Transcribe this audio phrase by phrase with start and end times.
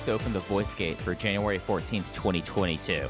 [0.00, 3.06] To Open the Voice Gate for January 14th, 2022.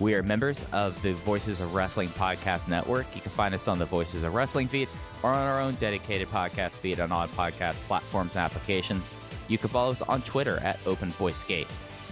[0.00, 3.06] We are members of the Voices of Wrestling Podcast Network.
[3.14, 4.88] You can find us on the Voices of Wrestling feed
[5.22, 9.12] or on our own dedicated podcast feed on all podcast platforms and applications.
[9.46, 11.68] You can follow us on Twitter at Open Voice Gate.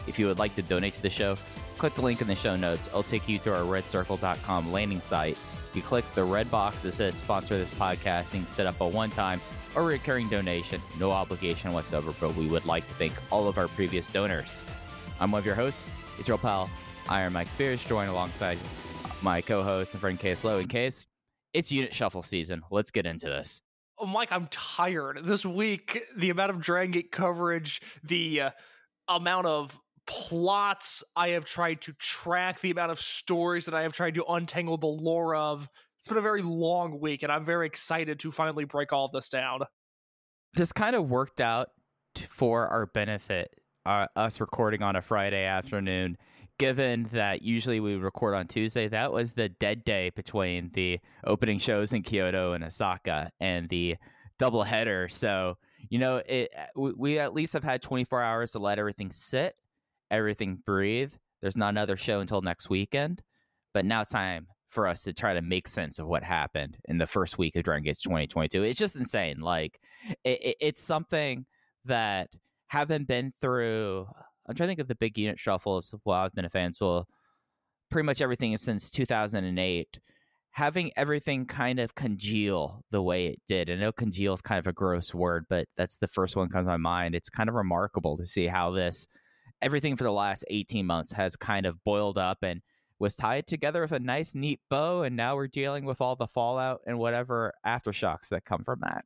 [0.06, 1.36] If you would like to donate to the show,
[1.78, 2.88] click the link in the show notes.
[2.88, 5.38] It'll take you to our redcircle.com landing site.
[5.72, 9.10] You click the red box that says sponsor this podcast and set up a one
[9.10, 9.40] time
[9.74, 10.80] or recurring donation.
[10.98, 14.62] No obligation whatsoever, but we would like to thank all of our previous donors.
[15.20, 15.84] I'm one of your hosts,
[16.26, 16.68] your pal,
[17.08, 18.58] Iron Mike Spears, joined alongside
[19.22, 20.58] my co host and friend Case Lowe.
[20.58, 21.06] In case
[21.52, 23.60] it's unit shuffle season, let's get into this.
[23.98, 25.20] Oh, Mike, I'm tired.
[25.24, 28.50] This week, the amount of Dragon Gate coverage, the uh,
[29.08, 33.92] amount of plots I have tried to track, the amount of stories that I have
[33.92, 35.68] tried to untangle the lore of.
[36.00, 39.12] It's been a very long week, and I'm very excited to finally break all of
[39.12, 39.60] this down.
[40.54, 41.68] This kind of worked out
[42.30, 43.50] for our benefit,
[43.84, 46.16] uh, us recording on a Friday afternoon.
[46.58, 51.58] Given that usually we record on Tuesday, that was the dead day between the opening
[51.58, 53.96] shows in Kyoto and Osaka and the
[54.38, 55.06] double header.
[55.10, 55.58] So,
[55.90, 59.54] you know, it we, we at least have had 24 hours to let everything sit,
[60.10, 61.12] everything breathe.
[61.42, 63.22] There's not another show until next weekend,
[63.74, 66.98] but now it's time for us to try to make sense of what happened in
[66.98, 68.62] the first week of Dragon Gates 2022.
[68.62, 69.40] It's just insane.
[69.40, 69.80] Like,
[70.24, 71.44] it, it, it's something
[71.84, 72.28] that
[72.68, 74.06] haven't been through.
[74.48, 76.72] I'm trying to think of the big unit shuffles while I've been a fan.
[76.72, 77.06] So,
[77.90, 79.98] pretty much everything since 2008.
[80.52, 83.70] Having everything kind of congeal the way it did.
[83.70, 86.64] I know congeal is kind of a gross word, but that's the first one comes
[86.64, 87.14] to my mind.
[87.14, 89.06] It's kind of remarkable to see how this,
[89.62, 92.62] everything for the last 18 months has kind of boiled up and
[93.00, 95.02] was tied together with a nice, neat bow.
[95.02, 99.04] And now we're dealing with all the fallout and whatever aftershocks that come from that.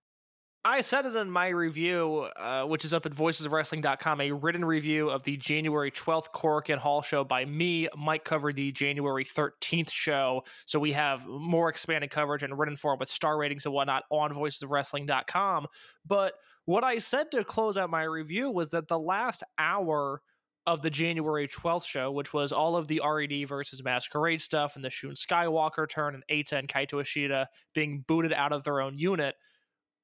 [0.66, 5.10] I said it in my review, uh, which is up at voicesofwrestling.com, a written review
[5.10, 7.86] of the January 12th Korakuen Hall show by me.
[7.94, 10.42] Mike covered the January 13th show.
[10.64, 14.32] So we have more expanded coverage and written form with star ratings and whatnot on
[14.32, 15.66] voicesofwrestling.com.
[16.06, 16.32] But
[16.64, 20.22] what I said to close out my review was that the last hour
[20.66, 24.84] of the January 12th show, which was all of the RED versus Masquerade stuff and
[24.84, 28.96] the Shun Skywalker turn and Eita and Kaito Ishida being booted out of their own
[28.96, 29.34] unit,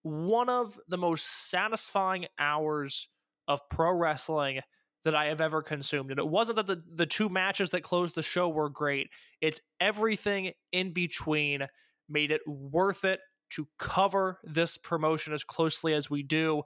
[0.02, 3.08] one of the most satisfying hours
[3.48, 4.60] of pro wrestling
[5.04, 6.10] that I have ever consumed.
[6.10, 9.08] And it wasn't that the, the two matches that closed the show were great,
[9.40, 11.66] it's everything in between
[12.08, 13.20] made it worth it
[13.50, 16.62] to cover this promotion as closely as we do.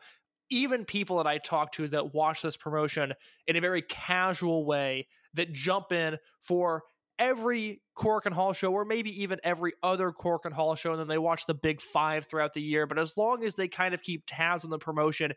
[0.51, 3.15] Even people that I talk to that watch this promotion
[3.47, 6.83] in a very casual way, that jump in for
[7.19, 11.19] every Korakuen Hall show, or maybe even every other Korakuen Hall show, and then they
[11.19, 12.87] watch the big five throughout the year.
[12.87, 15.33] But as long as they kind of keep tabs on the promotion,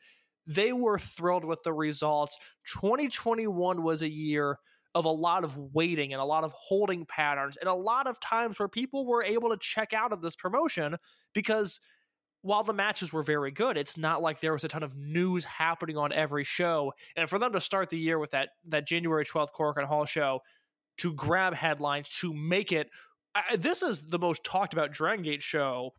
[0.45, 2.37] they were thrilled with the results.
[2.73, 4.59] 2021 was a year
[4.95, 8.19] of a lot of waiting and a lot of holding patterns, and a lot of
[8.19, 10.95] times where people were able to check out of this promotion
[11.33, 11.79] because
[12.47, 15.43] while the matches were very good, it's not like there was a ton of news
[15.43, 16.93] happening on every show.
[17.17, 20.39] And for them to start the year with that that January 12th Korakuen Hall show
[20.99, 22.89] to grab headlines, to make it
[23.35, 25.91] I, this is the most talked about Dragon Gate show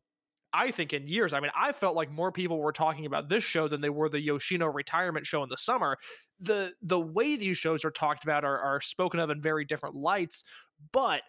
[0.50, 1.34] I think in years.
[1.34, 4.08] I mean, I felt like more people were talking about this show than they were
[4.08, 5.98] the Yoshino retirement show in the summer.
[6.40, 9.94] The the way these shows are talked about are, are spoken of in very different
[9.96, 10.44] lights,
[10.92, 11.20] but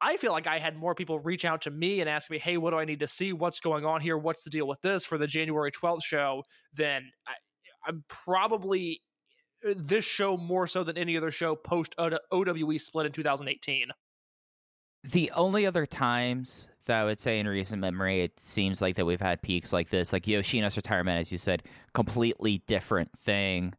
[0.00, 2.56] I feel like I had more people reach out to me and ask me, "Hey,
[2.56, 3.32] what do I need to see?
[3.32, 4.18] What's going on here?
[4.18, 6.42] What's the deal with this for the January 12th show?"
[6.74, 7.32] Than I,
[7.86, 9.02] I'm probably
[9.66, 13.88] uh, this show more so than any other show post OWE split in 2018.
[15.04, 19.04] The only other times that I would say in recent memory, it seems like that
[19.04, 21.62] we've had peaks like this, like Yoshino's retirement, as you said,
[21.92, 23.74] completely different thing.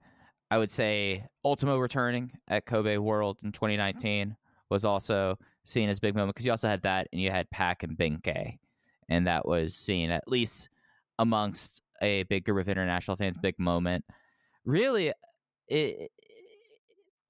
[0.51, 4.35] I would say Ultimo returning at Kobe World in 2019
[4.69, 7.83] was also seen as big moment because you also had that and you had Pac
[7.83, 8.57] and Ben-K,
[9.09, 10.69] and that was seen at least
[11.19, 14.05] amongst a big group of international fans, big moment.
[14.63, 15.11] Really,
[15.67, 16.11] it,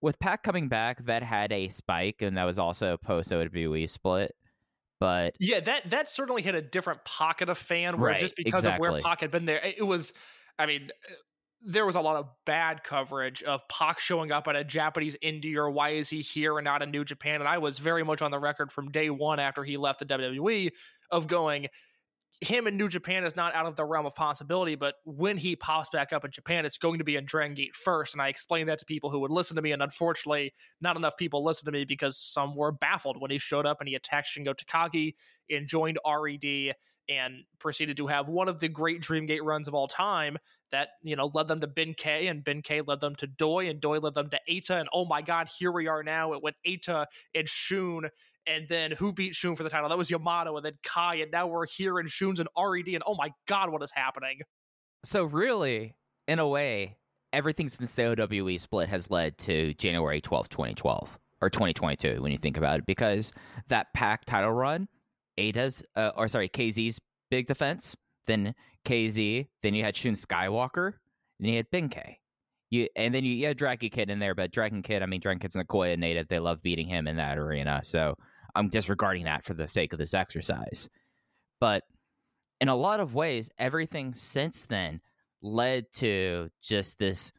[0.01, 4.35] with Pac coming back, that had a spike, and that was also post OWE split.
[4.99, 8.61] But yeah, that that certainly hit a different pocket of fan where Right, just because
[8.61, 8.87] exactly.
[8.87, 10.13] of where Pac had been there, it was.
[10.57, 11.15] I mean, uh,
[11.62, 15.56] there was a lot of bad coverage of Pac showing up at a Japanese indie
[15.56, 17.42] or why is he here and not in New Japan?
[17.42, 20.06] And I was very much on the record from day one after he left the
[20.06, 20.72] WWE
[21.12, 21.68] of going,
[22.41, 25.55] him in New Japan is not out of the realm of possibility, but when he
[25.55, 28.13] pops back up in Japan, it's going to be in Dragon Gate first.
[28.13, 31.15] And I explained that to people who would listen to me, and unfortunately, not enough
[31.17, 34.27] people listened to me because some were baffled when he showed up and he attacked
[34.27, 35.13] Shingo Takagi
[35.49, 36.75] and joined RED
[37.07, 40.37] and proceeded to have one of the great Dream Gate runs of all time
[40.71, 43.69] that, you know, led them to Ben K, and Ben K led them to Doi,
[43.69, 44.79] and Doi led them to Eita.
[44.79, 46.33] And oh my God, here we are now.
[46.33, 48.09] It went Eita and Shun
[48.47, 49.89] and then who beat Shun for the title?
[49.89, 53.03] That was Yamato, and then Kai, and now we're here in Shun's and RED, and
[53.06, 54.39] oh my god, what is happening?
[55.06, 55.95] so really,
[56.27, 56.97] in a way,
[57.31, 62.38] everything since the OWE split has led to January 12th, 2012 or 2022 when you
[62.38, 63.31] think about it, because
[63.68, 64.88] that Pac title run,
[65.38, 67.00] Ada's uh, or sorry, KZ's
[67.30, 67.95] big defense,
[68.25, 68.56] then
[68.86, 70.94] KZ, then you had Shun Skywalker,
[71.39, 72.19] then you had Ben-K.
[72.71, 75.21] You and then you, you had Dragon Kid in there, but Dragon Kid, I mean,
[75.21, 76.27] Dragon Kid's Nagoya native.
[76.27, 78.15] They love beating him in that arena, so
[78.56, 80.90] I'm disregarding that for the sake of this exercise.
[81.60, 81.84] But
[82.62, 85.02] in a lot of ways, everything since then
[85.42, 87.31] led to just this.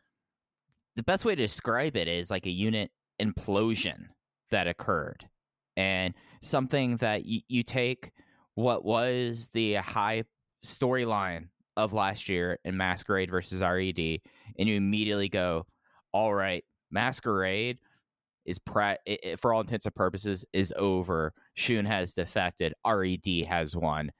[0.95, 2.91] The best way to describe it is like a unit
[3.21, 4.07] implosion
[4.51, 5.29] that occurred,
[5.77, 8.13] and something that y- you take
[8.55, 10.25] what was the high
[10.65, 14.21] storyline of last year in Masquerade versus RED,
[14.59, 15.67] and you immediately go,
[16.13, 17.79] "All right, Masquerade
[18.46, 18.58] is
[19.38, 21.34] for all intents and purposes is over.
[21.54, 22.72] Shun has defected.
[22.87, 24.12] RED has won.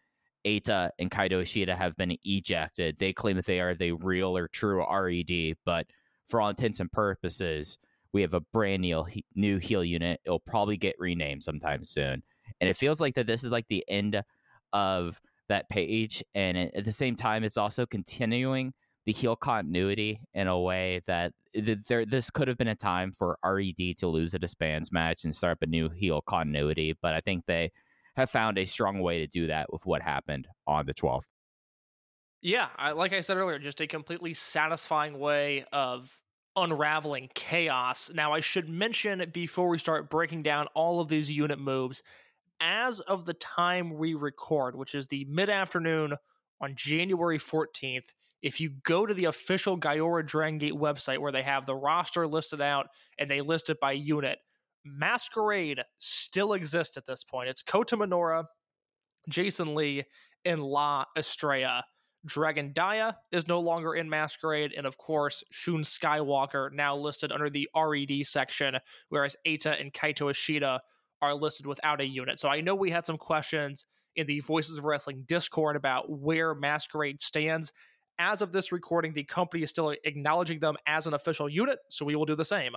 [0.46, 2.99] Eita and Kaito Ishida have been ejected.
[2.99, 5.87] They claim that they are the real or true RED, but
[6.28, 7.78] for all intents and purposes,
[8.12, 10.20] we have a brand new new heel unit.
[10.25, 12.23] It'll probably get renamed sometime soon,
[12.61, 14.23] and it feels like that this is like the end
[14.73, 18.73] of that page, and at the same time, it's also continuing
[19.07, 22.75] the heel continuity in a way that eh, th- there this could have been a
[22.75, 26.95] time for RED to lose a disbands match and start up a new heel continuity,
[27.01, 27.71] but I think they
[28.17, 31.27] have found a strong way to do that with what happened on the 12th.
[32.43, 36.21] Yeah, I, like I said earlier, just a completely satisfying way of
[36.55, 38.11] unraveling chaos.
[38.15, 42.03] Now, I should mention before we start breaking down all of these unit moves,
[42.61, 46.15] as of the time we record, which is the mid afternoon
[46.61, 48.15] on January 14th,
[48.47, 52.29] if you go to the official Gaora Dragon Gate website where they have the roster
[52.29, 52.87] listed out
[53.19, 54.38] and they list it by unit,
[54.85, 57.49] Masquerade still exists at this point.
[57.49, 58.45] It's Kota Minoura,
[59.29, 60.05] Jason Lee,
[60.45, 61.85] and La Estrella.
[62.25, 67.50] Dragon Dia is no longer in Masquerade, and of course, Shun Skywalker now listed under
[67.50, 68.76] the RED section,
[69.09, 70.81] whereas Eita and Kaito Ishida
[71.21, 72.38] are listed without a unit.
[72.38, 76.55] So I know we had some questions in the Voices of Wrestling Discord about where
[76.55, 77.73] Masquerade stands.
[78.18, 82.04] As of this recording, the company is still acknowledging them as an official unit, so
[82.04, 82.73] we will do the same.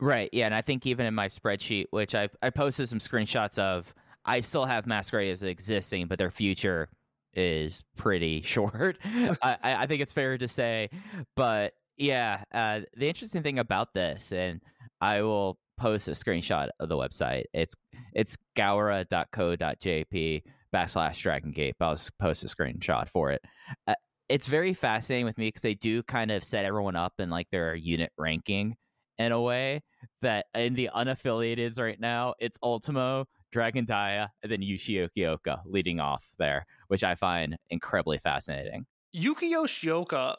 [0.00, 0.30] Right.
[0.32, 3.92] Yeah, and I think even in my spreadsheet, which I I posted some screenshots of,
[4.24, 6.88] I still have Masquerade as existing, but their future
[7.34, 8.98] is pretty short.
[9.04, 10.90] I, I think it's fair to say,
[11.34, 14.62] but yeah, uh, the interesting thing about this, and
[15.00, 17.44] I will post a screenshot of the website.
[17.52, 17.74] It's
[18.14, 20.42] it's gaora.co.jp
[20.72, 21.74] backslash Dragon Gate.
[21.80, 23.42] I'll post a screenshot for it.
[23.86, 23.94] Uh,
[24.28, 27.48] it's very fascinating with me because they do kind of set everyone up in like
[27.50, 28.76] their unit ranking
[29.18, 29.82] in a way
[30.22, 35.98] that in the unaffiliateds right now, it's Ultimo, Dragon Dia, and then Yuki Yoshioka leading
[35.98, 38.86] off there, which I find incredibly fascinating.
[39.12, 40.36] Yuki Yoshioka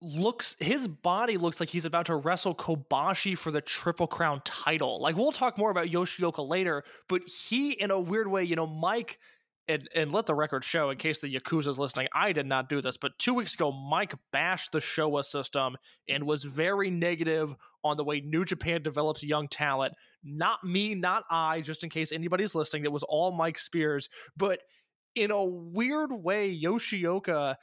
[0.00, 5.00] looks his body looks like he's about to wrestle Kobashi for the Triple Crown title.
[5.00, 8.66] Like we'll talk more about Yoshioka later, but he in a weird way, you know,
[8.66, 9.18] Mike
[9.72, 12.80] and, and let the record show in case the Yakuza's listening, I did not do
[12.80, 15.76] this, but two weeks ago, Mike bashed the Showa system
[16.08, 19.94] and was very negative on the way New Japan develops young talent.
[20.22, 24.08] Not me, not I, just in case anybody's listening, that was all Mike Spears.
[24.36, 24.60] But
[25.14, 27.56] in a weird way, Yoshioka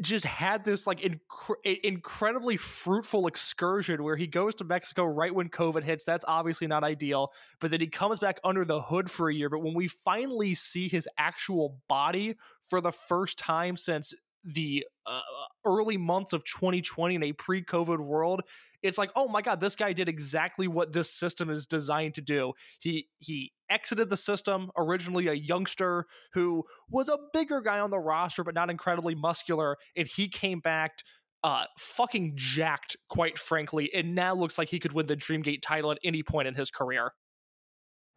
[0.00, 5.48] just had this like inc- incredibly fruitful excursion where he goes to Mexico right when
[5.48, 6.04] COVID hits.
[6.04, 9.48] That's obviously not ideal, but then he comes back under the hood for a year.
[9.48, 12.36] But when we finally see his actual body
[12.68, 15.20] for the first time since the uh,
[15.64, 18.42] early months of 2020 in a pre-COVID world,
[18.82, 22.20] it's like, oh my god, this guy did exactly what this system is designed to
[22.20, 22.52] do.
[22.80, 27.98] He he exited the system originally a youngster who was a bigger guy on the
[27.98, 30.98] roster but not incredibly muscular, and he came back
[31.42, 35.92] uh, fucking jacked, quite frankly, and now looks like he could win the Dreamgate title
[35.92, 37.12] at any point in his career.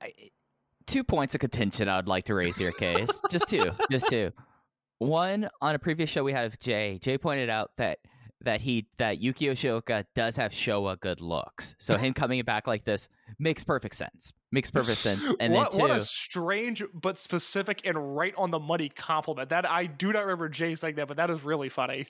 [0.02, 0.12] I,
[0.88, 3.22] two points of contention I would like to raise here, case.
[3.30, 4.32] just two, just two.
[5.00, 7.00] One on a previous show we had with Jay.
[7.02, 8.00] Jay pointed out that
[8.42, 11.76] that he that Yuki Yoshioka does have Showa good looks.
[11.80, 14.32] So him coming back like this makes perfect sense.
[14.52, 15.22] Makes perfect sense.
[15.40, 19.50] And what, then two, what a strange but specific and right on the money compliment.
[19.50, 22.08] That I do not remember Jay saying that, but that is really funny.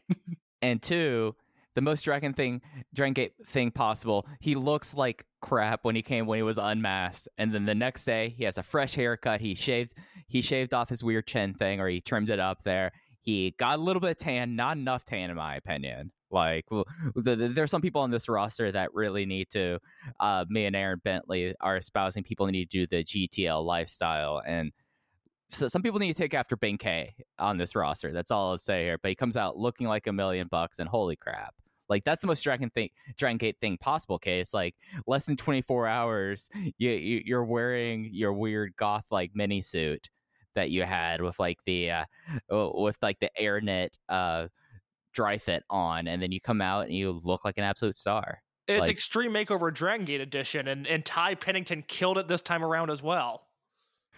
[0.62, 1.36] and two,
[1.77, 2.60] the most Dragon thing,
[2.96, 4.27] Dragon Gate thing possible.
[4.39, 8.03] He looks like crap when he came when he was unmasked, and then the next
[8.03, 9.41] day he has a fresh haircut.
[9.41, 9.93] He shaved
[10.27, 12.93] he shaved off his weird chin thing, or he trimmed it up there.
[13.22, 16.12] He got a little bit of tan, not enough tan in my opinion.
[16.31, 19.77] Like, the, the, there's some people on this roster that really need to.
[20.19, 24.72] Uh, me and Aaron Bentley are espousing people need to do the GTL lifestyle, and
[25.48, 28.12] so some people need to take after K on this roster.
[28.12, 28.98] That's all I'll say here.
[29.00, 31.53] But he comes out looking like a million bucks, and holy crap!
[31.89, 34.20] Like that's the most Dragon thing, Dragon Gate thing possible.
[34.20, 34.75] Case like
[35.06, 40.10] less than 24 hours, you, you you're wearing your weird goth like mini suit
[40.56, 42.06] that you had with like the uh,
[42.50, 44.48] with like the air AirNet uh
[45.13, 48.41] dry fit on, and then you come out and you look like an absolute star.
[48.67, 52.63] It's like, Extreme Makeover Dragon Gate edition, and and Ty Pennington killed it this time
[52.63, 53.47] around as well.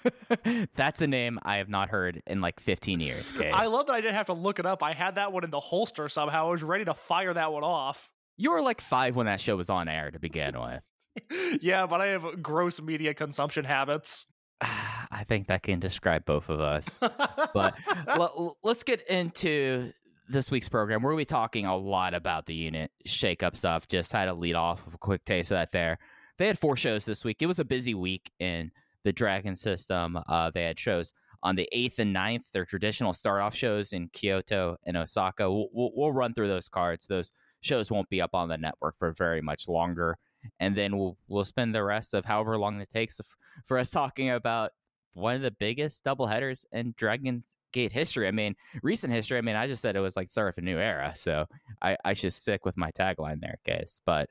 [0.75, 3.31] That's a name I have not heard in like 15 years.
[3.31, 3.53] Case.
[3.53, 4.83] I love that I didn't have to look it up.
[4.83, 6.47] I had that one in the holster somehow.
[6.47, 8.09] I was ready to fire that one off.
[8.37, 11.59] You were like five when that show was on air to begin with.
[11.61, 14.25] yeah, but I have gross media consumption habits.
[14.61, 16.99] I think that can describe both of us.
[17.53, 17.73] but
[18.07, 19.91] l- let's get into
[20.29, 21.01] this week's program.
[21.01, 23.87] We're going to be talking a lot about the unit shakeup stuff.
[23.87, 25.97] Just had a lead off of a quick taste of that there.
[26.37, 27.41] They had four shows this week.
[27.41, 28.71] It was a busy week in
[29.03, 30.19] the Dragon system.
[30.27, 31.13] Uh, they had shows
[31.43, 35.49] on the 8th and 9th, their traditional start off shows in Kyoto and Osaka.
[35.49, 37.07] We'll, we'll, we'll, run through those cards.
[37.07, 40.17] Those shows won't be up on the network for very much longer.
[40.59, 43.19] And then we'll, we'll spend the rest of however long it takes
[43.65, 44.71] for us talking about
[45.13, 48.27] one of the biggest double headers in Dragon Gate history.
[48.27, 49.37] I mean, recent history.
[49.37, 51.13] I mean, I just said it was like start of a new era.
[51.15, 51.45] So
[51.81, 54.01] I, I should stick with my tagline there, guys.
[54.05, 54.29] But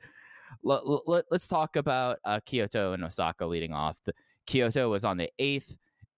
[0.63, 3.97] let, let, us talk about uh, Kyoto and Osaka leading off.
[4.05, 4.13] The,
[4.49, 5.75] Kyoto was on the 8th.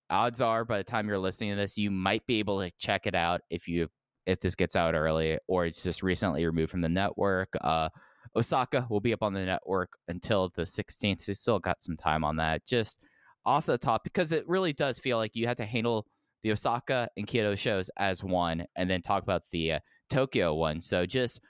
[0.10, 3.06] Odds are by the time you're listening to this, you might be able to check
[3.06, 3.90] it out if you
[4.26, 7.50] if this gets out early or it's just recently removed from the network.
[7.60, 7.90] Uh,
[8.36, 11.24] Osaka will be up on the network until the 16th.
[11.24, 12.66] So still got some time on that.
[12.66, 13.00] Just
[13.46, 16.06] off the top, because it really does feel like you have to handle
[16.44, 20.80] the Osaka and Kyoto shows as one and then talk about the uh, Tokyo one.
[20.80, 21.42] So just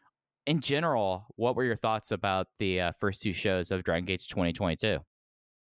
[0.48, 4.26] in general, what were your thoughts about the uh, first two shows of Dragon Gates
[4.26, 5.00] 2022?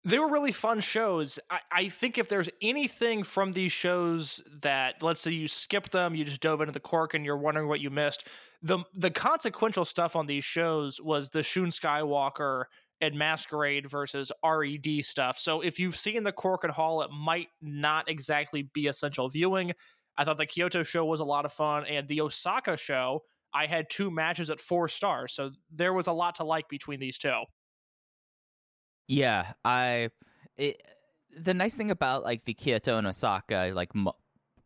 [0.04, 1.38] They were really fun shows.
[1.48, 6.16] I, I, think if there's anything from these shows that, let's say you skipped them,
[6.16, 8.26] you just dove into the cork and you're wondering what you missed,
[8.62, 12.64] the the consequential stuff on these shows was the Shun Skywalker
[13.00, 15.38] and Masquerade versus RED stuff.
[15.38, 19.72] So if you've seen the Korakuen Hall, it might not exactly be essential viewing.
[20.16, 23.66] I thought the Kyoto show was a lot of fun, and the Osaka show, I
[23.66, 25.32] had two matches at four stars.
[25.32, 27.42] So there was a lot to like between these two.
[29.08, 30.10] Yeah, I.
[30.56, 30.82] It,
[31.36, 33.90] the nice thing about like the Kyoto and Osaka, like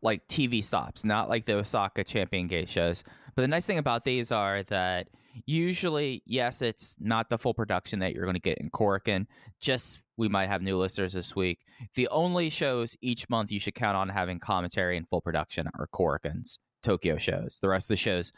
[0.02, 3.05] like TV stops, not like the Osaka Champion Gate shows.
[3.35, 5.09] But the nice thing about these are that
[5.45, 9.26] usually, yes, it's not the full production that you're going to get in Korakuen.
[9.61, 11.59] Just we might have new listeners this week.
[11.95, 15.88] The only shows each month you should count on having commentary and full production are
[15.93, 17.59] Korakuen's Tokyo shows.
[17.61, 18.33] The rest of the shows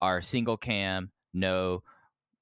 [0.00, 1.82] are single cam, no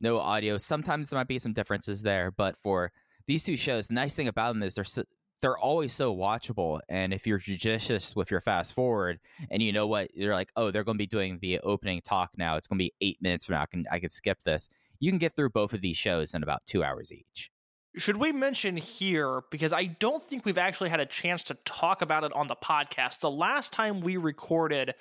[0.01, 0.59] no audio.
[0.59, 2.93] Sometimes there might be some differences there, but for
[3.27, 5.05] these two shows, the nice thing about them is they're so,
[5.41, 6.81] they're always so watchable.
[6.89, 10.71] And if you're judicious with your fast forward, and you know what you're like, oh,
[10.71, 12.57] they're going to be doing the opening talk now.
[12.57, 13.63] It's going to be eight minutes from now.
[13.63, 14.69] I can I can skip this.
[14.99, 17.51] You can get through both of these shows in about two hours each.
[17.97, 22.03] Should we mention here, because I don't think we've actually had a chance to talk
[22.03, 23.21] about it on the podcast.
[23.21, 24.95] The last time we recorded,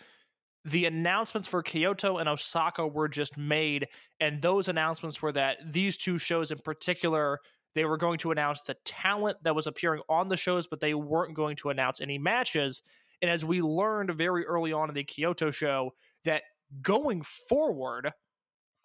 [0.65, 3.87] the announcements for Kyoto and Osaka were just made,
[4.19, 7.39] and those announcements were that these two shows in particular,
[7.75, 10.93] they were going to announce the talent that was appearing on the shows, but they
[10.93, 12.81] weren't going to announce any matches.
[13.21, 15.91] And as we learned very early on in the Kyoto show,
[16.25, 16.43] that
[16.81, 18.11] going forward,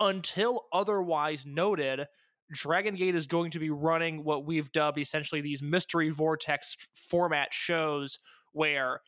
[0.01, 2.07] until otherwise noted,
[2.53, 7.53] Dragon Gate is going to be running what we've dubbed essentially these mystery vortex format
[7.53, 8.19] shows
[8.53, 9.01] where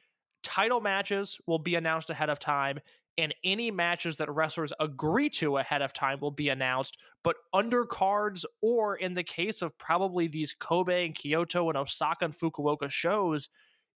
[0.46, 2.78] title matches will be announced ahead of time
[3.18, 6.98] and any matches that wrestlers agree to ahead of time will be announced.
[7.24, 12.34] But undercards or in the case of probably these Kobe and Kyoto and Osaka and
[12.36, 13.48] Fukuoka shows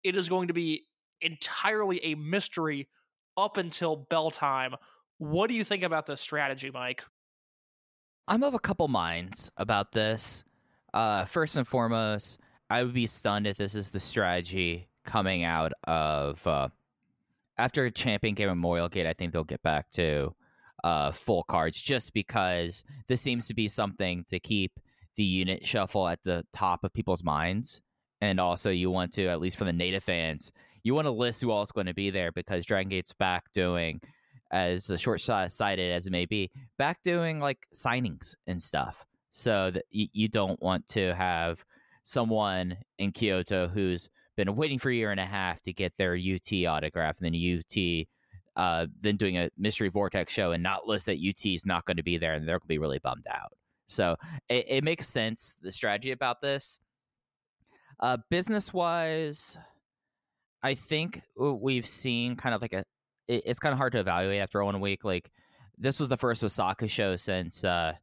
[0.02, 0.86] it is going to be
[1.20, 2.88] entirely a mystery
[3.36, 4.74] up until bell time.
[5.18, 7.04] What do you think about this strategy mike?
[8.26, 10.42] I'm of a couple minds about this.
[10.92, 15.72] Uh, first and foremost, I would be stunned if this is the strategy coming out
[15.84, 16.68] of uh,
[17.58, 19.06] after Champion Gate Memorial Gate.
[19.06, 20.34] I think they'll get back to
[20.84, 24.72] uh, full cards just because this seems to be something to keep
[25.16, 27.80] the unit shuffle at the top of people's minds.
[28.22, 30.52] And also, you want to, at least for the native fans,
[30.82, 33.52] you want to list who all is going to be there because Dragon Gate's back
[33.52, 34.00] doing
[34.50, 39.04] as short sighted as it may be, back doing like signings and stuff.
[39.30, 41.64] So that you don't want to have
[42.02, 46.14] someone in Kyoto who's been waiting for a year and a half to get their
[46.14, 48.06] UT autograph, and then UT,
[48.56, 51.96] uh, then doing a mystery vortex show and not list that UT is not going
[51.96, 53.52] to be there, and they're going to be really bummed out.
[53.86, 54.16] So
[54.48, 56.78] it, it makes sense the strategy about this.
[57.98, 59.58] Uh, business wise,
[60.62, 62.84] I think we've seen kind of like a
[63.28, 65.04] it, it's kind of hard to evaluate after one week.
[65.04, 65.30] Like
[65.76, 67.94] this was the first Osaka show since uh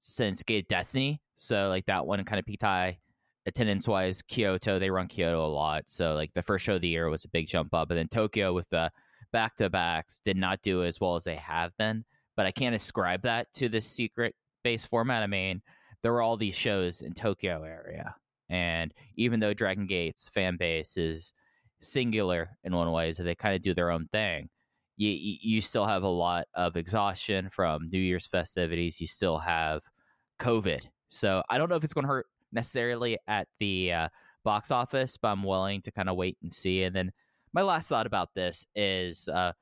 [0.00, 2.98] since Gate Destiny, so like that one kind of peaked high
[3.46, 4.22] attendance wise.
[4.22, 7.24] Kyoto they run Kyoto a lot, so like the first show of the year was
[7.24, 8.90] a big jump up, and then Tokyo with the
[9.32, 12.04] back to backs did not do as well as they have been.
[12.36, 15.22] But I can't ascribe that to this secret base format.
[15.22, 15.62] I mean,
[16.02, 18.14] there were all these shows in Tokyo area,
[18.48, 21.32] and even though Dragon Gate's fan base is
[21.80, 24.48] singular in one way, so they kind of do their own thing
[24.96, 29.00] you you still have a lot of exhaustion from New Year's festivities.
[29.00, 29.82] You still have
[30.40, 34.08] COVID, so I don't know if it's going to hurt necessarily at the uh,
[34.44, 36.82] box office, but I'm willing to kind of wait and see.
[36.82, 37.12] And then
[37.52, 39.28] my last thought about this is.
[39.28, 39.52] Uh,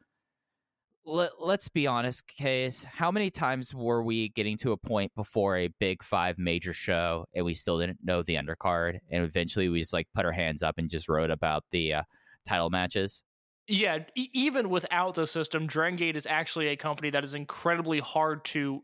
[1.04, 2.84] let, let's be honest, Case.
[2.84, 7.26] How many times were we getting to a point before a big five major show
[7.34, 9.00] and we still didn't know the undercard?
[9.10, 12.02] And eventually we just like put our hands up and just wrote about the uh,
[12.46, 13.24] title matches?
[13.68, 18.44] Yeah, e- even without the system, Drangate is actually a company that is incredibly hard
[18.46, 18.82] to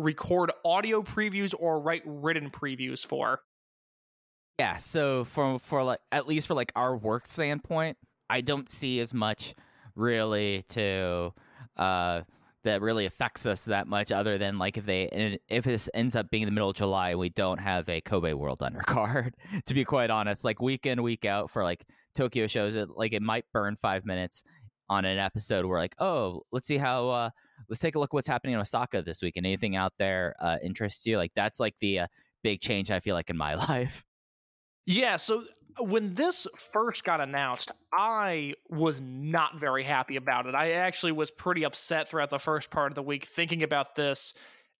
[0.00, 3.40] record audio previews or write written previews for.
[4.58, 7.96] Yeah, so from for like at least for like our work standpoint,
[8.28, 9.54] I don't see as much
[9.96, 11.32] really to
[11.76, 12.22] uh
[12.62, 16.30] that really affects us that much other than like if they if this ends up
[16.30, 19.32] being in the middle of July we don't have a Kobe World undercard
[19.66, 21.84] to be quite honest like week in week out for like
[22.14, 24.44] Tokyo shows it like it might burn 5 minutes
[24.90, 27.30] on an episode where like oh let's see how uh
[27.68, 30.58] let's take a look what's happening in Osaka this week and anything out there uh
[30.62, 32.06] interests you like that's like the uh,
[32.42, 34.04] big change I feel like in my life
[34.84, 35.44] yeah so
[35.78, 40.54] when this first got announced, I was not very happy about it.
[40.54, 44.34] I actually was pretty upset throughout the first part of the week thinking about this.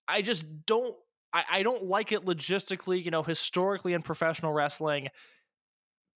[0.08, 0.94] I just don't
[1.32, 5.08] I, I don't like it logistically, you know, historically in professional wrestling.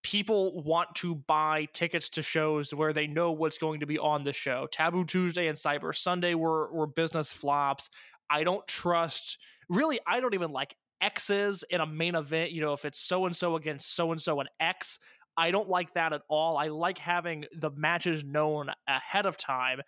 [0.05, 4.23] People want to buy tickets to shows where they know what's going to be on
[4.23, 4.69] the show.
[4.71, 7.91] Taboo Tuesday and Cyber Sunday were were business flops.
[8.31, 9.39] I don't trust
[9.69, 13.27] really I don't even like X's in a main event, you know, if it's so
[13.27, 14.99] and so against so and so and X,
[15.37, 16.57] I don't like that at all.
[16.57, 19.81] I like having the matches known ahead of time.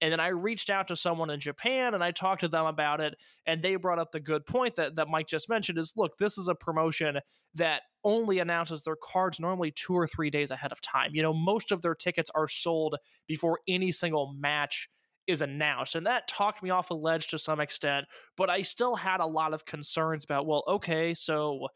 [0.00, 3.00] And then I reached out to someone in Japan and I talked to them about
[3.00, 3.14] it.
[3.46, 6.36] And they brought up the good point that, that Mike just mentioned is look, this
[6.36, 7.20] is a promotion
[7.54, 11.10] that only announces their cards normally two or three days ahead of time.
[11.14, 14.88] You know, most of their tickets are sold before any single match
[15.26, 15.94] is announced.
[15.94, 19.26] And that talked me off a ledge to some extent, but I still had a
[19.26, 21.68] lot of concerns about, well, okay, so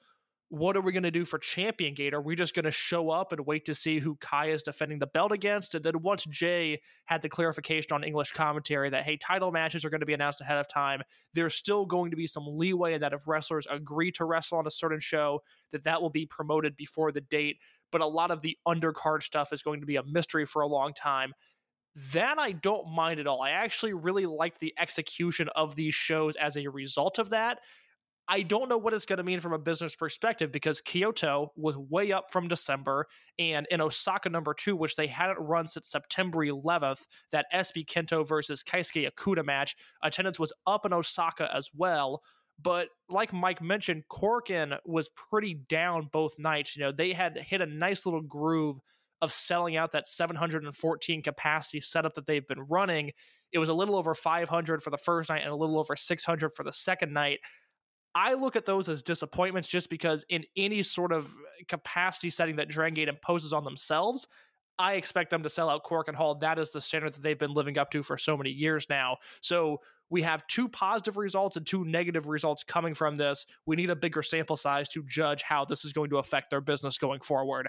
[0.51, 2.15] what are we going to do for Champion Gate?
[2.15, 4.99] Are we just going to show up and wait to see who Kai is defending
[4.99, 5.75] the belt against?
[5.75, 9.91] And then once Jay had the clarification on English commentary that, hey, title matches are
[9.91, 11.03] going to be announced ahead of time,
[11.35, 14.67] there's still going to be some leeway in that if wrestlers agree to wrestle on
[14.67, 17.59] a certain show, that that will be promoted before the date.
[17.93, 20.67] But a lot of the undercard stuff is going to be a mystery for a
[20.67, 21.35] long time.
[22.13, 23.43] That I don't mind at all.
[23.43, 27.59] I actually really liked the execution of these shows as a result of that
[28.31, 31.79] I don't know what it's going to mean from a business perspective because Kyoto was
[31.79, 33.07] way up from December,
[33.39, 38.29] and in Osaka number two, which they hadn't run since September 11th, that SB Kento
[38.29, 42.23] versus Keisuke Okuda match, attendance was up in Osaka as well.
[42.61, 46.77] But like Mike mentioned, Korakuen was pretty down both nights.
[46.77, 48.79] You know, they had hit a nice little groove
[49.23, 53.13] of selling out that 714 capacity setup that they've been running.
[53.53, 56.51] It was a little over 500 for the first night and a little over 600
[56.51, 57.39] for the second night.
[58.19, 61.33] I look at those as disappointments just because in any sort of
[61.69, 64.27] capacity setting that Dragon Gate imposes on themselves,
[64.77, 66.35] I expect them to sell out Korakuen Hall.
[66.35, 69.19] That is the standard that they've been living up to for so many years now.
[69.41, 73.47] So we have two positive results and two negative results coming from this.
[73.67, 76.61] We need a bigger sample size to judge how this is going to affect their
[76.61, 77.69] business going forward.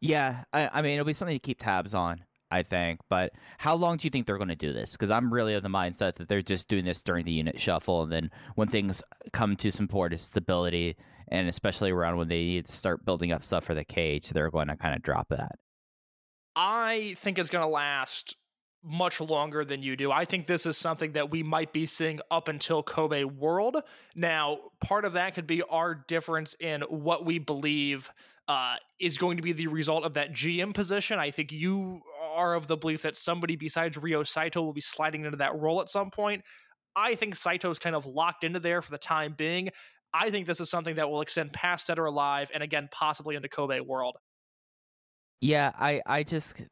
[0.00, 2.22] Yeah, I, I mean, it'll be something to keep tabs on.
[2.54, 3.00] I think.
[3.10, 4.92] But how long do you think they're going to do this?
[4.92, 8.04] Because I'm really of the mindset that they're just doing this during the unit shuffle,
[8.04, 10.96] and then when things come to some port of stability,
[11.28, 14.50] and especially around when they need to start building up stuff for the cage, they're
[14.50, 15.56] going to kind of drop that.
[16.54, 18.36] I think it's going to last
[18.84, 20.12] much longer than you do.
[20.12, 23.78] I think this is something that we might be seeing up until Kobe World.
[24.14, 28.10] Now, part of that could be our difference in what we believe
[28.48, 31.18] uh, is going to be the result of that GM position.
[31.18, 32.00] I think you
[32.34, 35.80] are of the belief that somebody besides Ryo Saito will be sliding into that role
[35.80, 36.42] at some point.
[36.96, 39.70] I think Saito's kind of locked into there for the time being.
[40.12, 43.34] I think this is something that will extend past Dead or Alive and again possibly
[43.34, 44.16] into Kobe World.
[45.40, 46.64] Yeah, I I just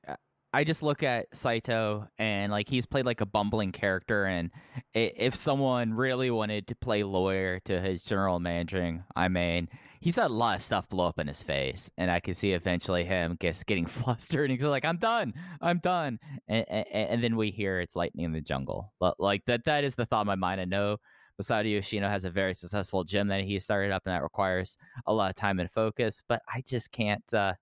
[0.53, 4.51] I just look at Saito and like he's played like a bumbling character, and
[4.95, 9.69] if someone really wanted to play lawyer to his general managing, I mean,
[10.03, 12.53] he's had a lot of stuff blow up in his face, and I can see
[12.53, 17.25] eventually him just getting flustered and he's like, "I'm done, I'm done," and, and, and
[17.25, 18.93] then we hear it's lightning in the jungle.
[19.01, 20.61] But like that, that is the thought in my mind.
[20.61, 20.99] I know
[21.41, 25.15] Masato Yoshino has a very successful gym that he started up, and that requires a
[25.15, 26.23] lot of time and focus.
[26.29, 27.33] But I just can't.
[27.33, 27.55] Uh,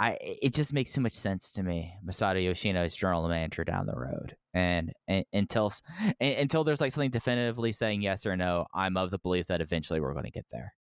[0.00, 1.94] I it just makes too much sense to me.
[2.06, 5.72] Masato Yoshino is general manager down the road, and, and until
[6.20, 9.60] and, until there's like something definitively saying yes or no, I'm of the belief that
[9.60, 10.74] eventually we're going to get there.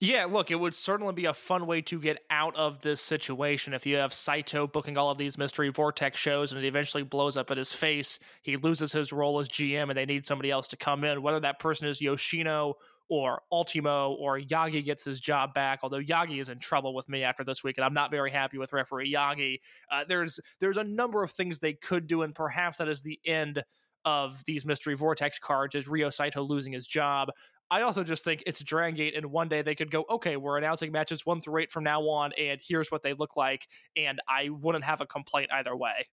[0.00, 3.74] Yeah, look, it would certainly be a fun way to get out of this situation
[3.74, 7.36] if you have Saito booking all of these mystery vortex shows and it eventually blows
[7.36, 8.20] up at his face.
[8.42, 11.40] He loses his role as GM and they need somebody else to come in, whether
[11.40, 12.74] that person is Yoshino
[13.08, 15.80] or Ultimo or Yagi gets his job back.
[15.82, 18.58] Although Yagi is in trouble with me after this week, and I'm not very happy
[18.58, 19.58] with referee Yagi.
[19.90, 23.18] Uh, there's there's a number of things they could do, and perhaps that is the
[23.24, 23.64] end
[24.04, 27.30] of these mystery vortex cards is Ryo Saito losing his job.
[27.70, 30.56] I also just think it's Dragon Gate, and one day they could go, okay, we're
[30.58, 34.20] announcing matches one through eight from now on, and here's what they look like, and
[34.28, 36.06] I wouldn't have a complaint either way.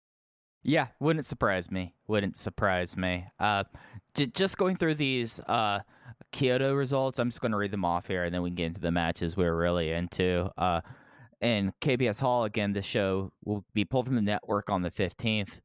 [0.63, 1.93] Yeah, wouldn't surprise me.
[2.07, 3.27] Wouldn't surprise me.
[3.39, 3.65] Uh,
[4.15, 5.81] j- just going through these uh,
[6.31, 8.65] Kyoto results, I'm just going to read them off here, and then we can get
[8.65, 10.49] into the matches we're really into.
[10.57, 10.81] Uh,
[11.41, 12.73] and KBS Hall again.
[12.73, 15.59] This show will be pulled from the network on the 15th.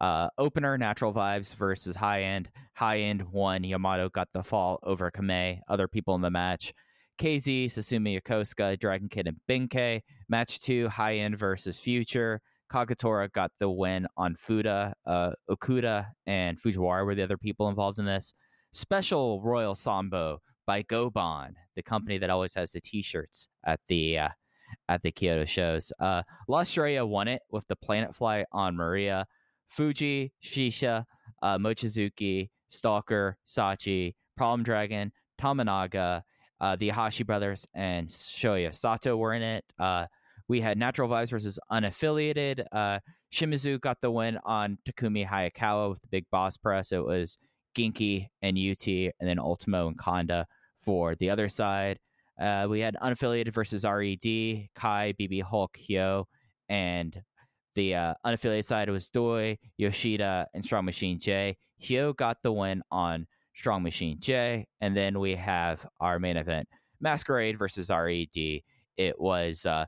[0.00, 2.50] Uh, opener, Natural Vibes versus High End.
[2.74, 3.64] High End won.
[3.64, 5.60] Yamato got the fall over Kamei.
[5.68, 6.72] Other people in the match.
[7.18, 10.02] KZ, Susumu Yokosuka, Dragon Kid, and Ben-K.
[10.28, 12.40] Match two, High End versus Future.
[12.70, 14.92] Kagetora got the win on Fuda.
[15.06, 18.34] Uh, Okuda and Fujiwara were the other people involved in this.
[18.72, 24.28] Special Royal Sambo by Gobon, the company that always has the T-shirts at the uh,
[24.88, 25.92] at the Kyoto shows.
[26.00, 29.26] Uh, La Estrella won it with the Planet Fly on Maria.
[29.68, 31.04] Fuji, Shisha,
[31.42, 36.22] uh, Mochizuki, Stalker, Sachi, Problem Dragon, Tamanaga,
[36.60, 39.64] uh, the Hashi brothers, and Shoya Sato were in it.
[39.78, 40.06] Uh,
[40.48, 42.64] we had Natural Vibes versus Unaffiliated.
[42.72, 43.00] Uh,
[43.32, 46.92] Shimizu got the win on Takumi Hayakawa with the big boss press.
[46.92, 47.36] It was
[47.76, 50.46] Genki and UT, and then Ultimo and Kanda
[50.84, 51.98] for the other side.
[52.40, 56.24] Uh, we had Unaffiliated versus RED, Kai, BB Hulk, Hyo,
[56.68, 57.20] and
[57.76, 61.56] the uh, unaffiliated side was Doi, Yoshida, and Strong Machine J.
[61.80, 64.66] Hyo got the win on Strong Machine J.
[64.80, 66.68] And then we have our main event
[67.00, 68.62] Masquerade versus RED.
[68.96, 69.84] It was uh,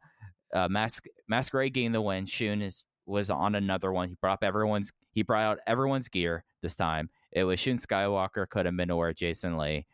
[0.54, 2.26] uh, Mas- Masquerade getting the win.
[2.26, 4.10] Shun is was on another one.
[4.10, 7.08] He brought up everyone's he brought out everyone's gear this time.
[7.32, 9.86] It was Shun Skywalker, Kota Minoura, Jason Lee,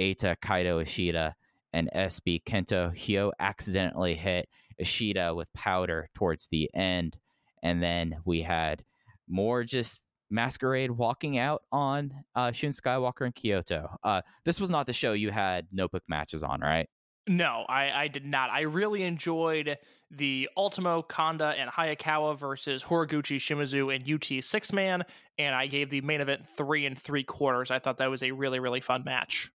[0.00, 1.34] Eita, Kaito Ishida,
[1.72, 2.92] and SB Kento.
[2.92, 7.16] Hyo accidentally hit Ishida with powder towards the end.
[7.62, 8.84] And then we had
[9.28, 13.88] more just Masquerade walking out on uh, Shun Skywalker and Kyoto.
[14.02, 16.88] Uh, this was not the show you had notebook matches on, right?
[17.28, 18.50] No, I, I did not.
[18.50, 19.78] I really enjoyed
[20.12, 25.02] the Ultimo, Kanda, and Hayakawa versus Horiguchi, Shimizu, and UT six man,
[25.36, 27.72] and I gave the main event three and three quarters.
[27.72, 29.50] I thought that was a really, really fun match.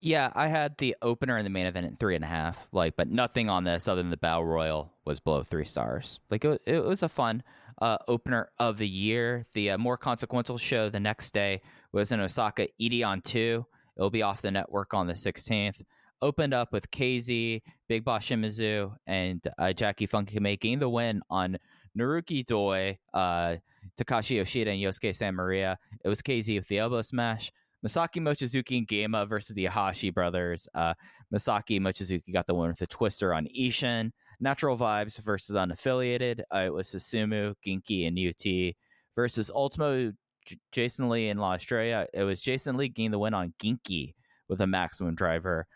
[0.00, 2.94] Yeah, I had the opener and the main event at three and a half, like,
[2.96, 6.20] but nothing on this other than the Battle Royal was below three stars.
[6.30, 7.42] Like, it, it was a fun
[7.82, 9.44] uh, opener of the year.
[9.54, 13.66] The uh, more consequential show the next day was in Osaka, Edion 2.
[13.96, 15.82] It'll be off the network on the 16th.
[16.22, 21.58] Opened up with KZ, Big Boss Shimizu, and uh, Jacky Funky making the win on
[21.98, 23.56] Naruki Doi, uh,
[23.96, 25.78] Takashi Yoshida, and Yosuke San Maria.
[26.04, 27.52] It was KZ with the elbow smash.
[27.86, 30.68] Masaki Mochizuki and Gamma versus the Hashi brothers.
[30.74, 30.94] Uh,
[31.32, 34.10] Masaki Mochizuki got the win with a twister on Ishin.
[34.40, 36.40] Natural Vibes versus Unaffiliated.
[36.54, 38.74] Uh, it was Susumu, Genki, and UT
[39.16, 40.12] versus Ultimo,
[40.46, 42.06] J- Jason Lee in La Estrella.
[42.14, 44.14] It was Jason Lee getting the win on Genki
[44.48, 45.66] with a maximum driver.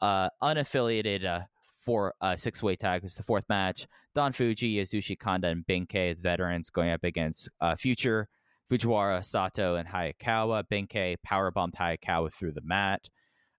[0.00, 1.42] Uh, unaffiliated uh,
[1.84, 3.86] for uh, six way tag was the fourth match.
[4.14, 8.28] Don Fuji, Yasushi Kanda, and Ben-K, veterans, going up against uh, Future,
[8.72, 10.64] Fujiwara, Sato, and Hayakawa.
[10.66, 13.10] Ben-K powerbombed Hayakawa through the mat.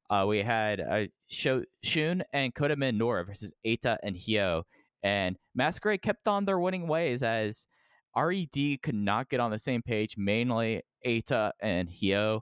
[0.10, 4.64] Uh, we had uh, Shun and Kota Minoura versus Eita and Hyo.
[5.04, 7.68] And Masquerade kept on their winning ways as
[8.16, 12.42] RED could not get on the same page, mainly Eita and Hyo.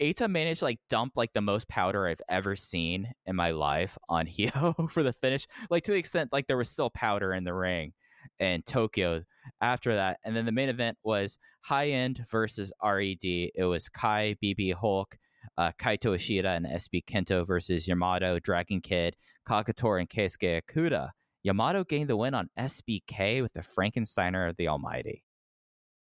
[0.00, 4.26] Eita managed like dump like the most powder I've ever seen in my life on
[4.38, 7.54] Hyo for the finish, like to the extent like there was still powder in the
[7.54, 7.92] ring
[8.38, 9.22] in Tokyo
[9.60, 10.18] after that.
[10.24, 13.22] And then the main event was High End versus RED.
[13.22, 15.16] It was Kai, BB Hulk,
[15.58, 19.16] uh, Kaito Ishida, and SB Kento versus Yamato, Dragon Kid,
[19.48, 21.10] Kagetora, and Keisuke Okuda.
[21.42, 25.22] Yamato gained the win on SBK with the Frankensteiner of the Almighty.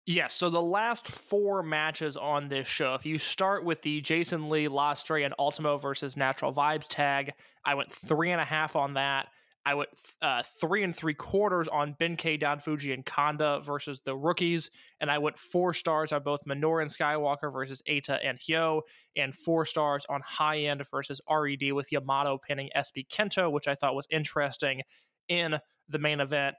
[0.06, 4.48] Yes, so the last four matches on this show, if you start with the Jason
[4.48, 7.32] Lee, La Estrella, and Ultimo versus Natural Vibes tag,
[7.64, 9.28] I went three and a half on that.
[9.66, 9.90] I went
[10.22, 14.70] uh, three and three quarters on Ben-K, Don Fuji, and Kanda versus the rookies.
[15.00, 18.82] And I went four stars on both Minoura and Skywalker versus Eita and Hyo,
[19.16, 23.74] and four stars on High End versus RED with Yamato pinning SB Kento, which I
[23.74, 24.82] thought was interesting
[25.28, 26.56] in the main event.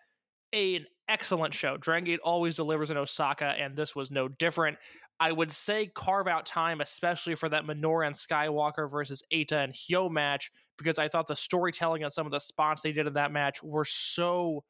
[0.53, 1.77] A, An excellent show.
[1.77, 4.77] Dragon Gate always delivers in Osaka, and this was no different.
[5.21, 9.71] I would say carve out time, especially for that Minoura and Skywalker versus Eita and
[9.71, 13.13] Hyo match, because I thought the storytelling and some of the spots they did in
[13.13, 14.63] that match were so,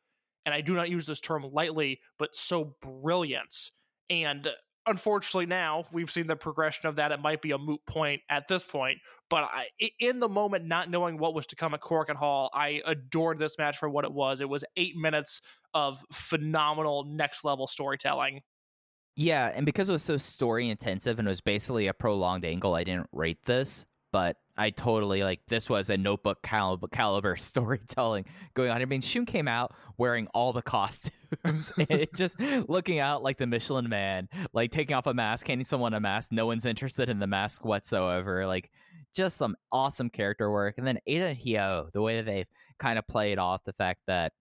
[0.45, 3.71] and I do not use this term lightly, but so brilliant.
[4.09, 4.49] And
[4.85, 7.13] unfortunately, now we've seen the progression of that.
[7.13, 8.97] It might be a moot point at this point,
[9.29, 9.67] but I,
[10.01, 13.57] in the moment, not knowing what was to come at Korakuen Hall, I adored this
[13.57, 14.41] match for what it was.
[14.41, 15.41] It was eight minutes
[15.73, 18.41] of phenomenal next level storytelling.
[19.15, 22.75] Yeah, and because it was so story intensive and it was basically a prolonged angle,
[22.75, 28.25] I didn't rate this, but I totally like this was a notebook caliber, caliber storytelling
[28.53, 28.81] going on.
[28.81, 33.47] I mean, Shun came out wearing all the costumes and just looking out like the
[33.47, 36.31] Michelin man, like taking off a mask, handing someone a mask.
[36.31, 38.45] No one's interested in the mask whatsoever.
[38.47, 38.71] Like,
[39.13, 40.75] just some awesome character work.
[40.77, 42.47] And then and Hyo, the way that they've
[42.79, 44.31] kind of played off the fact that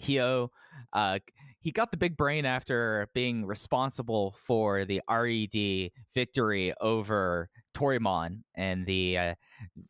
[0.00, 0.48] Hyo,
[0.92, 1.18] uh,
[1.68, 8.86] he got the big brain after being responsible for the RED victory over Toryumon and
[8.86, 9.34] the uh,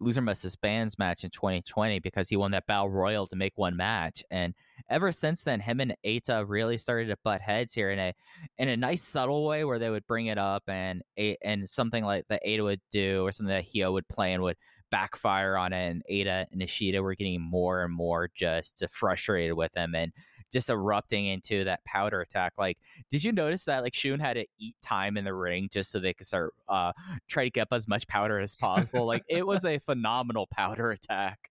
[0.01, 3.77] Loser Must Disbands match in 2020 because he won that Battle Royal to make one
[3.77, 4.25] match.
[4.29, 4.55] And
[4.91, 8.13] ever since then, him and Eita really started to butt heads here in a
[8.59, 11.03] in a nice subtle way where they would bring it up and
[11.45, 14.57] and something like that Eita would do or something that Hyo would play and would
[14.91, 15.91] backfire on it.
[15.91, 20.13] And Eita and Ishida were getting more and more just frustrated with him and
[20.53, 22.55] just erupting into that powder attack.
[22.59, 22.79] Like,
[23.11, 25.99] did you notice that like Shun had to eat time in the ring just so
[25.99, 26.93] they could start uh
[27.29, 29.07] try to get up as much powder as possible?
[29.07, 31.51] like, it was a phenomenal powder attack.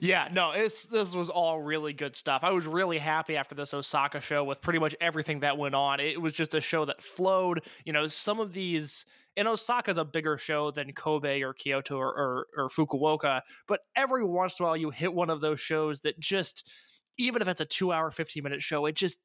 [0.00, 2.44] Yeah, no, it's this was all really good stuff.
[2.44, 5.98] I was really happy after this Osaka show with pretty much everything that went on.
[5.98, 7.64] It was just a show that flowed.
[7.86, 12.08] You know, some of these and Osaka's a bigger show than Kobe or Kyoto or,
[12.08, 16.00] or, or Fukuoka, but every once in a while you hit one of those shows
[16.02, 16.68] that just
[17.18, 19.18] even if it's a two hour, 15 minute show, it just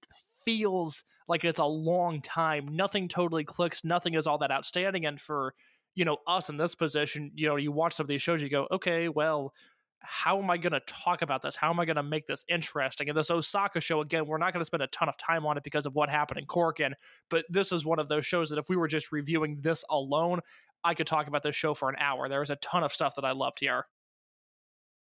[0.44, 2.70] feels like it's a long time.
[2.76, 3.84] Nothing totally clicks.
[3.84, 5.06] Nothing is all that outstanding.
[5.06, 5.54] And for,
[5.96, 8.50] you know, us in this position, you know, you watch some of these shows, you
[8.50, 9.54] go, okay, well,
[10.00, 11.56] how am I going to talk about this?
[11.56, 13.10] How am I going to make this interesting?
[13.10, 15.58] And this Osaka show, again, we're not going to spend a ton of time on
[15.58, 16.94] it because of what happened in Korakuen,
[17.30, 20.40] but this is one of those shows that if we were just reviewing this alone,
[20.84, 22.30] I could talk about this show for an hour.
[22.30, 23.86] There is a ton of stuff that I loved here.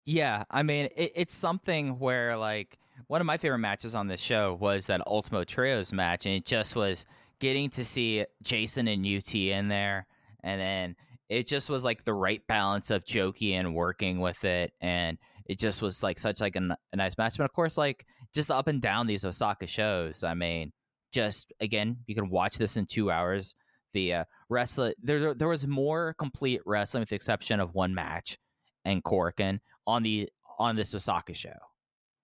[0.07, 4.21] Yeah, I mean, it, it's something where, like, one of my favorite matches on this
[4.21, 7.05] show was that Ultimo Trios match, and it just was
[7.39, 10.07] getting to see Jason and UT in there,
[10.43, 10.95] and then
[11.27, 15.59] it just was like the right balance of jokey and working with it and it
[15.59, 17.37] just was like such like a, a nice match.
[17.37, 20.71] But of course like just up and down these osaka shows i mean
[21.11, 23.55] just again you can watch this in two hours
[23.91, 28.37] the uh, wrestling there there was more complete wrestling with the exception of one match
[28.85, 31.57] and Korakuen on the on this Osaka show,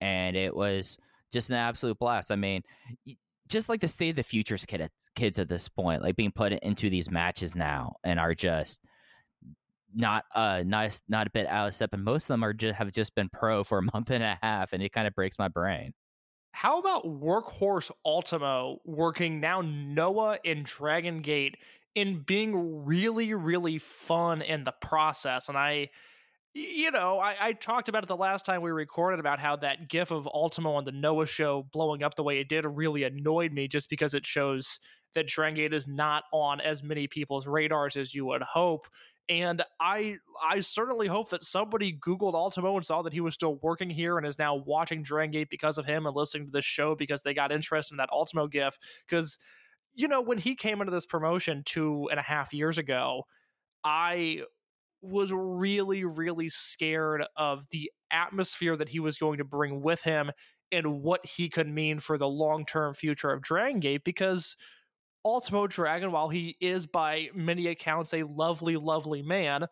[0.00, 0.98] and it was
[1.32, 2.30] just an absolute blast.
[2.30, 2.62] I mean,
[3.48, 6.52] just like the state of the futures kid, kids at this point, like being put
[6.52, 8.80] into these matches now and are just
[9.96, 12.76] not uh not not a bit out of step, and most of them are just
[12.76, 15.38] have just been pro for a month and a half, and it kind of breaks
[15.38, 15.92] my brain.
[16.52, 21.56] How about Workhorse Ultimo working now Noah in Dragon Gate
[21.94, 25.90] in being really really fun in the process, and I.
[26.54, 29.88] You know, I, I talked about it the last time we recorded about how that
[29.88, 33.52] gif of Ultimo on the Noah show blowing up the way it did really annoyed
[33.52, 34.78] me just because it shows
[35.14, 38.86] that Dragon Gate is not on as many people's radars as you would hope
[39.28, 43.56] and I I certainly hope that somebody Googled Ultimo and saw that he was still
[43.56, 46.64] working here and is now watching Dragon Gate because of him and listening to this
[46.64, 48.78] show because they got interested in that Ultimo gif.
[49.06, 49.38] Because,
[49.94, 53.24] you know, when he came into this promotion two and a half years ago,
[53.82, 54.42] I
[55.04, 60.30] was really, really scared of the atmosphere that he was going to bring with him
[60.72, 64.56] and what he could mean for the long term future of Dragon Gate because
[65.24, 69.66] Ultimo Dragon, while he is by many accounts a lovely, lovely man,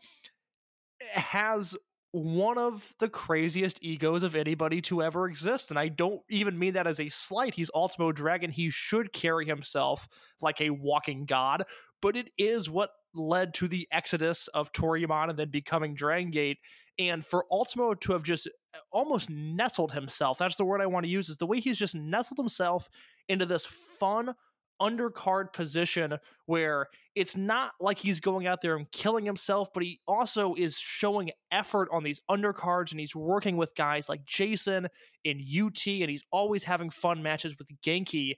[1.13, 1.77] has
[2.13, 5.71] one of the craziest egos of anybody to ever exist.
[5.71, 7.55] And I don't even mean that as a slight.
[7.55, 8.51] He's Ultimo Dragon.
[8.51, 10.07] He should carry himself
[10.41, 11.65] like a walking god,
[12.01, 16.59] but it is what led to the exodus of Toryumon and then becoming Dragon Gate.
[16.99, 21.05] And for Ultimo to have just uh, almost nestled himself, that's the word I want
[21.05, 22.89] to use, is the way he's just nestled himself
[23.29, 24.35] into this fun,
[24.83, 30.01] undercard position where it's not like he's going out there and killing himself, but he
[30.09, 34.89] also is showing effort on these undercards and he's working with guys like Jason
[35.25, 38.35] in UT and he's always having fun matches with Genki.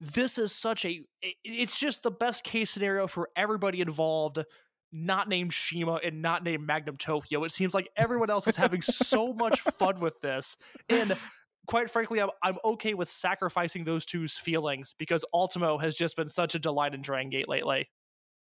[0.00, 1.00] This is such a
[1.44, 4.38] it's just the best case scenario for everybody involved
[4.94, 7.42] not named CIMA and not named Magnum Tokyo.
[7.42, 10.56] It seems like everyone else is having so much fun with this.
[10.88, 11.16] And
[11.66, 16.28] quite frankly, I'm, I'm okay with sacrificing those two's feelings because Ultimo has just been
[16.28, 17.88] such a delight in Dragon Gate lately.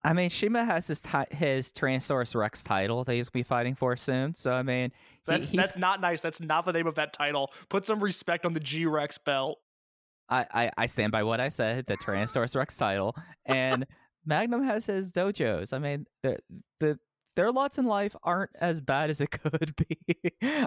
[0.04, 3.74] I mean, CIMA has his ti- his Tyrannosaurus Rex title that he's gonna be fighting
[3.74, 4.34] for soon.
[4.34, 4.92] So I mean,
[5.26, 6.20] that's that's not nice.
[6.20, 7.52] That's not the name of that title.
[7.68, 9.58] Put some respect on the G Rex belt.
[10.28, 11.86] I, I, I stand by what I said.
[11.86, 13.86] The Tyrannosaurus Rex title and
[14.24, 15.72] Magnum has his dojos.
[15.72, 16.38] I mean, the
[16.80, 16.98] the
[17.38, 19.96] their lots in life aren't as bad as it could be.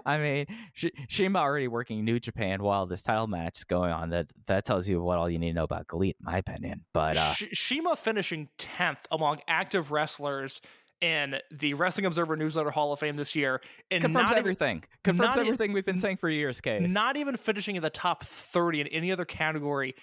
[0.05, 4.11] I mean, Sh- CIMA already working New Japan while this title match is going on.
[4.11, 6.85] That that tells you what all you need to know about GLEAT, in my opinion.
[6.93, 10.61] But uh, Sh- CIMA finishing tenth among active wrestlers
[11.01, 14.77] in the Wrestling Observer Newsletter Hall of Fame this year, and confirms everything.
[14.77, 16.61] Even, confirms everything e- we've been saying for years.
[16.61, 19.93] Case not even finishing in the top thirty in any other category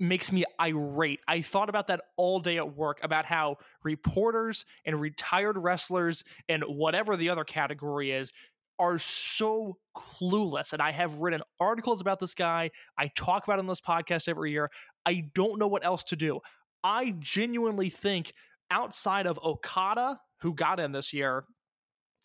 [0.00, 1.20] makes me irate.
[1.26, 6.62] I thought about that all day at work about how reporters and retired wrestlers and
[6.62, 8.32] whatever the other category is
[8.78, 10.72] are so clueless.
[10.72, 12.70] And I have written articles about this guy.
[12.96, 14.70] I talk about him on this podcast every year.
[15.04, 16.40] I don't know what else to do.
[16.84, 18.32] I genuinely think
[18.70, 21.44] outside of Okada, who got in this year,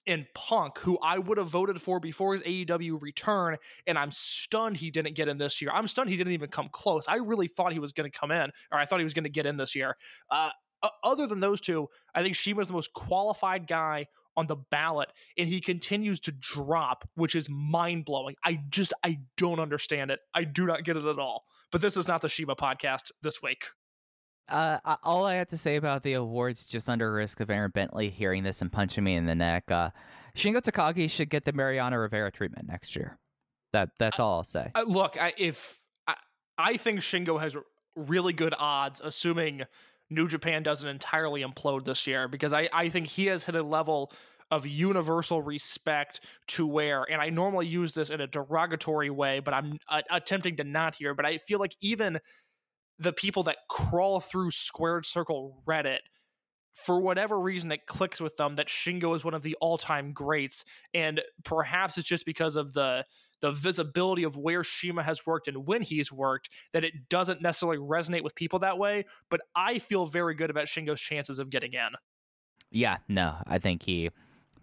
[0.07, 4.77] and Punk, who I would have voted for before his AEW return, and I'm stunned
[4.77, 5.71] he didn't get in this year.
[5.73, 7.07] I'm stunned he didn't even come close.
[7.07, 9.23] I really thought he was going to come in, or I thought he was going
[9.23, 9.95] to get in this year.
[10.29, 10.49] Uh,
[11.03, 15.47] other than those two, I think CIMA's the most qualified guy on the ballot, and
[15.47, 18.35] he continues to drop, which is mind blowing.
[18.43, 20.19] I just I don't understand it.
[20.33, 21.45] I do not get it at all.
[21.71, 23.65] But this is not the CIMA podcast this week.
[24.49, 28.09] Uh, all I have to say about the awards, just under risk of Aaron Bentley
[28.09, 29.91] hearing this and punching me in the neck, uh,
[30.35, 33.17] Shingo Takagi should get the Mariano Rivera treatment next year.
[33.71, 34.71] That that's all I'll say.
[34.75, 36.15] Uh, look, I, if I,
[36.57, 37.55] I think Shingo has
[37.95, 39.63] really good odds, assuming
[40.09, 43.63] New Japan doesn't entirely implode this year, because I, I think he has hit a
[43.63, 44.11] level
[44.51, 49.53] of universal respect to where, and I normally use this in a derogatory way, but
[49.53, 51.15] I'm uh, attempting to not here.
[51.15, 52.19] But I feel like even
[52.99, 55.99] the people that crawl through squared circle Reddit
[56.73, 60.65] for whatever reason it clicks with them that Shingo is one of the all-time greats
[60.93, 63.05] and perhaps it's just because of the
[63.41, 67.77] the visibility of where CIMA has worked and when he's worked that it doesn't necessarily
[67.77, 71.73] resonate with people that way but I feel very good about Shingo's chances of getting
[71.73, 71.89] in.
[72.71, 74.09] Yeah, no, I think he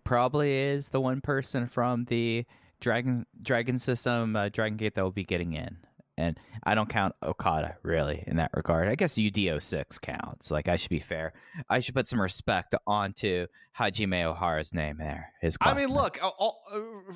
[0.03, 2.45] probably is the one person from the
[2.81, 5.77] Dragon Dragon system uh, Dragon Gate that will be getting in
[6.21, 8.89] and I don't count Okada really in that regard.
[8.89, 10.51] I guess UDO six counts.
[10.51, 11.33] Like I should be fair.
[11.69, 13.47] I should put some respect onto
[13.79, 15.33] Hajime Ohara's name there.
[15.41, 15.57] His.
[15.61, 16.19] I mean, look.
[16.23, 17.15] I'll, uh,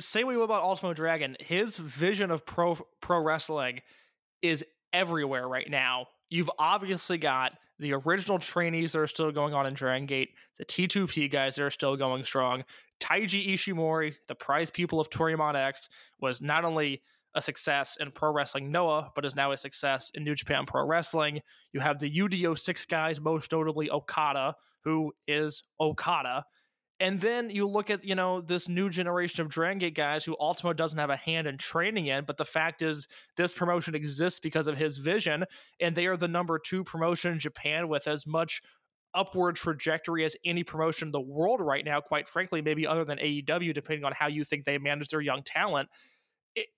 [0.00, 1.36] say what you will about Ultimo Dragon.
[1.40, 3.80] His vision of pro pro wrestling
[4.42, 6.06] is everywhere right now.
[6.30, 10.64] You've obviously got the original trainees that are still going on in Dragon Gate, the
[10.64, 12.64] T2P guys that are still going strong.
[13.00, 15.88] Taiji Ishimori, the prize pupil of Toryumon X,
[16.20, 17.02] was not only
[17.34, 20.86] a success in Pro Wrestling Noah, but is now a success in New Japan Pro
[20.86, 21.40] Wrestling.
[21.72, 24.54] You have the UDO six guys, most notably Okada,
[24.84, 26.44] who is Okada.
[27.00, 30.36] And then you look at, you know, this new generation of Dragon Gate guys who
[30.40, 33.06] Ultimo doesn't have a hand in training in, but the fact is
[33.36, 35.44] this promotion exists because of his vision,
[35.80, 38.62] and they are the number two promotion in Japan with as much
[39.14, 43.18] upward trajectory as any promotion in the world right now, quite frankly, maybe other than
[43.18, 45.88] AEW, depending on how you think they manage their young talent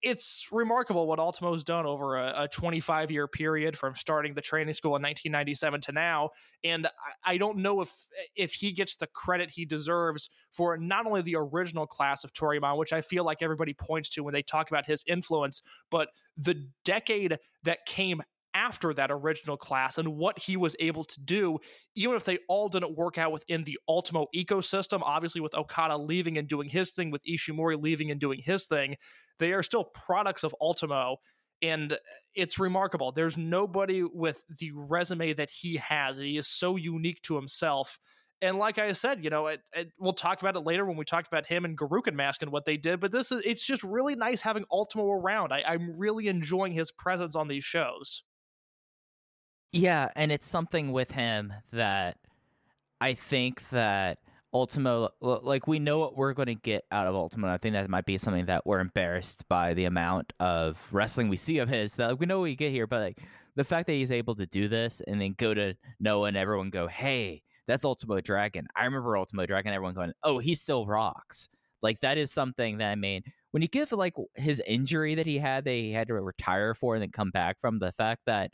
[0.03, 4.75] it's remarkable what Ultimo's done over a, a 25 year period from starting the training
[4.75, 6.31] school in 1997 to now.
[6.65, 7.95] And I, I, don't know if
[8.35, 12.77] if he gets the credit he deserves for not only the original class of Toryumon,
[12.77, 16.67] which I feel like everybody points to when they talk about his influence, but the
[16.85, 18.23] decade that came
[18.55, 21.59] after that original class and what he was able to do,
[21.95, 25.01] even if they all didn't work out within the Ultimo ecosystem.
[25.03, 28.97] Obviously, with Okada leaving and doing his thing, with Ishimori leaving and doing his thing,
[29.39, 31.17] they are still products of Ultimo.
[31.63, 31.99] And
[32.35, 33.13] it's remarkable.
[33.13, 36.17] There's nobody with the resume that he has.
[36.17, 37.99] He is so unique to himself.
[38.43, 41.05] And like I said, you know, it, it, we'll talk about it later when we
[41.05, 42.99] talk about him and Gurukun Mask and what they did.
[42.99, 45.53] But this is it's just really nice having Ultimo around.
[45.53, 48.23] I, I'm really enjoying his presence on these shows.
[49.73, 52.17] Yeah, and it's something with him that
[53.01, 54.19] I think that
[54.55, 57.49] Ultimo, like we know what we're going to get out of Ultimo.
[57.49, 61.37] I think that might be something that we're embarrassed by the amount of wrestling we
[61.37, 61.97] see of his.
[61.97, 63.19] That like, we know what we get here, but like
[63.57, 66.71] the fact that he's able to do this and then go to Noah and everyone
[66.71, 69.73] go, "Hey, that's Ultimo Dragon." I remember Ultimo Dragon.
[69.75, 71.49] Everyone going, "Oh, he still rocks."
[71.83, 75.39] Like that is something that I mean, when you give like his injury that he
[75.39, 78.51] had, that he had to retire for and then come back from, the fact that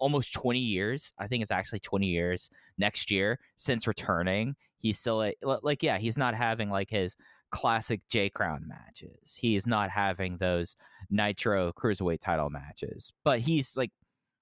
[0.00, 1.12] almost 20 years.
[1.18, 4.56] I think it's actually 20 years next year since returning.
[4.78, 7.16] He's still a, like, yeah, he's not having like his
[7.50, 9.38] classic J Crown matches.
[9.40, 10.76] He's not having those
[11.10, 13.90] Nitro Cruiserweight title matches, but he's like,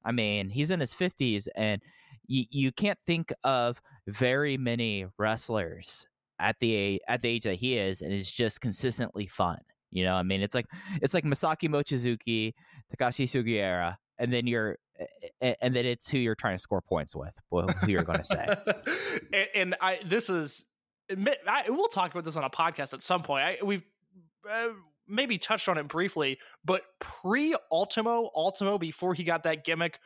[0.04, 1.82] I mean, he's in his 50s and
[2.26, 6.06] you, you can't think of very many wrestlers
[6.38, 9.58] at the at the age that he is and it's just consistently fun.
[9.90, 10.66] You know, I mean, it's like
[11.02, 12.52] it's like Masaki Mochizuki,
[12.94, 14.78] Takashi Sugiura, and then you're
[15.40, 18.46] and then it's who you're trying to score points with, who you're going to say.
[19.32, 20.64] and, and, I, this is,
[21.10, 23.44] I, we'll talk about this on a podcast at some point.
[23.44, 23.84] I, we've
[24.50, 24.68] uh,
[25.06, 30.00] maybe touched on it briefly, but pre Ultimo, Ultimo before he got that gimmick,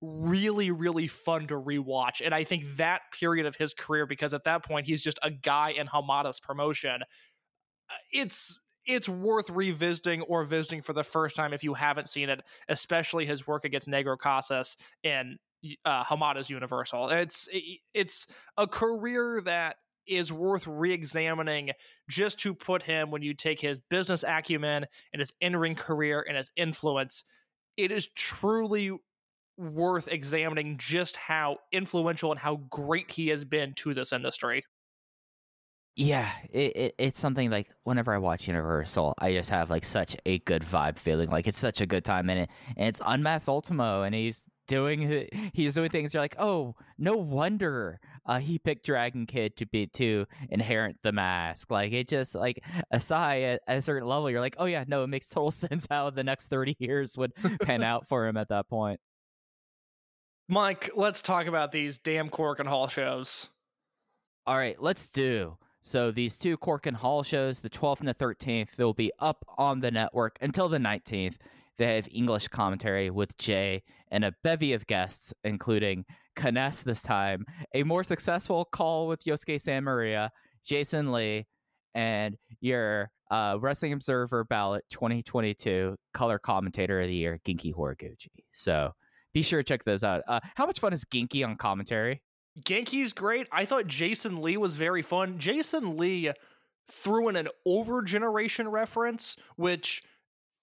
[0.00, 2.20] really, really fun to rewatch.
[2.24, 5.30] And I think that period of his career, because at that point he's just a
[5.30, 11.52] guy in Hamada's promotion, uh, it's it's worth revisiting or visiting for the first time
[11.52, 15.38] if you haven't seen it, especially his work against Negro Casas in
[15.84, 17.10] uh, Hamada's Universal.
[17.10, 17.48] It's
[17.94, 18.26] it's
[18.56, 19.76] a career that
[20.06, 21.70] is worth re-examining
[22.08, 26.36] just to put him when you take his business acumen and his in-ring career and
[26.36, 27.24] his influence.
[27.76, 28.90] It is truly
[29.56, 34.64] worth examining just how influential and how great he has been to this industry.
[35.94, 40.16] Yeah, it, it, it's something like whenever I watch Universal, I just have like such
[40.24, 41.28] a good vibe feeling.
[41.28, 45.28] Like it's such a good time in it, and it's Unmasked Ultimo, and he's doing
[45.52, 46.14] he's doing things.
[46.14, 51.12] You're like, oh, no wonder uh, he picked Dragon Kid to be to inherit the
[51.12, 51.70] mask.
[51.70, 55.02] Like it just like aside at, at a certain level, you're like, oh yeah, no,
[55.04, 58.48] it makes total sense how the next thirty years would pan out for him at
[58.48, 58.98] that point.
[60.48, 63.48] Mike, let's talk about these damn Korakuen Hall shows.
[64.46, 65.56] All right, let's do.
[65.82, 69.80] So these two Korakuen Hall shows, the 12th and the 13th, they'll be up on
[69.80, 71.34] the network until the 19th.
[71.76, 76.04] They have English commentary with Jay and a bevy of guests, including
[76.36, 80.30] Kness this time, a more successful call with Yosuke San Maria,
[80.64, 81.46] Jason Lee,
[81.94, 88.28] and your uh, Wrestling Observer Ballot 2022 color commentator of the year, Genki Horiguchi.
[88.52, 88.92] So
[89.34, 90.22] be sure to check those out.
[90.28, 92.22] Uh, how much fun is Genki on commentary?
[92.60, 93.46] Genki's great.
[93.50, 95.38] I thought Jason Lee was very fun.
[95.38, 96.32] Jason Lee
[96.90, 100.02] threw in an over generation reference, which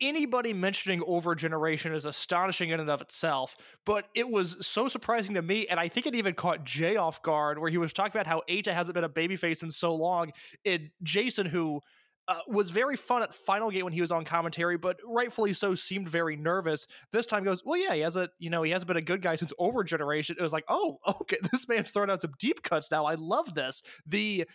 [0.01, 3.57] anybody mentioning over generation is astonishing in and of itself.
[3.85, 7.21] But it was so surprising to me, and I think it even caught Jay off
[7.21, 10.31] guard, where he was talking about how Aja hasn't been a babyface in so long.
[10.65, 11.81] And Jason, who
[12.29, 15.73] uh, was very fun at Final Gate when he was on commentary, but rightfully so
[15.73, 16.85] seemed very nervous.
[17.11, 19.23] This time goes, well, yeah, he has a, you know, he hasn't been a good
[19.23, 20.35] guy since Over Generation.
[20.37, 23.05] It was like, oh, okay, this man's throwing out some deep cuts now.
[23.05, 23.81] I love this.
[24.05, 24.47] The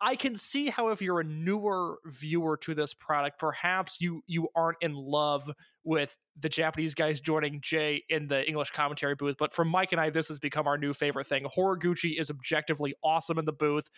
[0.00, 4.48] I can see how if you're a newer viewer to this product, perhaps you you
[4.56, 5.50] aren't in love
[5.84, 9.36] with the Japanese guys joining Jay in the English commentary booth.
[9.38, 11.44] But for Mike and I, this has become our new favorite thing.
[11.44, 13.90] Horiguchi is objectively awesome in the booth.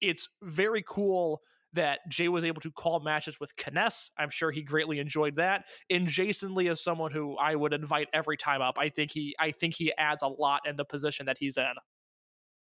[0.00, 1.42] It's very cool
[1.74, 4.10] that Jay was able to call matches with Kness.
[4.18, 5.64] I'm sure he greatly enjoyed that.
[5.88, 8.76] And Jason Lee is someone who I would invite every time up.
[8.78, 11.72] I think he I think he adds a lot in the position that he's in.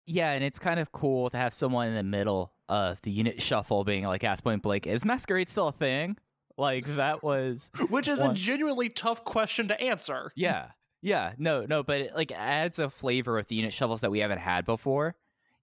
[0.06, 3.40] Yeah, and it's kind of cool to have someone in the middle of the unit
[3.40, 6.16] shuffle being like, ask point blank, is masquerade still a thing?
[6.58, 8.30] Like that was Which is one.
[8.30, 10.32] a genuinely tough question to answer.
[10.36, 10.68] Yeah.
[11.00, 11.32] Yeah.
[11.38, 14.38] No, no, but it like adds a flavor of the unit shuffles that we haven't
[14.38, 15.14] had before.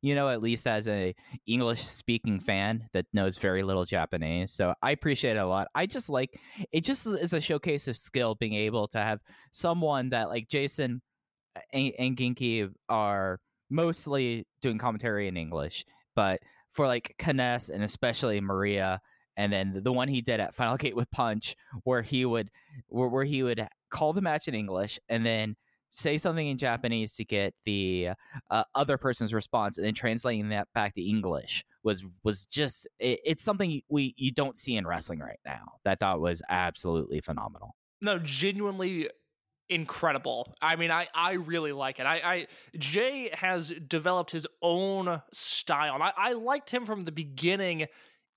[0.01, 1.13] You know, at least as a
[1.45, 4.53] English speaking fan that knows very little Japanese.
[4.53, 5.67] So I appreciate it a lot.
[5.75, 6.39] I just like
[6.71, 9.19] it just is a showcase of skill being able to have
[9.51, 11.01] someone that like Jason
[11.55, 13.39] uh, and, and Genki are
[13.69, 15.85] mostly doing commentary in English,
[16.15, 16.39] but
[16.71, 19.01] for like Kness and especially Maria,
[19.35, 22.49] and then the one he did at Final Gate with Punch, where he would
[22.87, 25.55] where, where he would call the match in English and then
[25.89, 28.09] say something in Japanese to get the
[28.49, 33.19] uh, other person's response, and then translating that back to English was was just it,
[33.25, 35.73] it's something we you don't see in wrestling right now.
[35.83, 37.75] That I thought was absolutely phenomenal.
[38.01, 39.09] No, genuinely
[39.69, 40.53] incredible.
[40.61, 42.05] I mean, I I really like it.
[42.05, 46.01] I, I Jay has developed his own style.
[46.01, 47.87] I, I liked him from the beginning,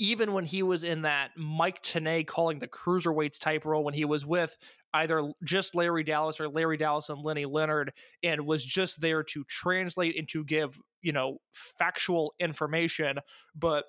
[0.02, 4.04] even when he was in that Mike Tenay calling the cruiserweights type role when he
[4.04, 4.58] was with
[4.94, 7.92] either just Larry Dallas or Larry Dallas and Lenny Leonard,
[8.24, 13.20] and was just there to translate and to give you know factual information,
[13.54, 13.84] but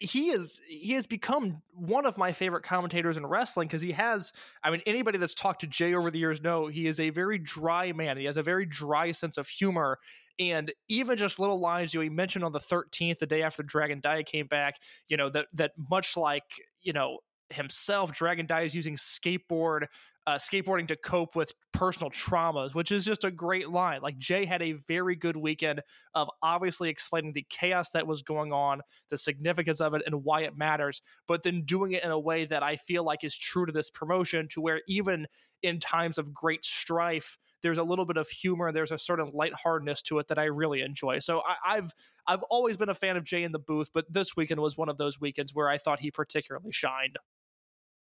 [0.00, 4.32] he is he has become one of my favorite commentators in wrestling because he has
[4.62, 7.38] I mean anybody that's talked to Jay over the years know he is a very
[7.38, 8.18] dry man.
[8.18, 9.98] He has a very dry sense of humor
[10.38, 13.62] and even just little lines you know, he mentioned on the 13th the day after
[13.62, 14.76] Dragon Dia came back,
[15.08, 16.44] you know that that much like,
[16.82, 17.18] you know,
[17.50, 19.86] himself Dragon Dia is using skateboard
[20.26, 24.00] uh, skateboarding to cope with personal traumas, which is just a great line.
[24.00, 25.82] Like Jay had a very good weekend
[26.14, 28.80] of obviously explaining the chaos that was going on,
[29.10, 32.46] the significance of it, and why it matters, but then doing it in a way
[32.46, 35.26] that I feel like is true to this promotion, to where even
[35.62, 40.02] in times of great strife, there's a little bit of humor, there's a certain lightheartedness
[40.02, 41.18] to it that I really enjoy.
[41.18, 41.92] So I, I've
[42.26, 44.90] I've always been a fan of Jay in the booth, but this weekend was one
[44.90, 47.16] of those weekends where I thought he particularly shined.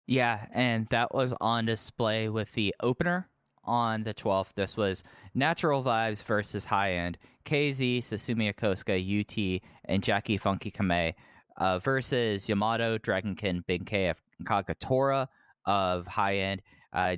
[0.06, 3.28] Yeah, and that was on display with the opener
[3.64, 4.54] on the 12th.
[4.54, 5.02] This was
[5.34, 7.18] Natural Vibes versus High End.
[7.44, 11.14] KZ, Susumu Yokosuka, UT, and Jacky Funky Kamei
[11.56, 14.12] uh, versus Yamato, Dragon Kid, Big K,
[14.44, 15.26] Kagetora
[15.64, 16.62] of High End.
[16.92, 17.16] Uh,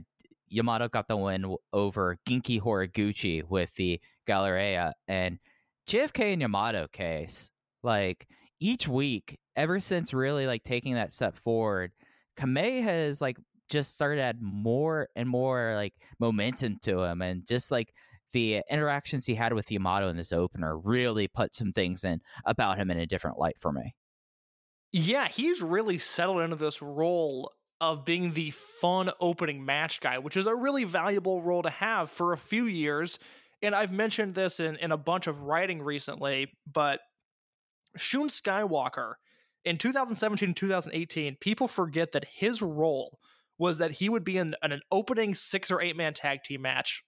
[0.48, 4.94] Yamato got the win over Genki Horiguchi with the Galleria.
[5.06, 5.38] And
[5.88, 7.50] JFK and Yamato case,
[7.82, 8.26] like
[8.60, 11.92] each week, ever since really like taking that step forward–
[12.38, 13.36] Kamei has like
[13.68, 17.92] just started add more and more like momentum to him and just like
[18.32, 22.78] the interactions he had with Yamato in this opener really put some things in about
[22.78, 23.94] him in a different light for me.
[24.92, 27.50] Yeah, he's really settled into this role
[27.80, 32.10] of being the fun opening match guy, which is a really valuable role to have
[32.10, 33.18] for a few years.
[33.62, 37.00] And I've mentioned this in, in a bunch of writing recently, but
[37.96, 39.14] Shun Skywalker
[39.64, 43.18] in 2017 and 2018, people forget that his role
[43.58, 46.62] was that he would be in, in an opening six or eight man tag team
[46.62, 47.02] match.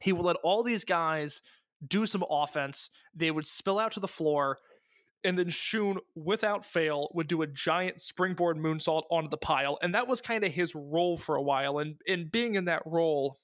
[0.00, 1.40] He would let all these guys
[1.86, 2.90] do some offense.
[3.14, 4.58] They would spill out to the floor,
[5.24, 9.78] and then Shun, without fail, would do a giant springboard moonsault onto the pile.
[9.82, 11.78] And that was kind of his role for a while.
[11.78, 13.36] And in being in that role,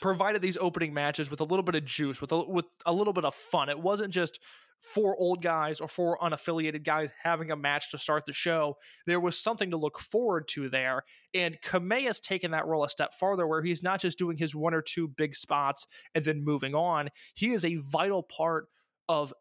[0.00, 3.12] provided these opening matches with a little bit of juice, with a, with a little
[3.12, 3.68] bit of fun.
[3.68, 4.40] It wasn't just
[4.80, 8.76] four old guys or four unaffiliated guys having a match to start the show.
[9.06, 11.04] There was something to look forward to there.
[11.32, 14.54] And Kamei has taken that role a step farther where he's not just doing his
[14.54, 17.08] one or two big spots and then moving on.
[17.34, 18.66] He is a vital part
[19.08, 19.32] of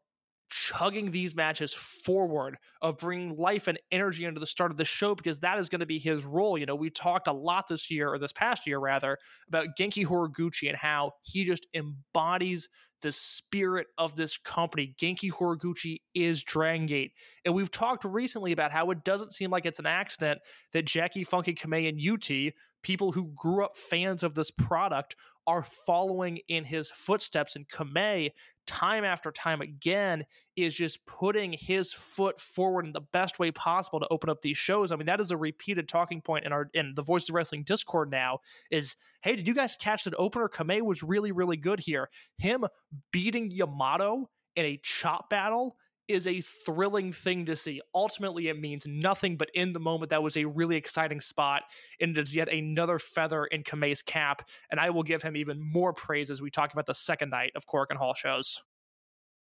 [0.53, 5.15] chugging these matches forward, of bringing life and energy into the start of the show,
[5.15, 6.57] because that is going to be his role.
[6.57, 10.05] You know, we talked a lot this year, or this past year rather, about Genki
[10.05, 12.67] Horiguchi and how he just embodies
[13.03, 14.95] the spirit of this company.
[14.99, 17.11] Genki Horiguchi is Dragon Gate.
[17.45, 20.39] And we've talked recently about how it doesn't seem like it's an accident
[20.71, 25.63] that Jacky Funky Kamei and UT, people who grew up fans of this product, are
[25.63, 27.55] following in his footsteps.
[27.57, 28.31] And Kamei,
[28.65, 30.25] time after time again,
[30.55, 34.57] is just putting his foot forward in the best way possible to open up these
[34.57, 34.91] shows.
[34.91, 37.63] I mean, that is a repeated talking point in our in the Voices of Wrestling
[37.63, 38.39] Discord now.
[38.71, 40.49] Is hey, did you guys catch that opener?
[40.49, 42.09] Kamei was really, really good here.
[42.37, 42.65] Him
[43.11, 45.77] beating Yamato in a chop battle
[46.07, 47.81] is a thrilling thing to see.
[47.95, 51.63] Ultimately, it means nothing, but in the moment, that was a really exciting spot,
[51.99, 54.47] and it's yet another feather in Kamei's cap.
[54.69, 57.53] And I will give him even more praise as we talk about the second night
[57.55, 58.61] of Korakuen Hall shows.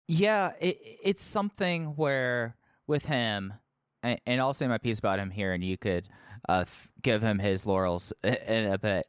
[0.07, 2.55] Yeah, it, it's something where
[2.87, 3.53] with him,
[4.03, 6.07] and, and I'll say my piece about him here, and you could
[6.47, 9.05] uh, f- give him his laurels in a bit.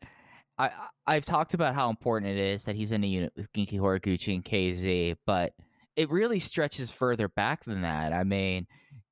[0.59, 0.70] I
[1.07, 4.34] I've talked about how important it is that he's in a unit with Genki Horiguchi
[4.34, 5.53] and KZ, but
[5.94, 8.12] it really stretches further back than that.
[8.12, 8.66] I mean,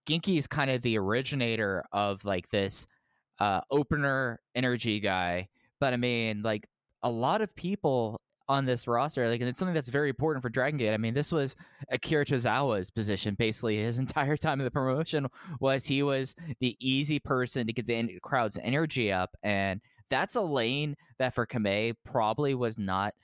[0.09, 2.87] Genki is kind of the originator of like this
[3.39, 5.49] uh, opener energy guy,
[5.81, 6.67] but I mean, like
[7.03, 10.49] a lot of people on this roster, like, and it's something that's very important for
[10.49, 10.95] Dragon Gate.
[10.95, 11.57] I mean, this was
[11.91, 15.27] Akira Tozawa's position basically his entire time in the promotion
[15.61, 20.41] was he was the easy person to get the crowd's energy up, and that's a
[20.41, 23.15] lane that for Kamei probably was not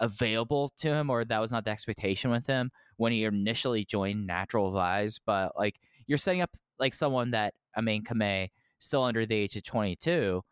[0.00, 4.26] available to him or that was not the expectation with him when he initially joined
[4.26, 5.20] Natural Vibes.
[5.24, 5.76] But like
[6.06, 10.42] you're setting up like someone that I mean Kamei still under the age of 22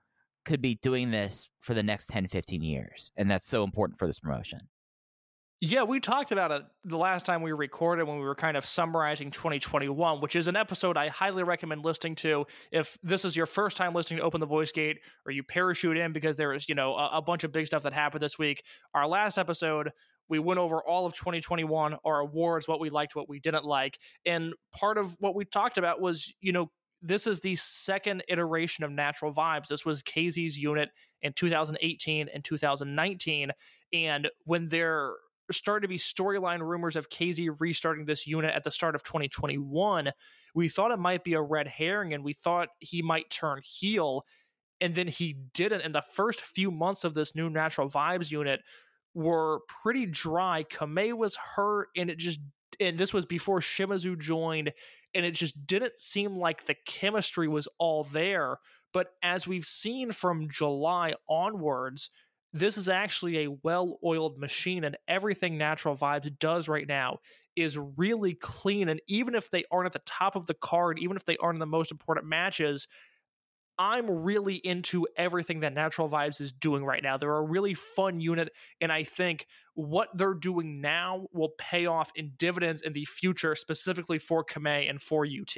[0.45, 4.07] could be doing this for the next 10 15 years and that's so important for
[4.07, 4.61] this promotion.
[5.63, 8.65] Yeah, we talked about it the last time we recorded when we were kind of
[8.65, 13.45] summarizing 2021, which is an episode I highly recommend listening to if this is your
[13.45, 16.67] first time listening to Open the Voice Gate or you parachute in because there is,
[16.67, 18.65] you know, a, a bunch of big stuff that happened this week.
[18.95, 19.91] Our last episode,
[20.31, 23.99] we went over all of 2021, our awards, what we liked, what we didn't like.
[24.25, 26.71] And part of what we talked about was, you know,
[27.03, 29.69] this is the second iteration of Natural Vibes.
[29.69, 30.91] This was KZ's unit
[31.23, 33.51] in 2018 and 2019.
[33.93, 35.13] And when they're
[35.53, 40.13] started to be storyline rumors of KZ restarting this unit at the start of 2021.
[40.55, 44.23] We thought it might be a red herring and we thought he might turn heel.
[44.81, 45.83] And then he didn't.
[45.83, 48.61] And the first few months of this new Natural Vibes unit
[49.15, 50.65] were pretty dry.
[50.71, 52.41] Kamei was hurt and it just,
[52.79, 54.73] and this was before Shimizu joined,
[55.15, 58.59] and it just didn't seem like the chemistry was all there.
[58.93, 62.11] But as we've seen from July onwards,
[62.53, 67.19] this is actually a well oiled machine, and everything Natural Vibes does right now
[67.55, 68.89] is really clean.
[68.89, 71.57] And even if they aren't at the top of the card, even if they aren't
[71.57, 72.89] in the most important matches,
[73.81, 77.17] I'm really into everything that Natural Vibes is doing right now.
[77.17, 82.13] They're a really fun unit, and I think what they're doing now will pay off
[82.15, 85.57] in dividends in the future, specifically for Kamei and for UT.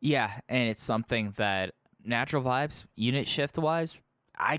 [0.00, 3.96] Yeah, and it's something that Natural Vibes, unit shift wise,
[4.36, 4.58] I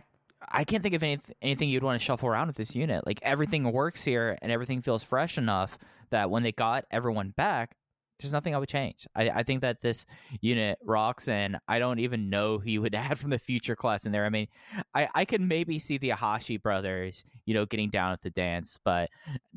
[0.50, 3.06] I can't think of any, anything you'd want to shuffle around with this unit.
[3.06, 5.78] Like everything works here and everything feels fresh enough
[6.12, 7.76] that when they got everyone back,
[8.20, 9.08] there's nothing I would change.
[9.16, 10.06] I, I think that this
[10.42, 14.06] unit rocks, and I don't even know who you would add from the future class
[14.06, 14.26] in there.
[14.26, 14.48] I mean,
[14.94, 18.80] I, I could maybe see the Ahashi brothers, you know, getting down at the dance,
[18.84, 19.10] but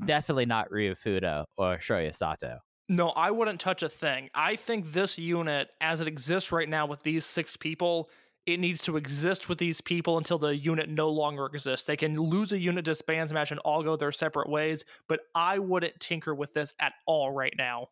[0.05, 2.59] definitely not Ryu Fuda or Shoya Sato.
[2.89, 4.31] No, I wouldn't touch a thing.
[4.35, 8.11] I think this unit, as it exists right now with these six people,
[8.47, 11.87] it needs to exist with these people until the unit no longer exists.
[11.87, 15.59] They can lose a unit disbands match and all go their separate ways, but I
[15.61, 17.89] wouldn't tinker with this at all right now.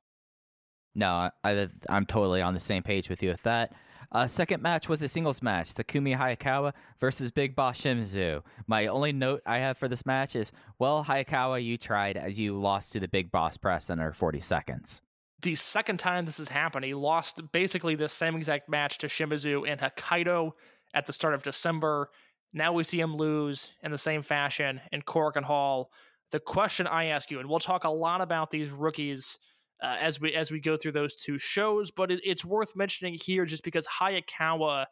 [0.99, 3.73] No, I, am totally on the same page with you with that.
[4.11, 8.43] Uh, second match was a singles match, Takumi Hayakawa versus Big Boss Shimizu.
[8.67, 12.59] My only note I have for this match is, well, Hayakawa, you tried as you
[12.59, 15.03] lost to the Big Boss press under 40 seconds
[15.43, 19.67] the second time this has happened, he lost basically the same exact match to Shimizu
[19.67, 20.53] in Hokkaido
[20.95, 22.11] at the start of December.
[22.53, 25.93] Now we see him lose in the same fashion in Korakuen Hall.
[26.33, 29.39] The question I ask you, and we'll talk a lot about these rookies
[29.83, 33.17] uh, as we as we go through those two shows, but it, it's worth mentioning
[33.21, 34.87] here just because Hayakawa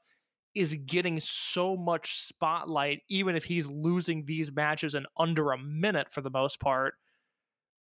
[0.54, 6.10] is getting so much spotlight, even if he's losing these matches in under a minute
[6.10, 6.94] for the most part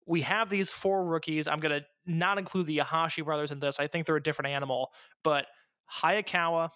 [0.05, 1.47] we have these four rookies.
[1.47, 3.79] I'm going to not include the Ahashi brothers in this.
[3.79, 4.91] I think they're a different animal.
[5.23, 5.47] But
[6.01, 6.69] Hayakawa,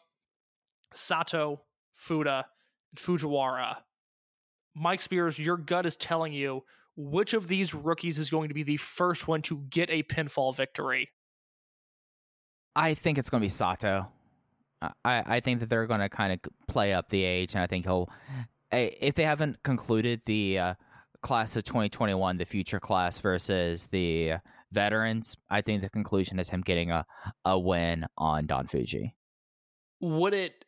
[0.93, 1.61] Sato,
[1.93, 2.45] Fuda,
[2.91, 3.77] and Fujiwara.
[4.75, 6.63] Mike Spears, your gut is telling you
[6.99, 10.53] which of these rookies is going to be the first one to get a pinfall
[10.53, 11.09] victory.
[12.75, 14.11] I think it's going to be Sato.
[14.81, 17.67] I, I think that they're going to kind of play up the age, and I
[17.67, 18.09] think he'll.
[18.71, 20.73] If they haven't concluded the uh,
[21.23, 24.33] class of 2021, the future class versus the
[24.71, 27.05] veterans, I think the conclusion is him getting a,
[27.45, 29.13] a win on Don Fujii.
[30.01, 30.65] Would it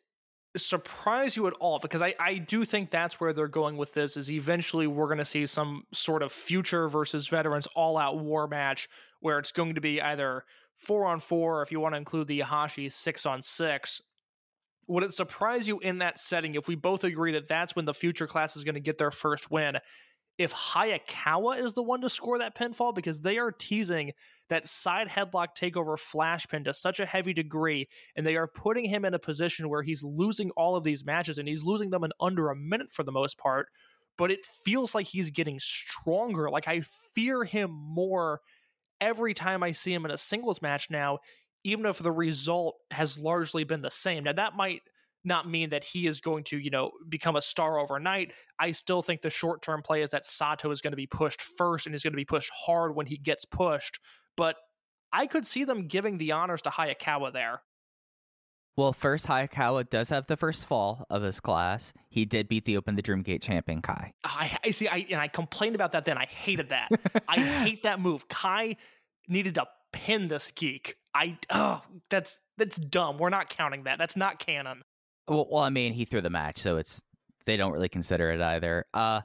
[0.56, 1.78] surprise you at all?
[1.78, 5.18] Because I, I do think that's where they're going with this is eventually we're going
[5.18, 8.88] to see some sort of future versus veterans all out war match
[9.20, 10.44] where it's going to be either
[10.76, 14.00] four on four, if you want to include the Hashi six on six.
[14.88, 17.94] Would it surprise you in that setting if we both agree that that's when the
[17.94, 19.76] future class is going to get their first win?
[20.38, 24.12] If Hayakawa is the one to score that pinfall because they are teasing
[24.48, 28.84] that side headlock takeover flash pin to such a heavy degree, and they are putting
[28.84, 32.04] him in a position where he's losing all of these matches and he's losing them
[32.04, 33.66] in under a minute for the most part.
[34.18, 36.50] But it feels like he's getting stronger.
[36.50, 36.82] Like I
[37.14, 38.40] fear him more
[39.00, 41.18] every time I see him in a singles match now,
[41.64, 44.24] even if the result has largely been the same.
[44.24, 44.82] Now that might
[45.24, 48.32] not mean that he is going to, you know, become a star overnight.
[48.58, 51.40] I still think the short term play is that Sato is going to be pushed
[51.40, 54.00] first and is going to be pushed hard when he gets pushed.
[54.36, 54.56] But
[55.12, 57.62] I could see them giving the honors to Hayakawa there.
[58.74, 61.92] Well, first, Hayakawa does have the first fall of his class.
[62.08, 64.14] He did beat the Open the Dreamgate champion Kai.
[64.24, 64.88] I, I see.
[64.88, 66.06] I and I complained about that.
[66.06, 66.88] Then I hated that.
[67.28, 68.28] I hate that move.
[68.28, 68.76] Kai
[69.28, 70.96] needed to pin this geek.
[71.14, 73.18] I oh, that's that's dumb.
[73.18, 73.98] We're not counting that.
[73.98, 74.82] That's not canon.
[75.32, 77.00] Well, well, I mean, he threw the match, so it's
[77.46, 78.84] they don't really consider it either.
[78.92, 79.22] Uh,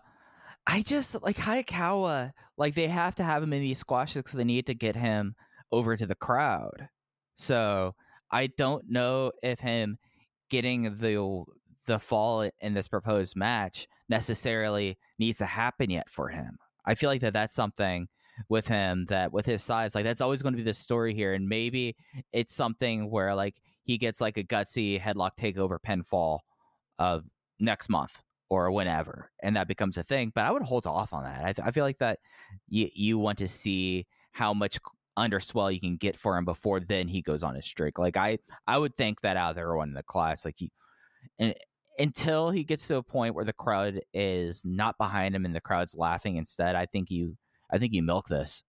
[0.65, 2.31] I just like Hayakawa.
[2.57, 5.35] Like they have to have him in these squashes because they need to get him
[5.71, 6.89] over to the crowd.
[7.35, 7.93] So
[8.31, 9.97] I don't know if him
[10.49, 11.43] getting the
[11.85, 16.57] the fall in this proposed match necessarily needs to happen yet for him.
[16.85, 18.07] I feel like that that's something
[18.49, 21.33] with him that with his size, like that's always going to be the story here,
[21.33, 21.95] and maybe
[22.31, 23.55] it's something where like
[23.87, 26.39] he gets like a gutsy headlock takeover pinfall
[26.99, 27.21] uh,
[27.59, 30.31] next month or whenever, and that becomes a thing.
[30.35, 31.43] But I would hold off on that.
[31.43, 32.19] I, th- I feel like that
[32.67, 34.77] you you want to see how much
[35.15, 37.97] underswell you can get for him before then he goes on his streak.
[37.97, 40.69] Like I I would think that out of everyone in the class, like he
[41.39, 41.55] and
[41.97, 45.61] until he gets to a point where the crowd is not behind him and the
[45.61, 47.37] crowd's laughing instead, I think you
[47.71, 48.63] I think you milk this.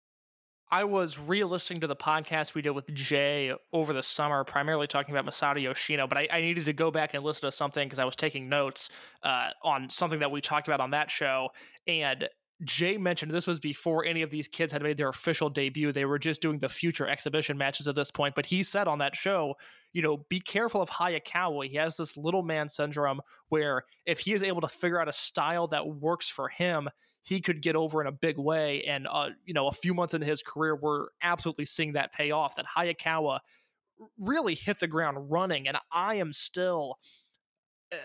[0.70, 5.16] I was re-listening to the podcast we did with Jay over the summer, primarily talking
[5.16, 8.00] about Masato Yoshino, but I, I needed to go back and listen to something because
[8.00, 8.90] I was taking notes
[9.24, 11.50] uh, on something that we talked about on that show.
[11.88, 12.28] And
[12.64, 15.92] Jay mentioned this was before any of these kids had made their official debut.
[15.92, 18.34] They were just doing the future exhibition matches at this point.
[18.34, 19.56] But he said on that show,
[19.94, 21.68] you know, be careful of Hayakawa.
[21.68, 25.14] He has this little man syndrome where if he is able to figure out a
[25.14, 26.90] style that works for him,
[27.22, 28.84] he could get over in a big way.
[28.86, 32.32] And, uh, you know, a few months into his career, we're absolutely seeing that pay
[32.32, 33.40] off, that Hayakawa
[34.18, 35.68] really hit the ground running.
[35.68, 36.98] And I am still.
[37.92, 37.98] Uh,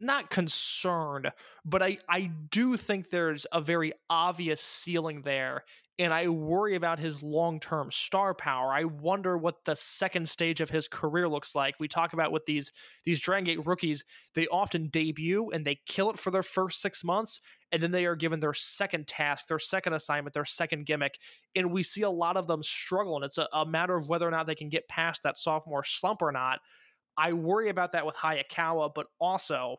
[0.00, 1.30] not concerned,
[1.64, 5.64] but I, I do think there's a very obvious ceiling there.
[5.98, 8.70] And I worry about his long term star power.
[8.70, 11.74] I wonder what the second stage of his career looks like.
[11.80, 12.70] We talk about with these
[13.04, 14.04] these Dragon Gate rookies,
[14.34, 17.40] they often debut and they kill it for their first six months,
[17.72, 21.18] and then they are given their second task, their second assignment, their second gimmick.
[21.54, 24.28] And we see a lot of them struggle, and it's a, a matter of whether
[24.28, 26.60] or not they can get past that sophomore slump or not.
[27.18, 29.76] I worry about that with Hayakawa, but also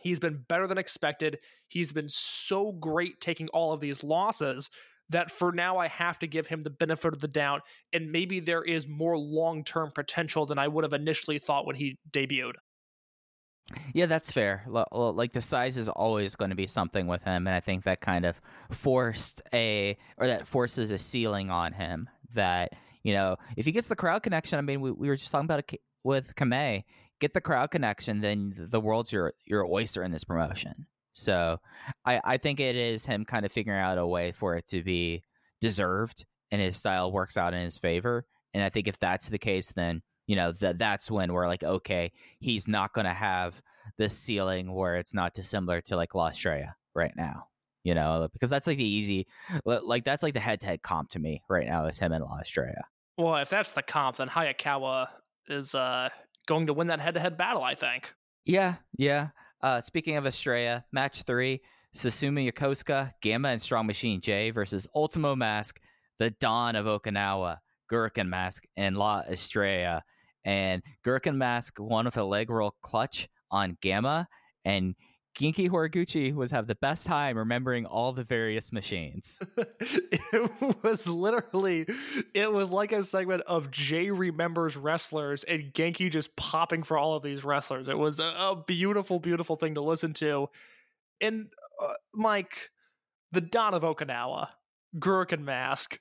[0.00, 1.38] he's been better than expected.
[1.68, 4.70] He's been so great taking all of these losses
[5.10, 7.62] that for now I have to give him the benefit of the doubt.
[7.92, 11.76] And maybe there is more long term potential than I would have initially thought when
[11.76, 12.54] he debuted.
[13.94, 14.64] Yeah, that's fair.
[14.68, 18.00] Like the size is always going to be something with him, and I think that
[18.02, 18.38] kind of
[18.70, 22.08] forced a or that forces a ceiling on him.
[22.34, 25.30] That you know, if he gets the crowd connection, I mean, we, we were just
[25.30, 25.60] talking about
[26.04, 26.84] with Kamei,
[27.20, 30.86] get the crowd connection, then the world's your your oyster in this promotion.
[31.12, 31.58] So
[32.04, 34.82] I, I think it is him kind of figuring out a way for it to
[34.82, 35.22] be
[35.60, 38.26] deserved and his style works out in his favor.
[38.52, 41.64] And I think if that's the case, then you know that that's when we're like,
[41.64, 43.60] okay, he's not going to have
[43.96, 47.46] this ceiling where it's not dissimilar to like La Estrella right now.
[47.82, 49.26] You know, because that's like the easy,
[49.66, 52.24] like that's like the head to head comp to me right now is him and
[52.24, 52.82] La Estrella.
[53.18, 55.08] Well, if that's the comp, then Hayakawa
[55.48, 56.08] is uh,
[56.46, 58.14] going to win that head to head battle, I think.
[58.44, 59.28] Yeah, yeah.
[59.62, 61.60] Uh, speaking of Estrella, match three
[61.94, 65.80] Susumu Yokosuka, Gamma and Strong Machine J versus Ultimo Mask,
[66.18, 67.58] the Dawn of Okinawa,
[67.90, 70.02] Gurukun Mask, and La Estrella.
[70.44, 74.28] And Gurukun Mask won with a leg roll clutch on Gamma,
[74.64, 74.94] and
[75.34, 79.40] Genki Horiguchi was have the best time remembering all the various machines.
[79.56, 80.50] it
[80.84, 81.86] was literally,
[82.34, 87.16] it was like a segment of Jay remembers wrestlers and Genki just popping for all
[87.16, 87.88] of these wrestlers.
[87.88, 90.48] It was a, a beautiful, beautiful thing to listen to.
[91.20, 91.48] And
[91.82, 92.70] uh, Mike,
[93.32, 94.48] the Don of Okinawa,
[94.98, 95.98] Gurukun Mask.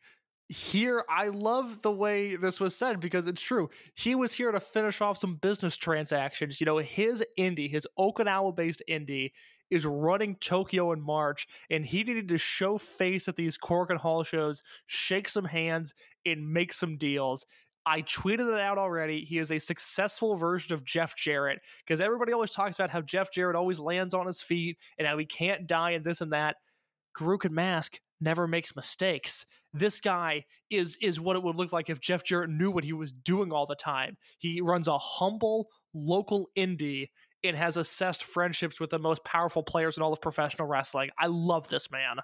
[0.49, 3.69] Here, I love the way this was said because it's true.
[3.95, 6.59] He was here to finish off some business transactions.
[6.59, 9.31] You know, his indie, his Okinawa based indie,
[9.71, 14.23] is running Tokyo in March, and he needed to show face at these Korakuen Hall
[14.23, 15.93] shows, shake some hands,
[16.25, 17.45] and make some deals.
[17.85, 19.21] I tweeted it out already.
[19.21, 23.31] He is a successful version of Jeff Jarrett because everybody always talks about how Jeff
[23.31, 26.57] Jarrett always lands on his feet and how he can't die and this and that.
[27.17, 29.45] Gurukun Mask never makes mistakes.
[29.73, 32.93] This guy is is what it would look like if Jeff Jarrett knew what he
[32.93, 34.17] was doing all the time.
[34.37, 37.09] He runs a humble local indie
[37.43, 41.09] and has assessed friendships with the most powerful players in all of professional wrestling.
[41.19, 42.17] I love this man.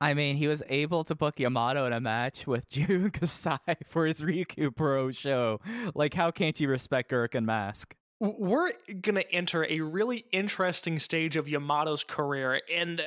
[0.00, 4.06] I mean, he was able to book Yamato in a match with Jun Kasai for
[4.06, 5.60] his Ryukyu Pro show.
[5.94, 7.94] Like, how can't you respect Gurukun Mask?
[8.20, 12.60] We're going to enter a really interesting stage of Yamato's career.
[12.72, 13.02] And,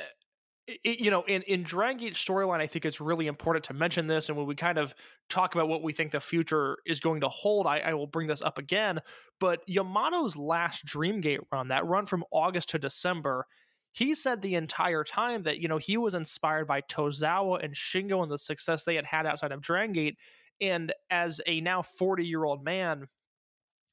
[0.66, 4.06] it, you know, in, in Dragon Gate storyline, I think it's really important to mention
[4.06, 4.28] this.
[4.28, 4.94] And when we kind of
[5.28, 8.28] talk about what we think the future is going to hold, I, I will bring
[8.28, 9.00] this up again.
[9.40, 13.46] But Yamato's last Dreamgate run, that run from August to December,
[13.90, 18.22] he said the entire time that you know he was inspired by Tozawa and Shingo
[18.22, 20.16] and the success they had had outside of Dragon Gate.
[20.60, 23.06] And as a now 40 year old man,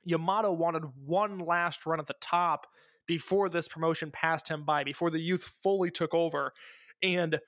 [0.06, 2.68] Yamato wanted one last run at the top
[3.10, 6.53] before this promotion passed him by, before the youth fully took over.
[7.01, 7.39] And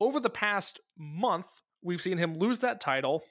[0.00, 1.48] over the past month,
[1.82, 3.24] we've seen him lose that title.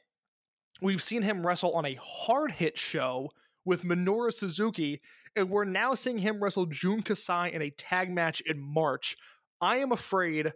[0.82, 3.30] We've seen him wrestle on a hard hit show
[3.64, 5.00] with Minoru Suzuki,
[5.38, 9.16] and we're now seeing him wrestle Jun Kasai in a tag match in March.
[9.62, 10.52] I am afraid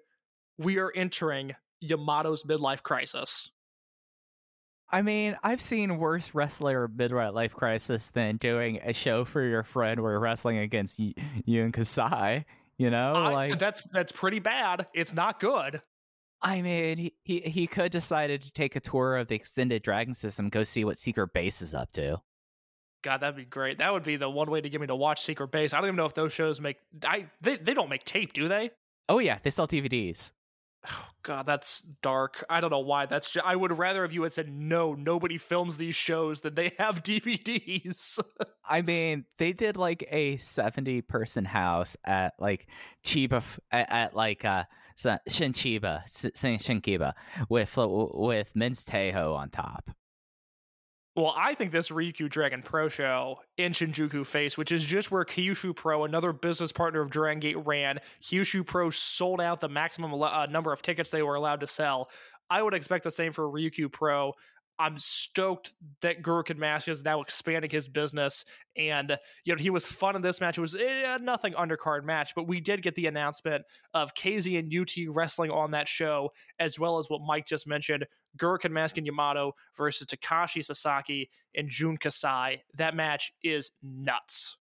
[0.58, 3.50] we are entering Yamato's midlife crisis.
[4.94, 10.00] I mean, I've seen worse wrestler midlife crisis than doing a show for your friend
[10.00, 11.16] where you're wrestling against y-
[11.46, 12.46] you and Kasai.
[12.78, 14.86] You know, I, like that's that's pretty bad.
[14.94, 15.82] It's not good.
[16.44, 20.14] I mean, he, he he could decided to take a tour of the extended Dragon
[20.14, 22.22] System, go see what Secret Base is up to.
[23.02, 23.80] God, that'd be great.
[23.80, 25.74] That would be the one way to get me to watch Secret Base.
[25.74, 26.78] I don't even know if those shows make.
[27.04, 28.70] I they they don't make tape, do they?
[29.10, 30.34] Oh yeah, they sell DVDs.
[30.90, 32.44] Oh God, that's dark.
[32.50, 33.06] I don't know why.
[33.06, 33.32] That's.
[33.32, 34.94] Just, I would rather if you had said no.
[34.94, 38.20] Nobody films these shows than they have DVDs.
[38.68, 42.68] I mean, they did like a seventy person house at like
[43.04, 44.64] Chiba at, at like uh
[44.98, 47.14] Shinchiba Shinkiba
[47.50, 49.90] with with Men's Teioh on top.
[51.16, 55.24] Well, I think this Ryukyu Dragon Pro show in Shinjuku Face, which is just where
[55.24, 60.12] Kyushu Pro, another business partner of Dragon Gate, ran, Kyushu Pro sold out the maximum
[60.20, 62.10] uh, number of tickets they were allowed to sell.
[62.50, 64.34] I would expect the same for Ryukyu Pro.
[64.80, 68.44] I'm stoked that Gurukun Mask is now expanding his business.
[68.76, 70.58] And, you know, he was fun in this match.
[70.58, 73.64] It was eh, nothing undercard match, but we did get the announcement
[73.94, 78.06] of KZ and UT wrestling on that show, as well as what Mike just mentioned
[78.38, 82.64] Gurukun Mask and Yamato versus Takashi Sasaki and Jun Kasai.
[82.76, 84.58] That match is nuts.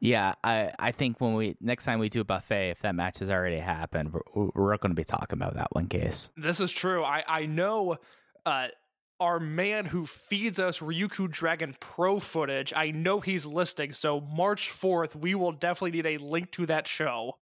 [0.00, 3.18] Yeah, I, I think when we next time we do a buffet, if that match
[3.20, 6.30] has already happened, we're, we're going to be talking about that one case.
[6.36, 7.04] This is true.
[7.04, 7.98] I I know
[8.44, 8.68] uh,
[9.20, 12.72] our man who feeds us Ryukyu Dragon Pro footage.
[12.74, 16.86] I know he's listing, so March 4th, we will definitely need a link to that
[16.86, 17.38] show.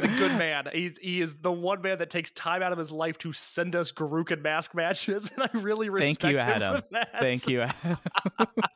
[0.00, 0.68] He's a good man.
[0.72, 3.74] He's he is the one man that takes time out of his life to send
[3.74, 6.82] us Gurukun Mask matches, and I really respect Thank you, him Adam.
[6.82, 7.20] for that.
[7.20, 7.98] Thank you, Adam.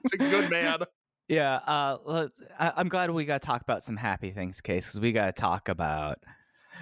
[0.02, 0.80] He's a good man.
[1.28, 2.28] Yeah, uh,
[2.58, 5.34] I, am glad we got to talk about some happy things, case, because we got
[5.34, 6.18] to talk about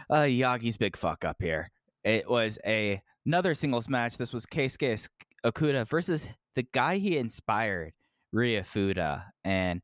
[0.08, 1.70] uh, Yagi's big fuck up here.
[2.02, 4.16] It was a another singles match.
[4.16, 5.08] This was Keisuke
[5.44, 7.92] Okuda versus the guy he inspired,
[8.32, 9.24] Ryu Fuda.
[9.44, 9.82] And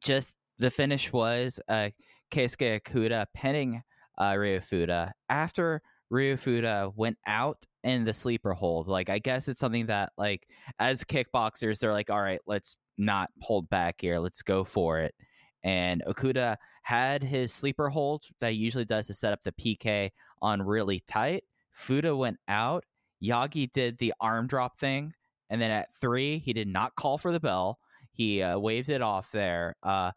[0.00, 1.90] just the finish was uh,
[2.30, 3.82] Keisuke Okuda pinning
[4.18, 8.88] uh, Fuda after Ryu Fuda went out in the sleeper hold.
[8.88, 10.46] Like, I guess it's something that, like,
[10.78, 14.18] as kickboxers, they're like, all right, let's not hold back here.
[14.18, 15.14] Let's go for it.
[15.62, 20.10] And Okuda had his sleeper hold that he usually does to set up the PK
[20.40, 21.44] on really tight.
[21.78, 22.84] Fuda went out.
[23.22, 25.12] Yagi did the arm drop thing.
[25.48, 27.78] And then at three, he did not call for the bell.
[28.10, 29.76] He uh, waved it off there.
[29.82, 30.10] Uh,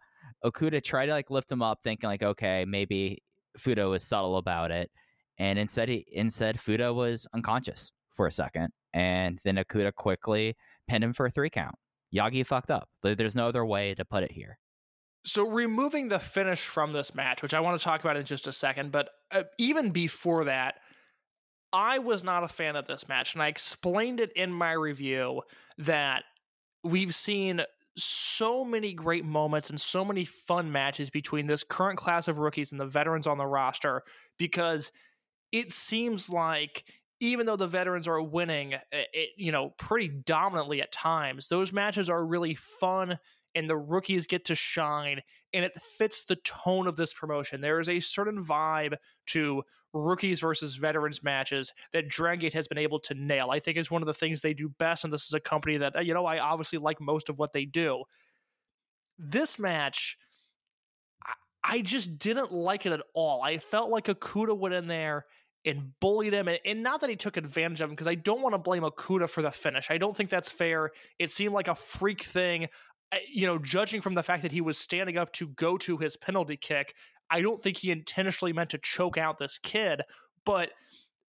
[0.43, 3.21] Okuda tried to like lift him up, thinking like, okay, maybe
[3.57, 4.89] Fuda was subtle about it.
[5.37, 10.55] And instead, he instead Fuda was unconscious for a second, and then Okuda quickly
[10.87, 11.75] pinned him for a three count.
[12.13, 12.89] Yagi fucked up.
[13.03, 14.57] There's no other way to put it here.
[15.23, 18.47] So, removing the finish from this match, which I want to talk about in just
[18.47, 20.75] a second, but uh, even before that,
[21.73, 25.41] I was not a fan of this match, and I explained it in my review
[25.77, 26.23] that
[26.83, 27.61] we've seen
[27.97, 32.71] so many great moments and so many fun matches between this current class of rookies
[32.71, 34.03] and the veterans on the roster
[34.37, 34.91] because
[35.51, 36.85] it seems like
[37.19, 38.79] even though the veterans are winning, eh,
[39.13, 43.19] it, you know, pretty dominantly at times, those matches are really fun
[43.55, 45.21] and the rookies get to shine
[45.53, 47.61] and it fits the tone of this promotion.
[47.61, 48.95] There is a certain vibe
[49.27, 53.51] to rookies versus veterans matches that Dragon Gate has been able to nail.
[53.51, 55.77] I think is one of the things they do best and this is a company
[55.77, 58.03] that uh, you know I obviously like most of what they do.
[59.17, 60.17] This match
[61.63, 63.43] I just didn't like it at all.
[63.43, 65.25] I felt like Okuda went in there
[65.65, 66.47] and bullied him.
[66.47, 68.83] And, and not that he took advantage of him, because I don't want to blame
[68.83, 69.91] Okuda for the finish.
[69.91, 70.91] I don't think that's fair.
[71.19, 72.67] It seemed like a freak thing.
[73.11, 75.97] Uh, you know, judging from the fact that he was standing up to go to
[75.97, 76.95] his penalty kick,
[77.29, 80.01] I don't think he intentionally meant to choke out this kid.
[80.45, 80.71] But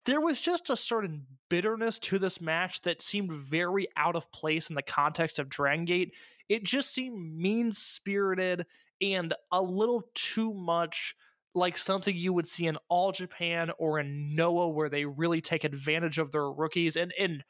[0.04, 4.68] there was just a certain bitterness to this match that seemed very out of place
[4.68, 6.14] in the context of Dragon Gate.
[6.48, 8.66] It just seemed mean spirited
[9.00, 11.14] and a little too much
[11.54, 15.64] like something you would see in All Japan or in Noah, where they really take
[15.64, 16.96] advantage of their rookies.
[16.96, 17.44] And and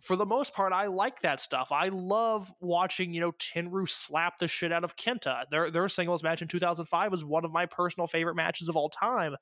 [0.00, 1.72] for the most part, I like that stuff.
[1.72, 5.44] I love watching, you know, Tenryu slap the shit out of Kenta.
[5.50, 8.90] Their their singles match in 2005 was one of my personal favorite matches of all
[8.90, 9.34] time.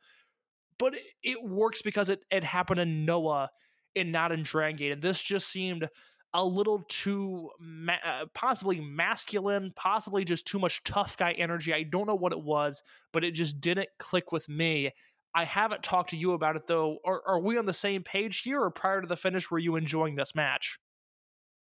[0.78, 3.50] But it, it works because it, it happened in Noah
[3.94, 4.92] and not in Dragon Gate.
[4.92, 5.88] And this just seemed
[6.34, 11.72] a little too ma- uh, possibly masculine, possibly just too much tough guy energy.
[11.72, 12.82] I don't know what it was,
[13.12, 14.90] but it just didn't click with me.
[15.36, 16.96] I haven't talked to you about it though.
[17.04, 19.76] Are, are we on the same page here, or prior to the finish, were you
[19.76, 20.78] enjoying this match?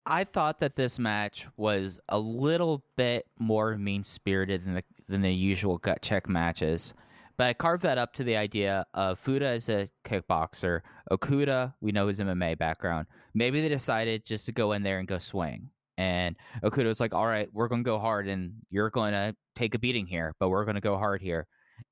[0.07, 5.23] I thought that this match was a little bit more mean spirited than the than
[5.23, 6.95] the usual gut check matches.
[7.37, 10.81] But I carved that up to the idea of Fuda as a kickboxer,
[11.11, 13.07] Okuda, we know his MMA background.
[13.35, 15.71] Maybe they decided just to go in there and go swing.
[15.97, 19.35] And Okuda was like, all right, we're going to go hard and you're going to
[19.57, 21.47] take a beating here, but we're going to go hard here.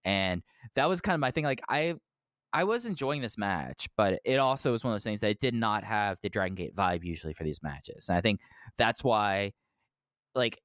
[0.04, 0.42] And
[0.74, 1.44] that was kind of my thing.
[1.44, 1.94] Like, I.
[2.52, 5.40] I was enjoying this match, but it also was one of those things that it
[5.40, 8.08] did not have the Dragon Gate vibe usually for these matches.
[8.08, 8.40] And I think
[8.78, 9.52] that's why,
[10.34, 10.58] like,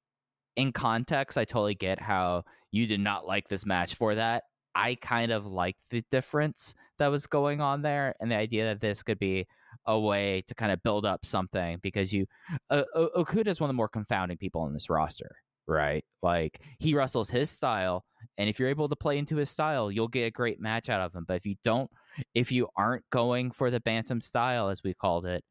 [0.56, 4.44] in context, I totally get how you did not like this match for that.
[4.74, 8.80] I kind of like the difference that was going on there and the idea that
[8.80, 9.46] this could be
[9.86, 12.26] a way to kind of build up something because you
[12.70, 15.36] uh, Okuda is one of the more confounding people in this roster,
[15.66, 16.04] right?
[16.22, 18.04] Like he wrestles his style
[18.38, 21.00] and if you're able to play into his style, you'll get a great match out
[21.00, 21.24] of him.
[21.26, 21.90] But if you don't
[22.34, 25.44] if you aren't going for the bantam style as we called it,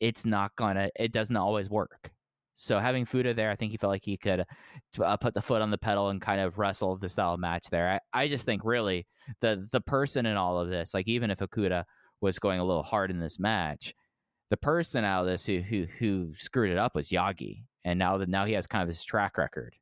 [0.00, 2.10] it's not gonna it doesn't always work.
[2.54, 4.44] So having Fuda there, I think he felt like he could
[5.02, 8.00] uh, put the foot on the pedal and kind of wrestle the style match there.
[8.14, 9.06] I, I just think really
[9.40, 11.84] the the person in all of this, like even if Okuda
[12.20, 13.92] was going a little hard in this match,
[14.50, 18.18] the person out of this who who who screwed it up was Yagi, and now
[18.18, 19.76] that now he has kind of his track record.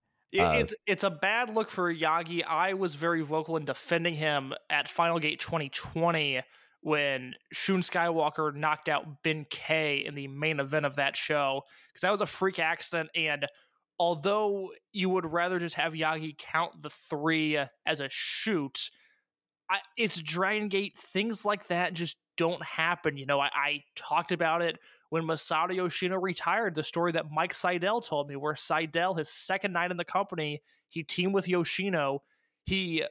[0.55, 2.45] it's it's a bad look for Yagi.
[2.45, 6.43] I was very vocal in defending him at Final Gate 2020
[6.81, 12.11] when Shun Skywalker knocked out Ben-K in the main event of that show because that
[12.11, 13.11] was a freak accident.
[13.15, 13.47] And
[14.01, 18.91] although you would rather just have Yagi count the three as a shoot,
[19.71, 20.97] I, it's Dragon Gate.
[20.97, 23.17] Things like that just don't happen.
[23.17, 24.79] You know, I, I talked about it
[25.11, 26.75] when Masato Yoshino retired.
[26.75, 30.63] The story that Mike Sydal told me, where Sydal, his second night in the company,
[30.89, 32.23] he teamed with Yoshino.
[32.65, 33.05] He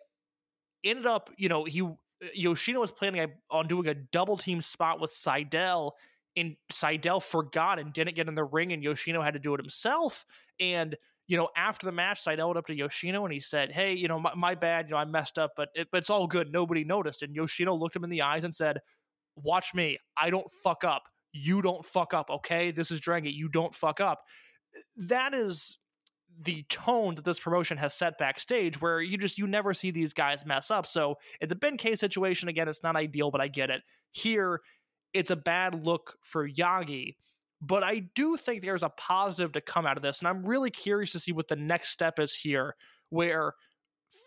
[0.84, 5.00] ended up, you know, he uh, Yoshino was planning on doing a double team spot
[5.00, 5.92] with Sydal,
[6.36, 9.60] and Sydal forgot and didn't get in the ring, and Yoshino had to do it
[9.60, 10.26] himself.
[10.60, 10.96] And
[11.28, 14.08] you know, after the match, Sydal went up to Yoshino and he said, "Hey, you
[14.08, 14.88] know, my, my bad.
[14.88, 16.52] You know, I messed up, but, it, but it's all good.
[16.52, 18.80] Nobody noticed." And Yoshino looked him in the eyes and said,
[19.44, 19.98] "Watch me.
[20.18, 21.04] I don't fuck up.
[21.34, 22.30] You don't fuck up.
[22.30, 24.24] Okay, this is Dragon You don't fuck up."
[24.96, 25.78] That is
[26.40, 30.14] the tone that this promotion has set backstage where you just you never see these
[30.14, 33.48] guys mess up so in the ben k situation again it's not ideal but i
[33.48, 33.82] get it
[34.12, 34.62] here
[35.14, 37.16] it's a bad look for yagi
[37.62, 40.72] but i do think there's a positive to come out of this and i'm really
[40.72, 42.76] curious to see what the next step is here
[43.10, 43.54] where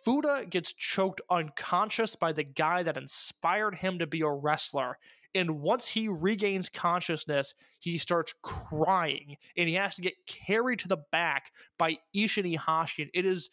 [0.05, 4.99] fuda gets choked unconscious by the guy that inspired him to be a wrestler
[5.35, 10.89] and once he regains consciousness, he starts crying and he has to get carried to
[10.89, 13.03] the back by Ishin Iihashi.
[13.03, 13.51] And it is,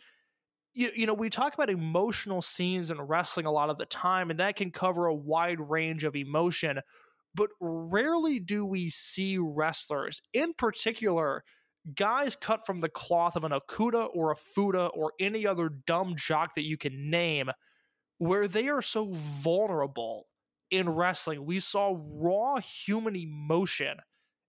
[0.73, 4.29] you, you know, we talk about emotional scenes in wrestling a lot of the time,
[4.29, 6.79] and that can cover a wide range of emotion.
[7.33, 11.43] But rarely do we see wrestlers, in particular,
[11.95, 16.15] guys cut from the cloth of an Okuda or a Fuda or any other dumb
[16.15, 17.49] jock that you can name,
[18.17, 20.27] where they are so vulnerable
[20.69, 21.45] in wrestling.
[21.45, 23.97] We saw raw human emotion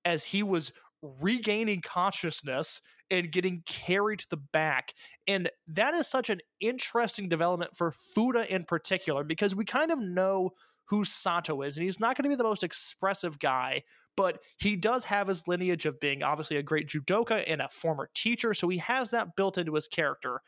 [0.04, 0.72] as he was
[1.02, 2.80] regaining consciousness
[3.10, 4.94] and getting carried to the back.
[5.26, 10.00] And that is such an interesting development for Fuda in particular because we kind of
[10.00, 10.50] know
[10.86, 13.82] who Sato is, and he's not going to be the most expressive guy,
[14.16, 18.10] but he does have his lineage of being obviously a great judoka and a former
[18.14, 20.40] teacher, so he has that built into his character.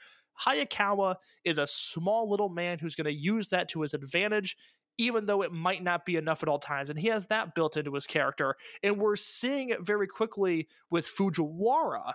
[0.46, 4.56] Hayakawa is a small little man who's going to use that to his advantage,
[4.98, 6.90] even though it might not be enough at all times.
[6.90, 8.56] And he has that built into his character.
[8.82, 12.14] And we're seeing it very quickly with Fujiwara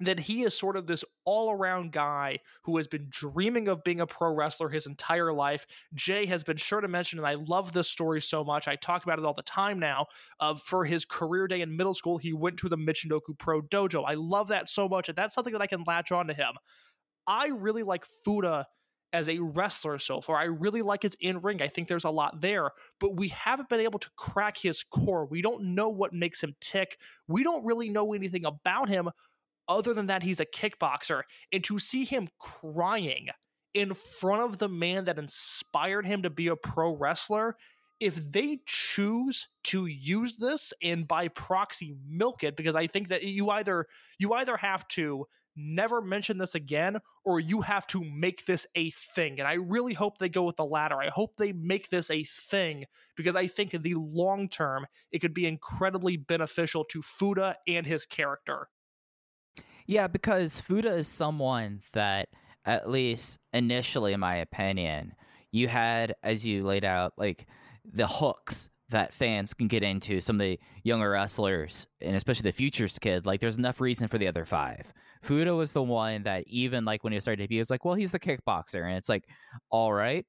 [0.00, 4.00] that he is sort of this all around guy who has been dreaming of being
[4.00, 5.66] a pro wrestler his entire life.
[5.94, 8.68] Jay has been sure to mention, and I love this story so much.
[8.68, 10.06] I talk about it all the time now.
[10.40, 14.04] Of for his career day in middle school, he went to the Michinoku Pro Dojo.
[14.06, 16.52] I love that so much, and that's something that I can latch on to him.
[17.26, 18.66] I really like Fuda
[19.12, 20.36] as a wrestler so far.
[20.36, 21.62] I really like his in ring.
[21.62, 22.70] I think there's a lot there,
[23.00, 25.26] but we haven't been able to crack his core.
[25.26, 26.98] We don't know what makes him tick.
[27.26, 29.10] We don't really know anything about him
[29.68, 31.22] other than that he's a kickboxer.
[31.52, 33.28] And to see him crying
[33.74, 37.56] in front of the man that inspired him to be a pro wrestler,
[38.00, 43.24] if they choose to use this and by proxy milk it because i think that
[43.24, 43.86] you either
[44.20, 45.26] you either have to
[45.58, 49.38] never mention this again, or you have to make this a thing.
[49.38, 50.96] And I really hope they go with the latter.
[51.00, 52.84] I hope they make this a thing
[53.16, 57.86] because I think in the long term, it could be incredibly beneficial to Fuda and
[57.86, 58.68] his character.
[59.88, 62.28] Yeah, because Fuda is someone that,
[62.64, 65.14] at least initially, in my opinion,
[65.50, 67.46] you had, as you laid out, like
[67.84, 72.52] the hooks that fans can get into some of the younger wrestlers and especially the
[72.52, 76.44] futures kid like there's enough reason for the other five Fuda was the one that
[76.46, 78.84] even like when he started to be, he was like, well, he's the kickboxer.
[78.86, 79.24] And it's like,
[79.70, 80.26] all right,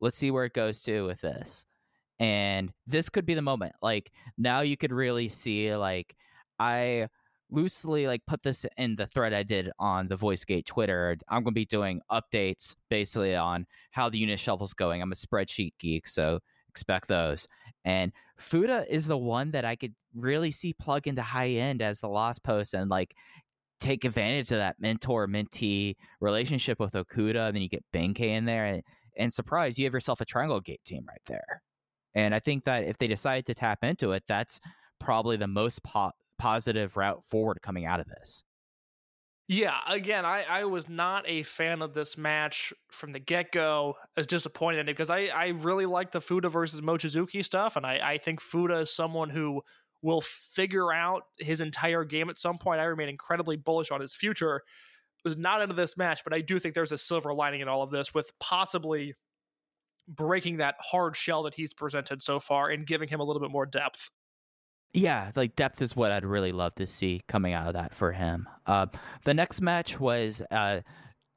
[0.00, 1.66] let's see where it goes to with this.
[2.20, 3.74] And this could be the moment.
[3.82, 6.16] Like now you could really see like
[6.58, 7.08] I
[7.50, 11.16] loosely like put this in the thread I did on the VoiceGate Twitter.
[11.28, 15.02] I'm gonna be doing updates basically on how the unit shuffle's going.
[15.02, 17.48] I'm a spreadsheet geek, so expect those.
[17.84, 22.00] And Fuda is the one that I could really see plug into high end as
[22.00, 23.14] the lost post and like
[23.80, 28.44] take advantage of that mentor mentee relationship with Okuda, and then you get Ben-K in
[28.44, 28.82] there, and,
[29.16, 31.62] and surprise, you have yourself a Triangle Gate team right there.
[32.14, 34.60] And I think that if they decide to tap into it, that's
[34.98, 38.44] probably the most po- positive route forward coming out of this.
[39.50, 43.94] Yeah, again, I, I was not a fan of this match from the get go.
[44.14, 47.98] I was disappointed because I, I really like the Fuda versus Mochizuki stuff, and I,
[48.02, 49.62] I think Fuda is someone who
[50.02, 52.80] will figure out his entire game at some point.
[52.80, 54.62] I remain incredibly bullish on his future.
[55.24, 57.82] Was not into this match, but I do think there's a silver lining in all
[57.82, 59.14] of this with possibly
[60.06, 63.50] breaking that hard shell that he's presented so far and giving him a little bit
[63.50, 64.10] more depth.
[64.94, 68.12] Yeah, like depth is what I'd really love to see coming out of that for
[68.12, 68.48] him.
[68.66, 68.86] Uh,
[69.24, 70.80] the next match was uh,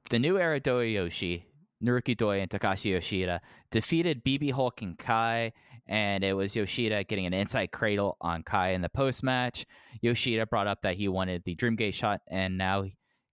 [0.09, 1.43] the new era Doyoshi,
[1.83, 3.41] Naruki Doi and Takashi Yoshida
[3.71, 5.51] defeated BB Hulk and Kai
[5.91, 9.65] and it was Yoshida getting an inside cradle on Kai in the post match.
[10.01, 12.85] Yoshida brought up that he wanted the Dreamgate shot, and now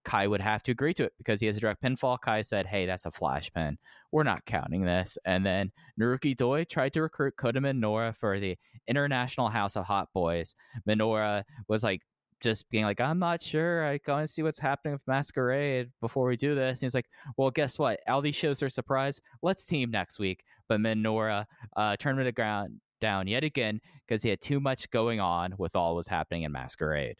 [0.04, 2.18] Kai would have to agree to it because he has a direct pinfall.
[2.20, 3.78] Kai said, "Hey, that's a flash pin.
[4.12, 8.56] We're not counting this." And then Naruki Doi tried to recruit Kota Minoura for the
[8.86, 10.54] International House of Hot Boys.
[10.88, 12.02] Minoura was like
[12.40, 13.84] just being like, I'm not sure.
[13.84, 16.80] I go and see what's happening with Masquerade before we do this.
[16.80, 18.00] And he's like, Well, guess what?
[18.08, 19.20] All these shows are surprise.
[19.42, 20.44] Let's team next week.
[20.68, 21.46] But Minoura
[21.76, 25.76] uh, turned the ground down yet again because he had too much going on with
[25.76, 27.16] all was happening in Masquerade.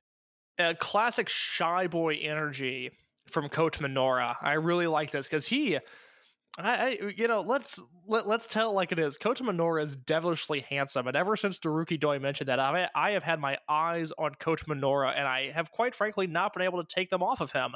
[0.59, 2.91] A classic shy boy energy
[3.29, 4.37] from Kota Minoura.
[4.41, 5.79] I really like this because he
[6.59, 9.17] I, I, you know, let's let, let's tell it like it is.
[9.17, 13.23] Kota Minoura is devilishly handsome, and ever since Naruki Doi mentioned that, I I have
[13.23, 16.95] had my eyes on Kota Minoura, and I have quite frankly not been able to
[16.95, 17.75] take them off of him.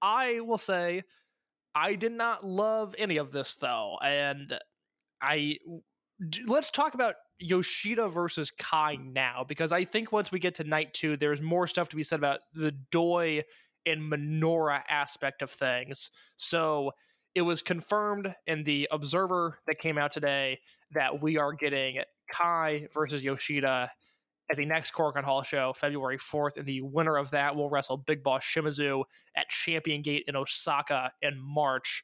[0.00, 1.02] I will say,
[1.74, 4.58] I did not love any of this though, and
[5.20, 5.58] I
[6.46, 10.92] let's talk about Yoshida versus Kai now because I think once we get to night
[10.94, 13.44] two, there's more stuff to be said about the Doi
[13.86, 16.10] and Minoura aspect of things.
[16.36, 16.92] So
[17.34, 20.60] it was confirmed in the Observer that came out today
[20.92, 22.00] that we are getting
[22.32, 23.90] Kai versus Yoshida
[24.50, 26.56] at the next Korakuen Hall show, February 4th.
[26.56, 29.04] And the winner of that will wrestle Big Boss Shimizu
[29.36, 32.02] at Champion Gate in Osaka in March.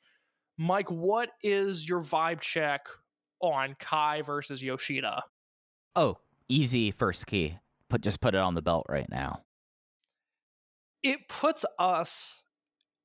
[0.59, 2.86] Mike, what is your vibe check
[3.52, 5.24] on Kai versus Yoshida?
[5.96, 6.18] Oh,
[6.48, 7.58] easy first key.
[7.88, 9.42] Put just put it on the belt right now.
[11.02, 12.42] It puts us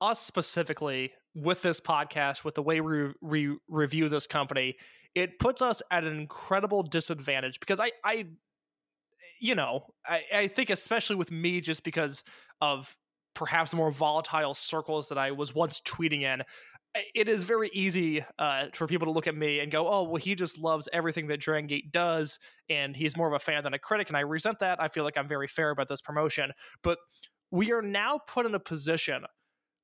[0.01, 4.75] us specifically with this podcast, with the way we re- review this company,
[5.15, 8.25] it puts us at an incredible disadvantage because I, I
[9.39, 12.23] you know, I, I think especially with me, just because
[12.61, 12.95] of
[13.33, 16.43] perhaps more volatile circles that I was once tweeting in,
[17.13, 20.15] it is very easy uh, for people to look at me and go, "Oh, well,
[20.15, 22.39] he just loves everything that Dragon Gate does,
[22.69, 24.81] and he's more of a fan than a critic." And I resent that.
[24.81, 26.51] I feel like I'm very fair about this promotion,
[26.83, 26.97] but
[27.51, 29.23] we are now put in a position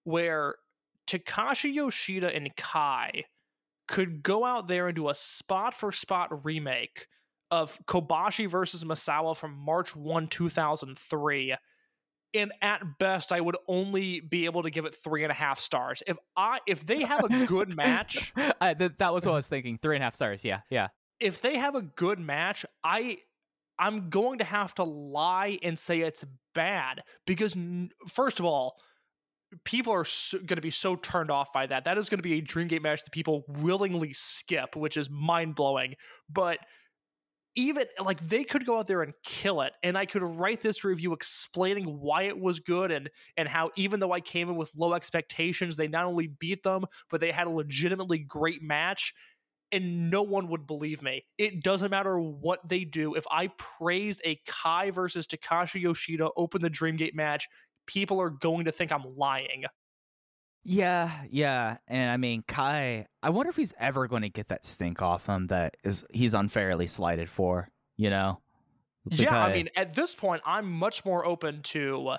[0.03, 0.55] where
[1.07, 3.23] Takashi Yoshida and Kai
[3.87, 7.07] could go out there and do a spot for spot remake
[7.51, 11.55] of Kobashi versus Misawa from March 1, 2003
[12.35, 15.59] and at best i would only be able to give it three and a half
[15.59, 16.03] stars.
[16.07, 19.47] If i if they have a good match I, th- that was what i was
[19.47, 19.79] thinking.
[19.81, 20.89] Three and a half stars yeah yeah.
[21.19, 23.17] If they have a good match i
[23.79, 27.55] i'm going to have to lie and say it's bad because
[28.07, 28.77] first of all
[29.63, 31.85] people are so, going to be so turned off by that.
[31.85, 35.95] That is going to be a dreamgate match that people willingly skip which is mind-blowing.
[36.29, 36.59] But
[37.55, 40.83] even like they could go out there and kill it and i could write this
[40.83, 44.71] review explaining why it was good and and how even though i came in with
[44.75, 49.13] low expectations they not only beat them but they had a legitimately great match
[49.71, 51.25] and no one would believe me.
[51.39, 53.15] It doesn't matter what they do.
[53.15, 57.47] If i praise a kai versus takashi yoshida open the dreamgate match
[57.87, 59.65] people are going to think i'm lying
[60.65, 63.05] yeah, yeah, and I mean Kai.
[63.23, 66.33] I wonder if he's ever going to get that stink off him that is he's
[66.33, 67.69] unfairly slighted for.
[67.97, 68.41] You know?
[69.05, 69.19] Because...
[69.19, 72.17] Yeah, I mean, at this point, I'm much more open to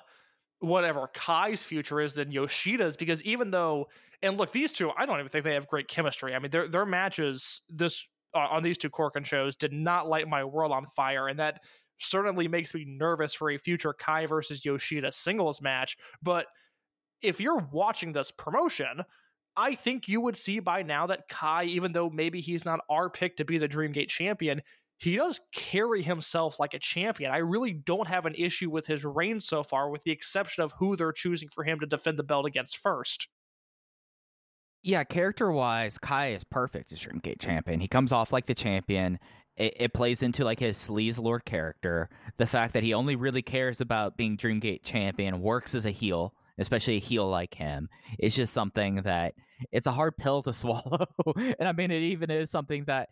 [0.60, 3.88] whatever Kai's future is than Yoshida's because even though,
[4.22, 6.34] and look, these two, I don't even think they have great chemistry.
[6.34, 10.28] I mean, their their matches this uh, on these two Korakuen shows did not light
[10.28, 11.62] my world on fire, and that
[11.98, 16.46] certainly makes me nervous for a future Kai versus Yoshida singles match, but
[17.22, 19.04] if you're watching this promotion,
[19.56, 23.08] I think you would see by now that Kai, even though maybe he's not our
[23.08, 24.62] pick to be the Dreamgate champion,
[24.98, 27.30] he does carry himself like a champion.
[27.30, 30.72] I really don't have an issue with his reign so far, with the exception of
[30.78, 33.28] who they're choosing for him to defend the belt against first.
[34.82, 37.80] Yeah, character wise, Kai is perfect as Dreamgate champion.
[37.80, 39.18] He comes off like the champion.
[39.56, 42.08] It, it plays into like his sleaze lord character.
[42.36, 46.34] The fact that he only really cares about being Dreamgate champion works as a heel
[46.58, 47.88] especially a heel like him.
[48.18, 49.34] It's just something that
[49.72, 51.06] it's a hard pill to swallow.
[51.36, 53.08] and I mean, it even is something that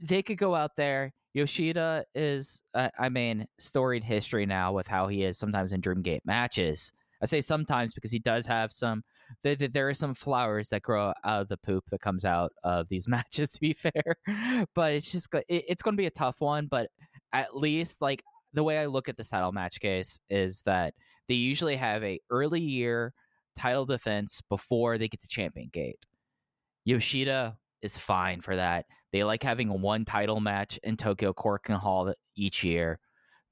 [0.00, 1.12] they could go out there.
[1.32, 6.20] Yoshida is, uh, I mean, storied history now with how he is sometimes in Dreamgate
[6.24, 6.92] matches.
[7.20, 9.02] I say sometimes because he does have some.
[9.42, 12.88] There, there are some flowers that grow out of the poop that comes out of
[12.88, 13.50] these matches.
[13.52, 14.16] To be fair,
[14.74, 16.66] but it's just it, it's going to be a tough one.
[16.66, 16.90] But
[17.32, 18.22] at least like
[18.54, 20.94] the way I look at the title match case is that
[21.28, 23.12] they usually have a early year
[23.56, 25.98] title defense before they get to champion gate.
[26.84, 28.86] Yoshida is fine for that.
[29.12, 32.98] They like having one title match in Tokyo Korakuen Hall each year.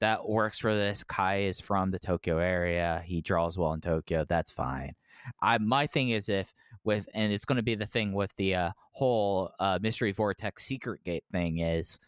[0.01, 1.05] That works for this.
[1.05, 3.03] Kai is from the Tokyo area.
[3.05, 4.24] He draws well in Tokyo.
[4.29, 4.95] That's fine.
[5.41, 6.53] I my thing is if
[6.85, 10.65] with and it's going to be the thing with the uh, whole uh, mystery vortex
[10.65, 11.99] secret gate thing is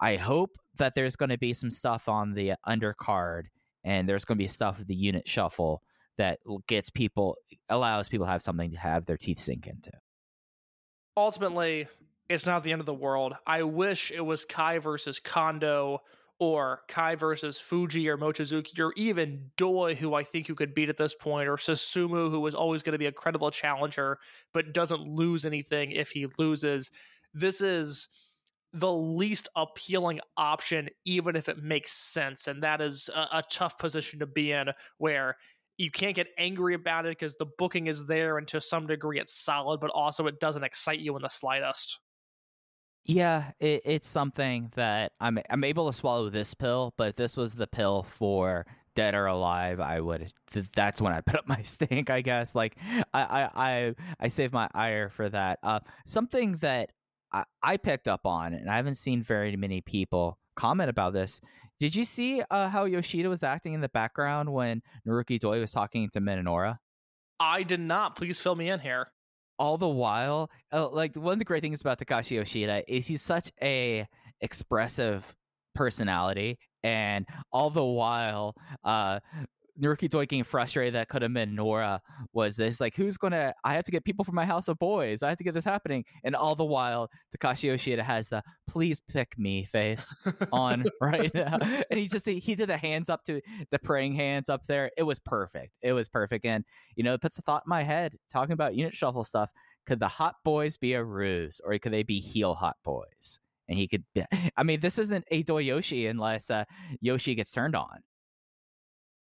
[0.00, 3.44] I hope that there's going to be some stuff on the undercard
[3.84, 5.82] and there's going to be stuff with the unit shuffle
[6.16, 7.36] that gets people
[7.68, 9.90] allows people to have something to have their teeth sink into.
[11.16, 11.86] Ultimately,
[12.28, 13.34] it's not the end of the world.
[13.46, 16.00] I wish it was Kai versus Kondo
[16.38, 20.88] or Kai versus Fujii or Mochizuki or even Doi, who I think you could beat
[20.88, 24.18] at this point, or Susumu, who is always going to be a credible challenger
[24.52, 26.90] but doesn't lose anything if he loses.
[27.32, 28.08] This is
[28.74, 32.48] the least appealing option, even if it makes sense.
[32.48, 34.68] And that is a, a tough position to be in
[34.98, 35.36] where
[35.78, 39.20] you can't get angry about it because the booking is there and to some degree
[39.20, 42.00] it's solid, but also it doesn't excite you in the slightest.
[43.04, 47.36] Yeah, it, it's something that I'm I'm able to swallow this pill, but if this
[47.36, 50.32] was the pill for dead or alive, I would.
[50.74, 52.54] That's when I put up my stink, I guess.
[52.54, 52.76] Like
[53.12, 55.58] I I I, I save my ire for that.
[55.62, 56.92] Uh, something that
[57.34, 61.40] I, I picked up on, and I haven't seen very many people comment about this.
[61.80, 65.72] Did you see uh, how Yoshida was acting in the background when Naruki Doi was
[65.72, 66.78] talking to Minoura?
[67.40, 68.14] I did not.
[68.14, 69.08] Please fill me in here.
[69.58, 73.22] All the while, uh, like one of the great things about Takashi Yoshida is he's
[73.22, 74.06] such a
[74.40, 75.34] expressive
[75.74, 78.54] personality, and all the while,
[78.84, 79.18] uh,
[79.80, 82.00] Naruki Doi getting frustrated that could have been Nora
[82.32, 85.22] was this like who's gonna I have to get people from my house of boys.
[85.22, 86.04] I have to get this happening.
[86.22, 90.14] And all the while Takashi Yoshida has the please pick me face
[90.52, 91.58] on right now.
[91.90, 93.40] And he just he did the hands up to
[93.70, 94.90] the praying hands up there.
[94.96, 95.72] It was perfect.
[95.82, 96.44] It was perfect.
[96.44, 96.64] And
[96.94, 99.50] you know it puts a thought in my head talking about unit shuffle stuff.
[99.86, 103.40] Could the hot boys be a ruse or could they be heel hot boys?
[103.68, 104.24] And he could be,
[104.56, 106.64] I mean this isn't a Yoshi unless uh,
[107.00, 108.02] Yoshi gets turned on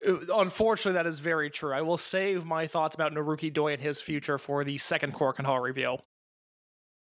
[0.03, 1.73] Unfortunately, that is very true.
[1.73, 5.45] I will save my thoughts about Naruki Doi and his future for the second Korakuen
[5.45, 5.97] Hall review.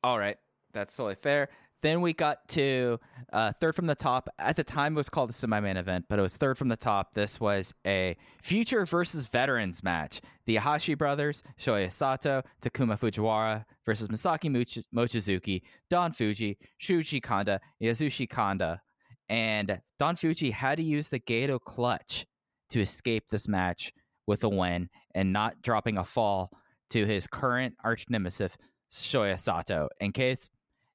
[0.03, 0.37] All right,
[0.73, 1.49] that's totally fair.
[1.83, 3.01] Then we got to
[3.33, 4.29] uh, third from the top.
[4.39, 6.77] At the time, it was called the semi-main event, but it was third from the
[6.77, 7.15] top.
[7.15, 10.21] This was a future versus veterans match.
[10.47, 17.59] The Iihashi brothers, Shoya Sato, Takuma Fujiwara versus Masaki Mochi- Mochizuki, Don Fujii, Shuji Kondo,
[17.83, 18.83] Yasushi Kanda,
[19.31, 22.27] and Don Fujii had to use the Gato clutch
[22.71, 23.93] to escape this match
[24.27, 26.51] with a win and not dropping a fall
[26.91, 28.57] to his current arch nemesis
[28.91, 29.89] Shoya Sato.
[30.01, 30.51] In case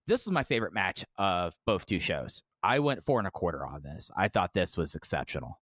[0.07, 2.43] this was my favorite match of both two shows.
[2.61, 4.11] I went four and a quarter on this.
[4.15, 5.59] I thought this was exceptional.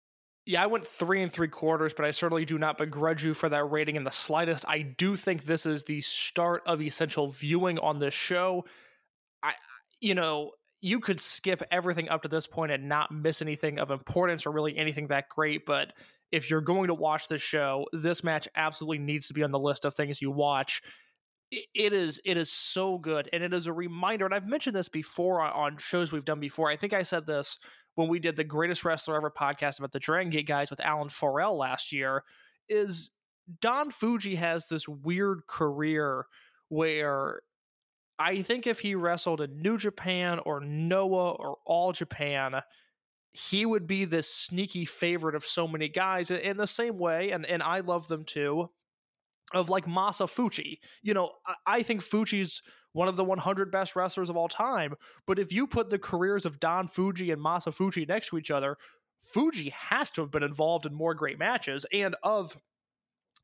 [0.45, 3.49] Yeah, I went three and three quarters, but I certainly do not begrudge you for
[3.49, 4.65] that rating in the slightest.
[4.69, 8.65] I do think this is the start of essential viewing on this show.
[9.43, 9.55] I,
[10.01, 13.91] you know, you could skip everything up to this point and not miss anything of
[13.91, 15.93] importance or really anything that great, but
[16.33, 19.59] if you're going to watch this show, this match absolutely needs to be on the
[19.59, 20.83] list of things you watch.
[21.51, 24.89] It is it is so good and it is a reminder and i've mentioned this
[24.89, 26.69] before on, shows we've done before.
[26.69, 27.61] I think i said this
[27.95, 31.09] when we did the greatest wrestler ever podcast about the dragon gate guys with alan
[31.09, 32.25] forel last year
[32.69, 33.13] is
[33.61, 36.27] don fujii has this weird career
[36.69, 37.43] where
[38.19, 42.61] i think if he wrestled in new japan or noah or all japan
[43.33, 47.45] he would be this sneaky favorite of so many guys in the same way and,
[47.47, 48.69] and i love them too
[49.55, 50.79] of like Masa Fuchi.
[51.03, 51.31] You know,
[51.67, 52.63] I, think Fuji's
[52.93, 54.95] one of the 100 best wrestlers of all time.
[55.27, 58.51] But if you put the careers of Don Fujii and Masa Fuchi next to each
[58.51, 58.77] other,
[59.23, 62.57] Fuji has to have been involved in more great matches and of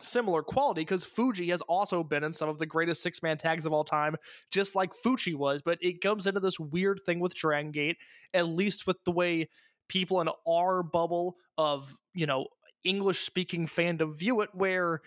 [0.03, 3.66] similar quality because Fuji has also been in some of the greatest six man tags
[3.66, 4.16] of all time,
[4.51, 5.62] just like Fuji was.
[5.62, 7.97] But it comes into this weird thing with Dragon Gate,
[8.35, 9.49] at least with the way
[9.89, 12.47] people in our bubble of, you know,
[12.85, 15.01] English speaking fandom view it, where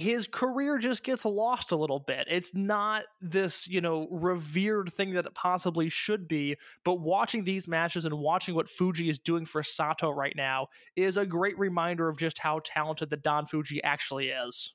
[0.00, 2.26] his career just gets lost a little bit.
[2.30, 7.68] It's not this, you know, revered thing that it possibly should be, but watching these
[7.68, 12.08] matches and watching what Fujii is doing for Sato right now is a great reminder
[12.08, 14.74] of just how talented the Don Fujii actually is.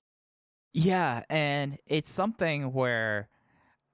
[0.74, 3.30] Yeah, and it's something where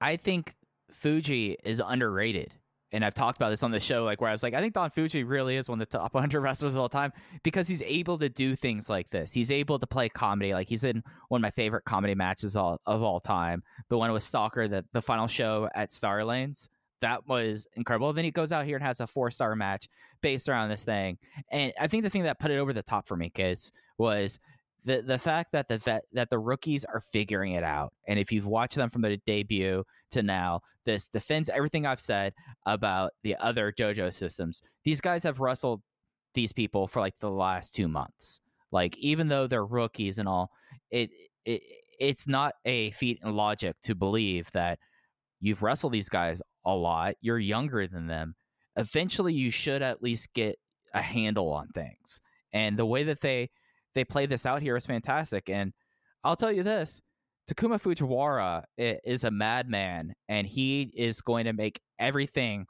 [0.00, 0.54] I think
[1.02, 2.52] Fujii is underrated
[2.92, 4.74] and I've talked about this on the show, like where I was like, I think
[4.74, 7.12] Don Fujii really is one of the top 100 wrestlers of all time
[7.42, 9.32] because he's able to do things like this.
[9.32, 10.52] He's able to play comedy.
[10.52, 14.12] Like he's in one of my favorite comedy matches all, of all time, the one
[14.12, 16.68] with Stalker, the, the final show at Star Lanes.
[17.00, 18.12] That was incredible.
[18.12, 19.88] Then he goes out here and has a four star match
[20.20, 21.18] based around this thing.
[21.50, 24.38] And I think the thing that put it over the top for me, kids, was
[24.84, 28.32] the the fact that the vet, that the rookies are figuring it out, and if
[28.32, 32.32] you've watched them from their debut to now, this defends everything I've said
[32.66, 34.62] about the other dojo systems.
[34.84, 35.82] These guys have wrestled
[36.34, 38.40] these people for like the last two months.
[38.70, 40.50] Like even though they're rookies and all,
[40.90, 41.10] it
[41.44, 41.62] it
[41.98, 44.78] it's not a feat in logic to believe that
[45.40, 47.14] you've wrestled these guys a lot.
[47.20, 48.34] You're younger than them.
[48.76, 50.58] Eventually, you should at least get
[50.94, 52.20] a handle on things.
[52.52, 53.50] And the way that they
[53.94, 55.48] they play this out here is fantastic.
[55.48, 55.72] And
[56.24, 57.00] I'll tell you this
[57.50, 62.66] Takuma Fujiwara is a madman, and he is going to make everything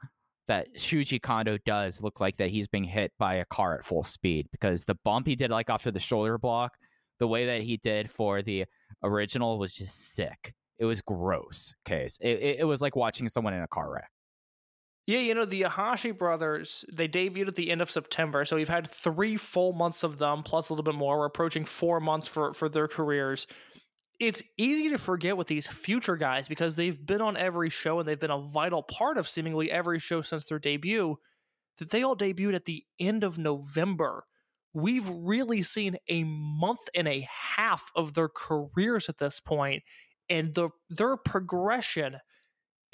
[0.47, 4.03] that Shuji Kondo does look like that he's being hit by a car at full
[4.03, 6.73] speed because the bump he did like after the shoulder block,
[7.19, 8.65] the way that he did for the
[9.03, 10.53] original was just sick.
[10.79, 11.73] It was gross.
[11.85, 14.09] Case it, it, it was like watching someone in a car wreck.
[15.05, 18.45] Yeah, you know, the Iihashi brothers, they debuted at the end of September.
[18.45, 21.19] So we've had three full months of them, plus a little bit more.
[21.19, 23.45] We're approaching four months for, for their careers.
[24.19, 28.07] It's easy to forget with these future guys because they've been on every show and
[28.07, 31.17] they've been a vital part of seemingly every show since their debut.
[31.79, 34.25] That they all debuted at the end of November.
[34.73, 37.27] We've really seen a month and a
[37.57, 39.83] half of their careers at this point,
[40.29, 42.17] and the their progression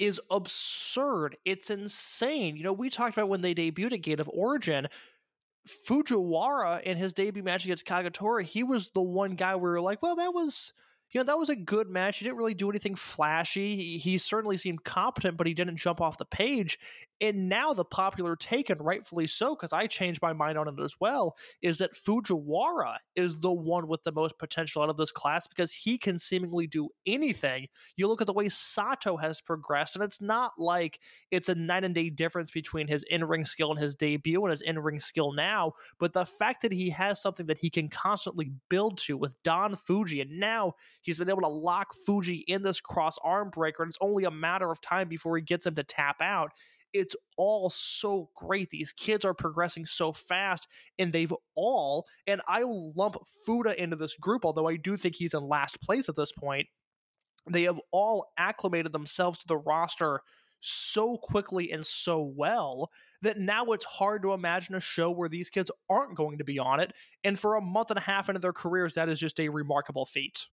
[0.00, 1.36] is absurd.
[1.44, 2.56] It's insane.
[2.56, 4.88] You know, we talked about when they debuted at Gate of Origin.
[5.86, 9.80] Fujiwara in his debut match against Kagetora, he was the one guy where we were
[9.80, 10.72] like, well, that was
[11.10, 12.18] you know, that was a good match.
[12.18, 13.74] He didn't really do anything flashy.
[13.74, 16.78] He, he, certainly seemed competent, but he didn't jump off the page.
[17.20, 20.80] And now the popular take, and rightfully so, because I changed my mind on it
[20.82, 25.12] as well, is that Fujiwara is the one with the most potential out of this
[25.12, 27.68] class because he can seemingly do anything.
[27.96, 31.84] You look at the way Sato has progressed, and it's not like it's a night
[31.84, 35.00] and day difference between his in ring skill and his debut and his in ring
[35.00, 39.16] skill now, but the fact that he has something that he can constantly build to
[39.16, 43.50] with Don Fujii, and now He's been able to lock Fujii in this cross arm
[43.50, 46.52] breaker, and it's only a matter of time before he gets him to tap out.
[46.92, 48.70] It's all so great.
[48.70, 50.68] These kids are progressing so fast,
[50.98, 55.34] and they've all, and I lump Fuda into this group, although I do think he's
[55.34, 56.66] in last place at this point.
[57.50, 60.20] They have all acclimated themselves to the roster
[60.60, 62.90] so quickly and so well
[63.22, 66.58] that now it's hard to imagine a show where these kids aren't going to be
[66.58, 66.92] on it.
[67.24, 70.04] And for a month and a half into their careers, that is just a remarkable
[70.04, 70.46] feat.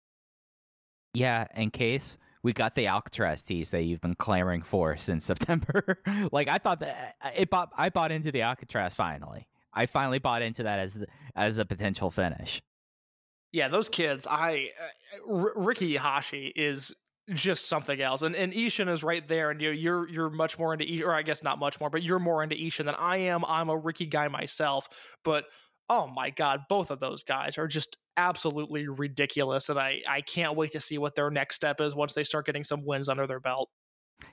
[1.14, 6.00] Yeah, in case we got the Alcatraz tease that you've been clamoring for since September.
[6.32, 9.46] like I thought that uh, it bought, I bought into the Alcatraz finally.
[9.72, 11.06] I finally bought into that as the,
[11.36, 12.62] as a potential finish.
[13.52, 14.26] Yeah, those kids.
[14.28, 14.70] I
[15.28, 16.94] uh, Ricky Hashi is
[17.34, 18.22] just something else.
[18.22, 21.14] And and Ishin is right there, and you know, you're you're much more into or
[21.14, 23.44] I guess not much more, but you're more into Ishin than I am.
[23.46, 25.44] I'm a Ricky guy myself, but
[25.88, 30.56] oh my god, both of those guys are just absolutely ridiculous, and I I can't
[30.56, 33.26] wait to see what their next step is once they start getting some wins under
[33.26, 33.70] their belt.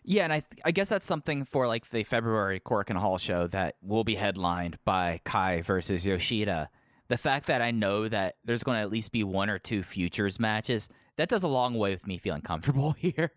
[0.04, 3.76] Yeah, and I I guess that's something for like the February Korakuen Hall show that
[3.82, 6.70] will be headlined by Kai versus Yoshida.
[7.08, 9.84] The fact that I know that there's going to at least be one or two
[9.84, 13.32] futures matches that does a long way with me feeling comfortable here.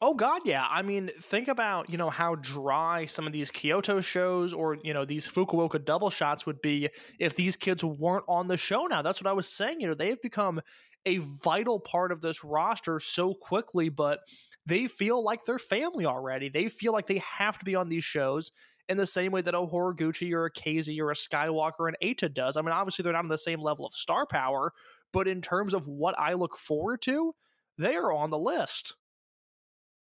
[0.00, 0.66] Oh God, yeah.
[0.68, 4.92] I mean, think about you know how dry some of these Kyoto shows or you
[4.92, 8.86] know these Fukuoka double shots would be if these kids weren't on the show.
[8.86, 9.80] Now that's what I was saying.
[9.80, 10.60] You know they've become
[11.06, 14.20] a vital part of this roster so quickly, but
[14.66, 16.48] they feel like they're family already.
[16.48, 18.50] They feel like they have to be on these shows
[18.88, 22.32] in the same way that a Horiguchi or a KZ or a Skywalker and Eita
[22.32, 22.56] does.
[22.56, 24.72] I mean, obviously they're not on the same level of star power,
[25.12, 27.34] but in terms of what I look forward to,
[27.78, 28.94] they are on the list.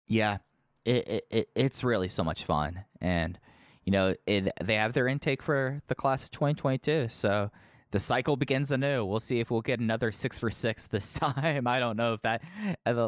[0.08, 0.38] Yeah,
[0.84, 3.38] it, it it's really so much fun, and
[3.84, 7.08] you know it, they have their intake for the class of 2022.
[7.10, 7.50] So
[7.90, 9.04] the cycle begins anew.
[9.04, 11.66] We'll see if we'll get another six for six this time.
[11.66, 12.42] I don't know if that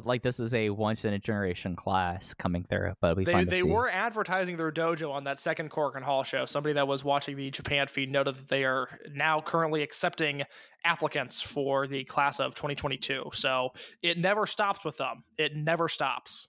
[0.05, 3.63] like this is a once in a generation class coming through, but we they they
[3.63, 6.47] were advertising their dojo on that second Korakuen Hall show.
[6.47, 10.43] Somebody that was watching the Japan feed noted that they are now currently accepting
[10.85, 13.31] applicants for the class of 2022.
[13.33, 13.71] So
[14.03, 15.25] it never stops with them.
[15.37, 16.49] It never stops.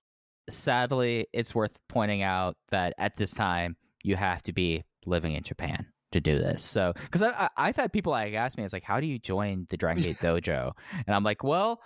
[0.50, 5.44] Sadly, it's worth pointing out that at this time you have to be living in
[5.44, 6.64] Japan to do this.
[6.64, 9.18] So, because I, I, have had people like ask me, it's like, how do you
[9.18, 10.74] join the Dragon Gate Dojo?
[11.08, 11.82] And I'm like, well,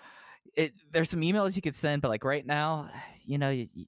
[0.56, 2.90] it, there's some emails you could send, but like right now,
[3.23, 3.86] you know, you, you,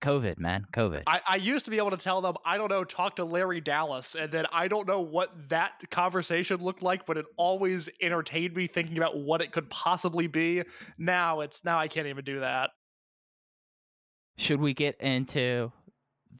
[0.00, 1.02] COVID, man, COVID.
[1.06, 3.60] I, I used to be able to tell them, I don't know, talk to Larry
[3.60, 8.54] Dallas, and then I don't know what that conversation looked like, but it always entertained
[8.54, 10.62] me thinking about what it could possibly be.
[10.96, 12.70] Now it's now I can't even do that.
[14.40, 15.70] Should we get into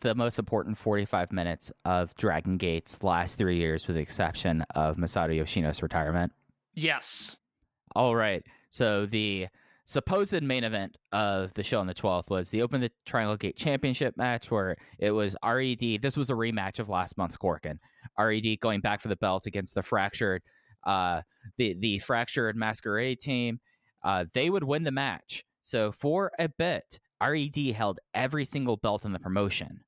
[0.01, 4.97] the most important 45 minutes of Dragon Gate's last three years, with the exception of
[4.97, 6.32] Masato Yoshino's retirement?
[6.74, 7.36] Yes.
[7.94, 8.43] All right.
[8.70, 9.48] So the
[9.85, 13.56] supposed main event of the show on the 12th was the Open the Triangle Gate
[13.56, 16.01] Championship match, where it was RED.
[16.01, 17.81] This was a rematch of last month's Korakuen.
[18.18, 20.40] RED going back for the belt against the fractured,
[20.86, 21.20] uh,
[21.59, 23.60] the the fractured Masquerade team.
[24.02, 25.44] Uh, they would win the match.
[25.60, 29.81] So for a bit, RED held every single belt in the promotion.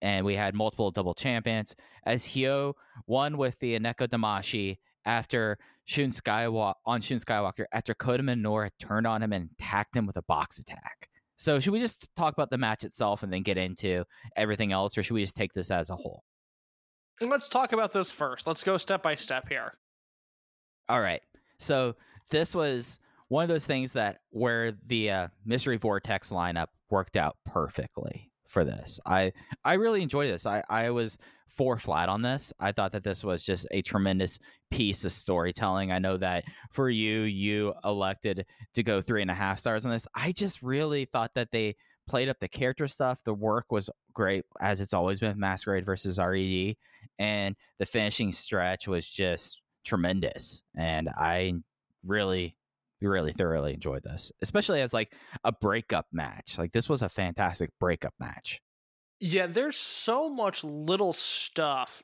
[0.00, 2.74] And we had multiple double champions as Hyo
[3.06, 9.06] won with the Aneko Damashi after Shun Skywalker on Shun Skywalker after Kota Minoura turned
[9.06, 11.08] on him and attacked him with a box attack.
[11.36, 14.04] So should we just talk about the match itself and then get into
[14.36, 16.22] everything else, or should we just take this as a whole?
[17.20, 18.46] Let's talk about this first.
[18.46, 19.72] Let's go step by step here.
[20.88, 21.22] All right.
[21.58, 21.96] So
[22.30, 22.98] this was
[23.32, 28.62] one of those things that where the uh, mystery vortex lineup worked out perfectly for
[28.62, 29.00] this.
[29.06, 29.32] I
[29.64, 30.44] I really enjoyed this.
[30.44, 31.16] I I was
[31.48, 32.52] four flat on this.
[32.60, 34.38] I thought that this was just a tremendous
[34.70, 35.90] piece of storytelling.
[35.90, 38.44] I know that for you, you elected
[38.74, 40.06] to go three and a half stars on this.
[40.14, 41.76] I just really thought that they
[42.06, 43.24] played up the character stuff.
[43.24, 46.76] The work was great, as it's always been Masquerade versus RED,
[47.18, 50.62] and the finishing stretch was just tremendous.
[50.76, 51.54] And I
[52.04, 52.56] really
[53.08, 55.12] really thoroughly enjoyed this, especially as like
[55.44, 56.58] a breakup match.
[56.58, 58.60] Like this was a fantastic breakup match.
[59.20, 62.02] Yeah, there's so much little stuff,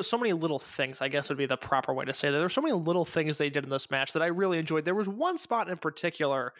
[0.00, 1.02] so many little things.
[1.02, 2.38] I guess would be the proper way to say that.
[2.38, 4.84] There's so many little things they did in this match that I really enjoyed.
[4.84, 6.52] There was one spot in particular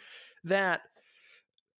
[0.43, 0.81] that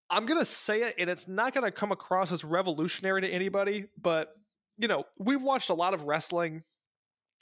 [0.10, 4.30] I'm gonna say it, and it's not gonna come across as revolutionary to anybody, but
[4.78, 6.64] you know, we've watched a lot of wrestling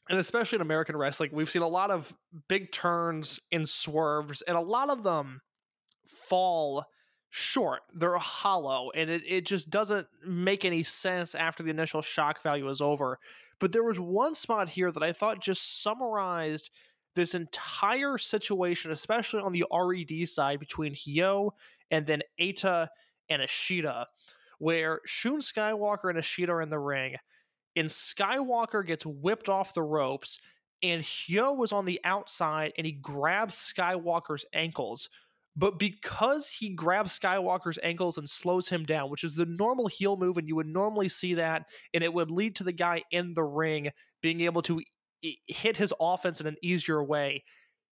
[0.10, 2.14] and especially in American wrestling, we've seen a lot of
[2.48, 5.41] big turns and swerves, and a lot of them
[6.06, 6.86] fall
[7.30, 7.81] short.
[7.94, 12.68] They're hollow, and it, it just doesn't make any sense after the initial shock value
[12.69, 13.19] is over.
[13.60, 16.72] But there was one spot here that I thought just summarized
[17.15, 21.52] this entire situation, especially on the RED side between Hyo
[21.91, 22.88] and then Eita
[23.30, 24.07] and Ishida,
[24.57, 27.15] where Shun Skywalker and Ishida are in the ring,
[27.80, 30.39] and Skywalker gets whipped off the ropes,
[30.84, 35.10] and Hyo was on the outside and he grabs Skywalker's ankles.
[35.56, 40.15] But because he grabs Skywalker's ankles and slows him down, which is the normal heel
[40.15, 43.34] move, and you would normally see that, and it would lead to the guy in
[43.34, 43.89] the ring
[44.22, 44.81] being able to
[45.47, 47.43] hit his offense in an easier way.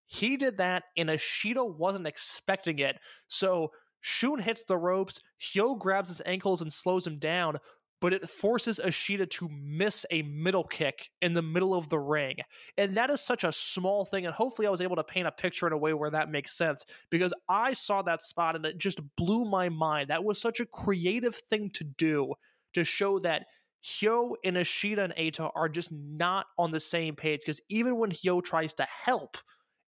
[0.06, 2.98] He did that, and Ishida wasn't expecting it.
[3.26, 7.58] So Shun hits the ropes, Hyo grabs his ankles and slows him down,
[8.00, 12.36] but it forces Ishida to miss a middle kick in the middle of the ring.
[12.76, 14.26] And that is such a small thing.
[14.26, 16.56] And hopefully, I was able to paint a picture in a way where that makes
[16.56, 20.10] sense because I saw that spot and it just blew my mind.
[20.10, 22.34] That was such a creative thing to do
[22.74, 23.46] to show that
[23.84, 28.10] Hyo and Ishida and Eita are just not on the same page because even when
[28.10, 29.36] Hyo tries to help,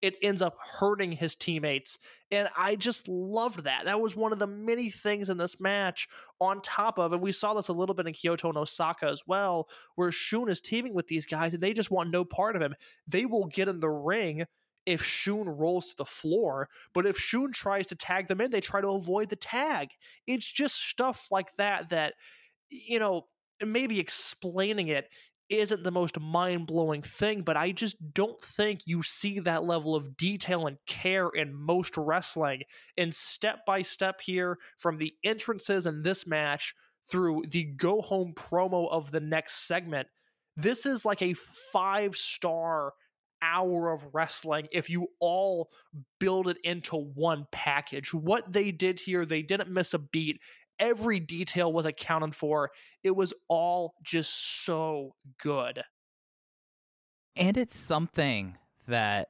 [0.03, 1.99] it ends up hurting his teammates.
[2.31, 3.85] And I just loved that.
[3.85, 6.09] That was one of the many things in this match
[6.41, 9.23] on top of, and we saw this a little bit in Kyoto and Osaka as
[9.27, 12.63] well, where Shun is teaming with these guys and they just want no part of
[12.63, 12.75] him.
[13.07, 14.47] They will get in the ring
[14.87, 18.61] if Shun rolls to the floor, but if Shun tries to tag them in, they
[18.63, 19.91] try to avoid the tag.
[20.27, 22.15] It's just stuff like that that,
[22.71, 23.27] you know,
[23.65, 25.09] maybe explaining it
[25.51, 29.95] isn't the most mind blowing thing, but I just don't think you see that level
[29.95, 32.63] of detail and care in most wrestling.
[32.97, 36.75] And step by step here, from the entrances in this match
[37.11, 40.09] through the go home promo of the next segment,
[40.57, 42.93] this is like a five star
[43.43, 45.71] hour of wrestling if you all
[46.19, 48.13] build it into one package.
[48.13, 50.41] What they did here, they didn't miss a beat
[50.81, 52.71] every detail was accounted for.
[53.05, 55.83] It was all just so good.
[57.37, 58.57] And it's something
[58.89, 59.29] that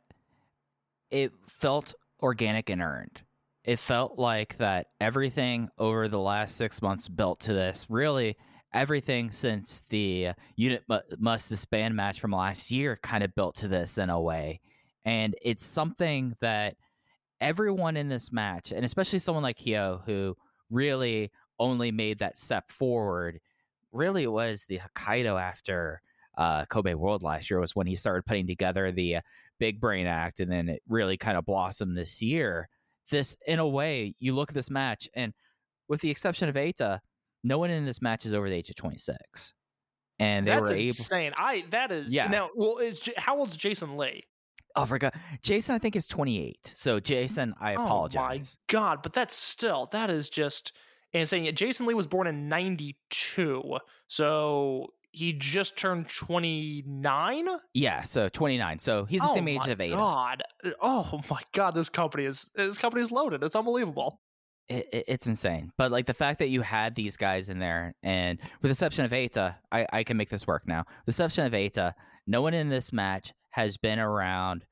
[1.10, 3.20] it felt organic and earned.
[3.64, 7.86] It felt like that everything over the last six months built to this.
[7.90, 8.36] Really,
[8.72, 10.82] everything since the unit
[11.18, 14.60] must disband match from last year kind of built to this in a way.
[15.04, 16.76] And it's something that
[17.40, 20.36] everyone in this match, and especially someone like Hyo, who
[20.70, 23.38] really only made that step forward
[23.92, 26.02] really was the Hokkaido after
[26.36, 29.20] uh, Kobe World last year was when he started putting together the uh,
[29.58, 32.68] Big Brain Act, and then it really kind of blossomed this year.
[33.10, 35.34] This, in a way, you look at this match, and
[35.88, 37.00] with the exception of Eita,
[37.44, 39.52] no one in this match is over the age of 26,
[40.18, 40.88] and they That's were able.
[40.88, 41.32] insane.
[41.36, 42.28] I that is Yeah.
[42.28, 44.22] Now, well, is how old's Jason Lee?
[44.76, 45.14] Oh, forgot.
[45.42, 46.72] Jason, I think is 28.
[46.76, 48.56] So Jason, I apologize.
[48.56, 49.02] Oh my god!
[49.02, 50.72] But that's still that is just
[51.12, 51.44] insane.
[51.44, 53.78] Yet Jason Lee was born in '92,
[54.08, 57.48] so he just turned 29.
[57.74, 58.78] Yeah, so 29.
[58.78, 59.92] So he's the oh same age of Eita.
[59.96, 60.42] God!
[60.64, 61.74] Uh, oh my god!
[61.74, 63.42] This company is this company is loaded.
[63.42, 64.20] It's unbelievable.
[64.68, 65.72] it, it- it's insane.
[65.76, 69.04] But like the fact that you had these guys in there, and with the exception
[69.04, 70.84] of Eita, I, I can make this work now.
[71.06, 71.92] With the exception of Eita,
[72.26, 74.64] no one in this match has been around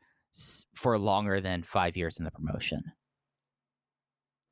[0.77, 2.81] for longer than five years in the promotion.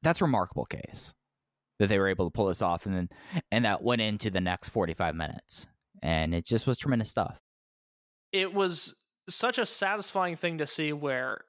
[0.03, 1.15] That's a remarkable case
[1.79, 3.09] that they were able to pull this off, and then
[3.51, 5.67] and that went into the next forty five minutes,
[6.03, 7.39] and it just was tremendous stuff.
[8.33, 8.95] it was
[9.29, 11.41] such a satisfying thing to see where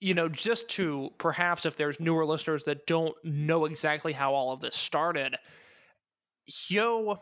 [0.00, 4.52] you know just to perhaps if there's newer listeners that don't know exactly how all
[4.52, 5.36] of this started
[6.50, 7.18] Hyo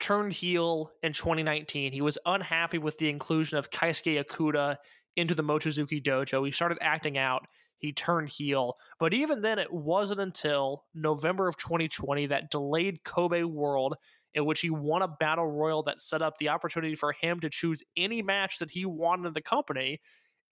[0.00, 4.76] turned heel in 2019 he was unhappy with the inclusion of Keisuke Okuda
[5.16, 6.44] into the Mochizuki dojo.
[6.44, 7.46] He started acting out
[7.84, 13.42] he turned heel but even then it wasn't until November of 2020 that delayed Kobe
[13.42, 13.96] World
[14.34, 17.48] in which he won a battle royal that set up the opportunity for him to
[17.48, 20.00] choose any match that he wanted in the company.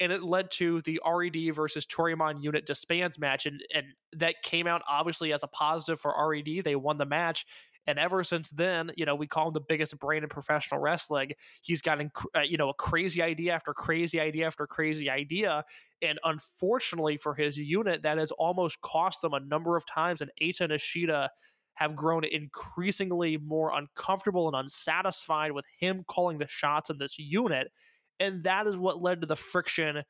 [0.01, 3.47] And it led to the RED versus Toryumon unit disbands match.
[3.47, 6.65] And, and that came out obviously as a positive for RED.
[6.65, 7.45] They won the match.
[7.87, 11.31] And ever since then, you know, we call him the biggest brain in professional wrestling.
[11.63, 15.65] He's got, uh, you know, a crazy idea after crazy idea after crazy idea.
[16.01, 20.21] And unfortunately for his unit, that has almost cost them a number of times.
[20.21, 21.31] And Eita and Ishida
[21.75, 27.73] have grown increasingly more uncomfortable and unsatisfied with him calling the shots in this unit.
[28.21, 30.03] And that is what led to the friction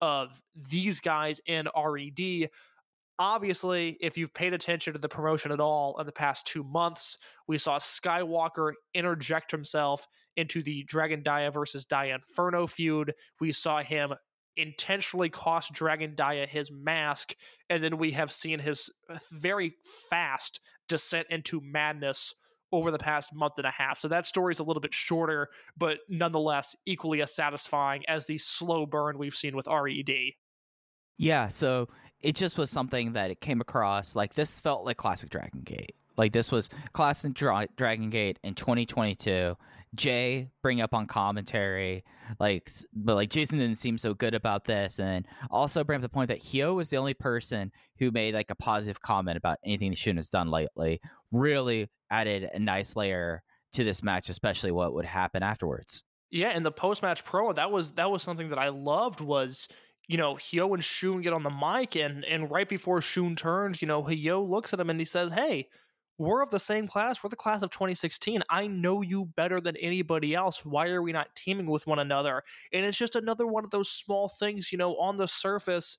[0.00, 2.48] of these guys in RED.
[3.20, 7.18] Obviously, if you've paid attention to the promotion at all in the past two months,
[7.48, 13.12] we saw Skywalker interject himself into the Dragon Dia versus Dia Inferno feud.
[13.40, 14.14] We saw him
[14.56, 17.34] intentionally cost Dragon Dia his mask,
[17.68, 18.88] and then we have seen his
[19.32, 19.74] very
[20.10, 22.34] fast descent into madness
[22.70, 23.98] over the past month and a half.
[23.98, 28.38] So that story is a little bit shorter, but nonetheless equally as satisfying as the
[28.38, 30.10] slow burn we've seen with RED.
[31.16, 31.88] Yeah, so
[32.20, 35.94] it just was something that it came across like this felt like classic Dragon Gate.
[36.16, 39.56] Like this was classic Dra- Dragon Gate in 2022.
[39.94, 42.04] Jay bring up on commentary,
[42.38, 46.08] like, but like Jason didn't seem so good about this, and also bring up the
[46.08, 49.94] point that Hyo was the only person who made like a positive comment about anything
[49.94, 51.00] Shun has done lately.
[51.32, 53.42] Really added a nice layer
[53.72, 56.04] to this match, especially what would happen afterwards.
[56.30, 59.68] Yeah, in the post match promo, that was that was something that I loved was
[60.08, 63.82] you know, Hyo and Shun get on the mic, and and right before Shun turns,
[63.82, 65.68] you know, Hyo looks at him and he says, "Hey,
[66.18, 67.22] we're of the same class.
[67.22, 68.42] We're the class of 2016.
[68.50, 70.64] I know you better than anybody else.
[70.64, 73.90] Why are we not teaming with one another?" And it's just another one of those
[73.90, 75.98] small things, you know, on the surface.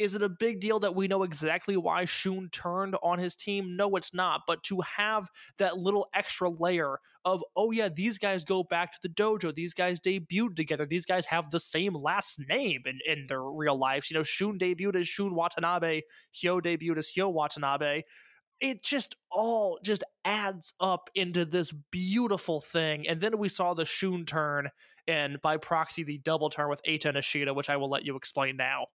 [0.00, 3.76] Is it a big deal that we know exactly why Shun turned on his team?
[3.76, 4.40] No, it's not.
[4.46, 5.28] But to have
[5.58, 9.54] that little extra layer of, oh, yeah, these guys go back to the dojo.
[9.54, 10.86] These guys debuted together.
[10.86, 14.10] These guys have the same last name in, in their real lives.
[14.10, 16.00] You know, Shun debuted as Shun Watanabe,
[16.34, 18.04] Hyo debuted as Hyo Watanabe
[18.60, 23.08] it just all just adds up into this beautiful thing.
[23.08, 24.68] And then we saw the Shun turn
[25.08, 28.16] and by proxy the double turn with Eita and Ishida, which I will let you
[28.16, 28.86] explain now.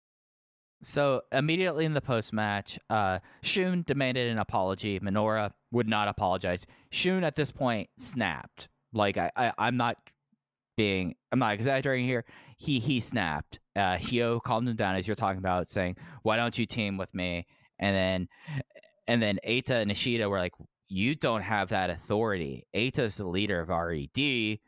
[0.85, 4.99] So immediately in the post match, uh, Shun demanded an apology.
[4.99, 6.67] Minoura would not apologize.
[6.91, 8.67] Shun at this point snapped.
[8.93, 9.97] Like I, I I'm not
[10.77, 12.23] being I'm not exaggerating here.
[12.57, 13.57] He he snapped.
[13.75, 17.15] Uh, Hyo calmed him down as you're talking about, saying, "Why don't you team with
[17.15, 17.47] me?"
[17.79, 18.27] And then
[19.07, 20.53] and then Eita and Ishida were like,
[20.87, 22.67] "You don't have that authority.
[22.75, 24.59] Eita's the leader of RED."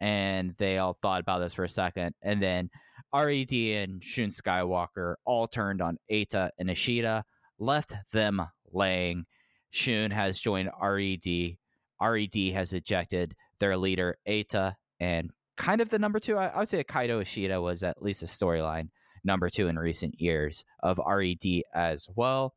[0.00, 2.70] And they all thought about this for a second, and then
[3.14, 7.24] Red and Shun Skywalker all turned on Eita and Ishida,
[7.58, 8.42] left them
[8.72, 9.26] laying.
[9.70, 11.56] Shun has joined Red.
[12.00, 16.36] Red has ejected their leader Eita, and kind of the number two.
[16.36, 18.88] I, I would say Kaito Ishida was at least a storyline
[19.22, 22.54] number two in recent years of Red as well.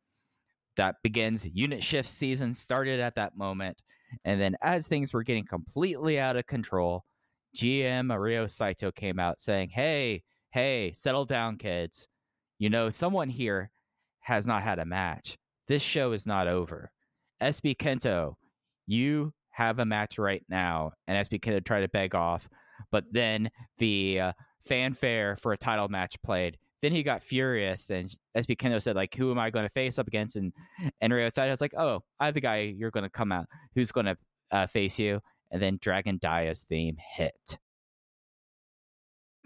[0.76, 3.78] That begins unit shift season started at that moment,
[4.24, 7.04] and then as things were getting completely out of control,
[7.56, 12.08] GM Ryo Saito came out saying, "Hey, hey, settle down, kids.
[12.58, 13.70] You know, someone here
[14.20, 15.38] has not had a match.
[15.66, 16.90] This show is not over.
[17.40, 18.34] SB Kento,
[18.86, 20.92] you have a match right now.
[21.06, 22.48] And SB Kento tried to beg off,
[22.90, 24.32] but then the uh,
[24.66, 26.58] fanfare for a title match played.
[26.80, 29.98] Then he got furious, and SB Kento said, "Like, who am I going to face
[29.98, 30.52] up against?" And
[31.00, 33.46] and Ryo Saito was like, "Oh, I have the guy you're going to come out.
[33.74, 34.16] Who's going to
[34.52, 35.20] uh, face you?"
[35.50, 37.58] And then Dragon Dia's theme hit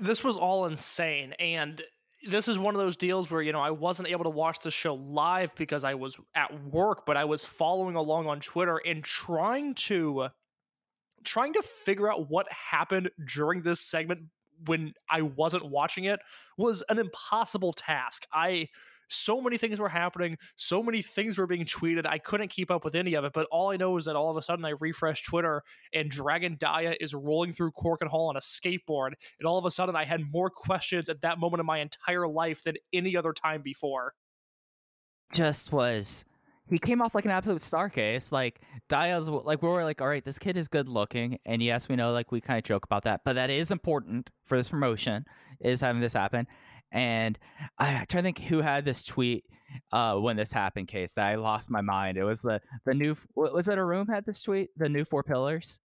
[0.02, 1.82] this was all insane and
[2.28, 4.70] this is one of those deals where you know I wasn't able to watch the
[4.70, 9.02] show live because I was at work, but I was following along on Twitter and
[9.02, 10.28] trying to
[11.24, 14.22] trying to figure out what happened during this segment
[14.66, 16.20] when I wasn't watching it
[16.56, 18.26] was an impossible task.
[18.32, 18.68] I
[19.12, 22.06] so many things were happening, so many things were being tweeted.
[22.06, 24.30] I couldn't keep up with any of it, but all I know is that all
[24.30, 25.62] of a sudden I refreshed Twitter
[25.93, 29.12] and Dragon Dia is rolling through Korakuen Hall on a skateboard.
[29.39, 32.26] And all of a sudden I had more questions at that moment in my entire
[32.26, 34.14] life than any other time before.
[35.32, 36.24] Just was
[36.72, 38.32] he came off like an absolute star case.
[38.32, 41.89] Like Dia's like we were like, all right, this kid is good looking, and yes,
[41.89, 44.68] we know like we kind of joke about that, but that is important for this
[44.68, 45.24] promotion
[45.60, 46.47] is having this happen.
[46.93, 47.39] And
[47.78, 49.44] I try to think who had this tweet
[49.90, 50.89] uh, when this happened.
[50.89, 52.19] Case that I lost my mind.
[52.19, 54.70] It was the the new was it a room had this tweet?
[54.77, 55.81] The new four pillars.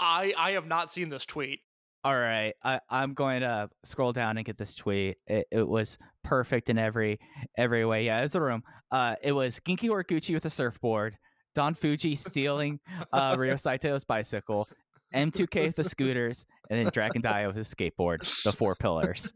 [0.00, 1.60] I I have not seen this tweet.
[2.04, 5.16] All right, I, I'm going to scroll down and get this tweet.
[5.26, 7.18] It, it was perfect in every
[7.56, 8.06] every way.
[8.06, 8.62] Yeah, it was a room.
[8.90, 11.18] Uh, it was Genki Horiguchi with a surfboard,
[11.54, 12.78] Don Fujii stealing
[13.12, 14.68] uh, Ryo Saito's bicycle,
[15.12, 18.20] M2K with the scooters, and then Dragon Dia with his skateboard.
[18.44, 19.32] The four pillars.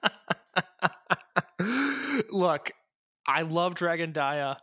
[2.30, 2.72] Look,
[3.26, 4.58] I love Dragon Dia.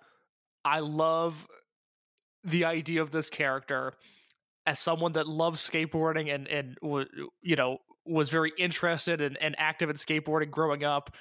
[0.66, 1.48] I love
[2.44, 3.94] the idea of this character
[4.66, 6.78] as someone that loves skateboarding and and
[7.42, 11.16] you know was very interested and, and active in skateboarding growing up.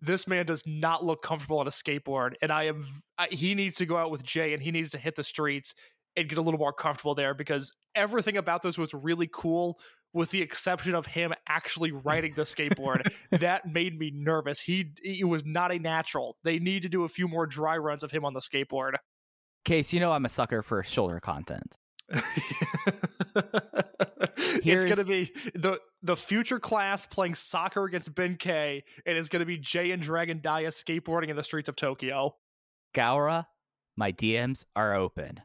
[0.00, 2.84] This man does not look comfortable on a skateboard, and I am.
[3.18, 5.74] I, he needs to go out with Jay, and he needs to hit the streets
[6.16, 9.78] and get a little more comfortable there because everything about this was really cool
[10.14, 13.02] with the exception of him actually riding the skateboard.
[13.30, 14.60] that made me nervous.
[14.60, 16.36] He he was not a natural.
[16.44, 18.92] They need to do a few more dry runs of him on the skateboard.
[19.64, 21.76] Case, you know I'm a sucker for shoulder content.
[24.64, 29.56] it's gonna be the the future class playing soccer against Ben-K, and it's gonna be
[29.56, 32.36] Jay and Dragon Dia skateboarding in the streets of Tokyo.
[32.94, 33.46] Gaora,
[33.96, 35.40] my DMs are open.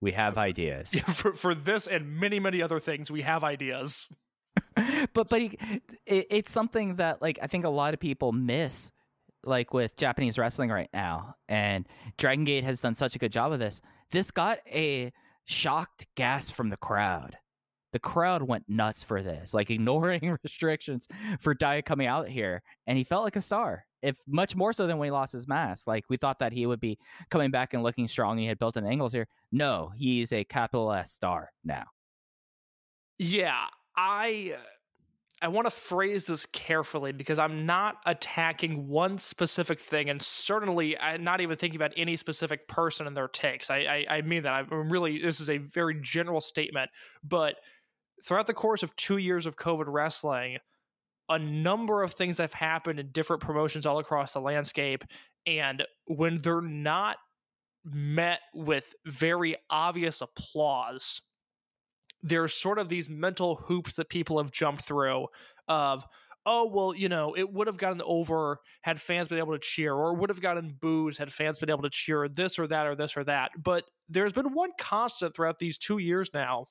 [0.00, 1.00] We have ideas.
[1.06, 4.08] for for this and many many other things, we have ideas.
[5.14, 5.58] but but he,
[6.06, 8.90] it, it's something that like I think a lot of people miss
[9.44, 11.86] like with Japanese wrestling right now and
[12.18, 13.80] Dragon Gate has done such a good job of this.
[14.10, 15.12] This got a
[15.44, 17.36] shocked gasp from the crowd.
[17.92, 21.06] The crowd went nuts for this, like ignoring restrictions
[21.40, 23.86] for Dia coming out here and he felt like a star.
[24.06, 25.86] If much more so than when he lost his mask.
[25.86, 26.98] Like we thought that he would be
[27.30, 29.26] coming back and looking strong and he had built in angles here.
[29.50, 31.84] No, he's a capital S star now.
[33.18, 33.66] Yeah,
[33.96, 34.60] I uh,
[35.42, 40.98] I want to phrase this carefully because I'm not attacking one specific thing, and certainly
[40.98, 43.70] I'm not even thinking about any specific person and their takes.
[43.70, 44.52] I, I, I mean that.
[44.52, 46.90] I'm really this is a very general statement,
[47.22, 47.56] but
[48.24, 50.58] throughout the course of two years of COVID wrestling,
[51.28, 55.04] a number of things have happened in different promotions all across the landscape,
[55.46, 57.16] and when they're not
[57.84, 61.20] met with very obvious applause
[62.22, 65.26] there's sort of these mental hoops that people have jumped through
[65.68, 66.04] of
[66.44, 69.94] oh well you know it would have gotten over had fans been able to cheer
[69.94, 72.96] or would have gotten booze had fans been able to cheer this or that or
[72.96, 73.50] this or that.
[73.62, 76.64] But there's been one constant throughout these two years now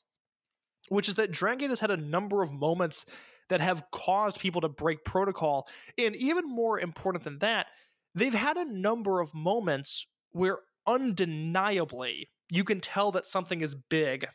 [0.90, 3.06] which is that Dragon has had a number of moments
[3.50, 5.68] that have caused people to break protocol
[5.98, 7.68] and even more important than that
[8.16, 14.26] they've had a number of moments where undeniably you can tell that something is big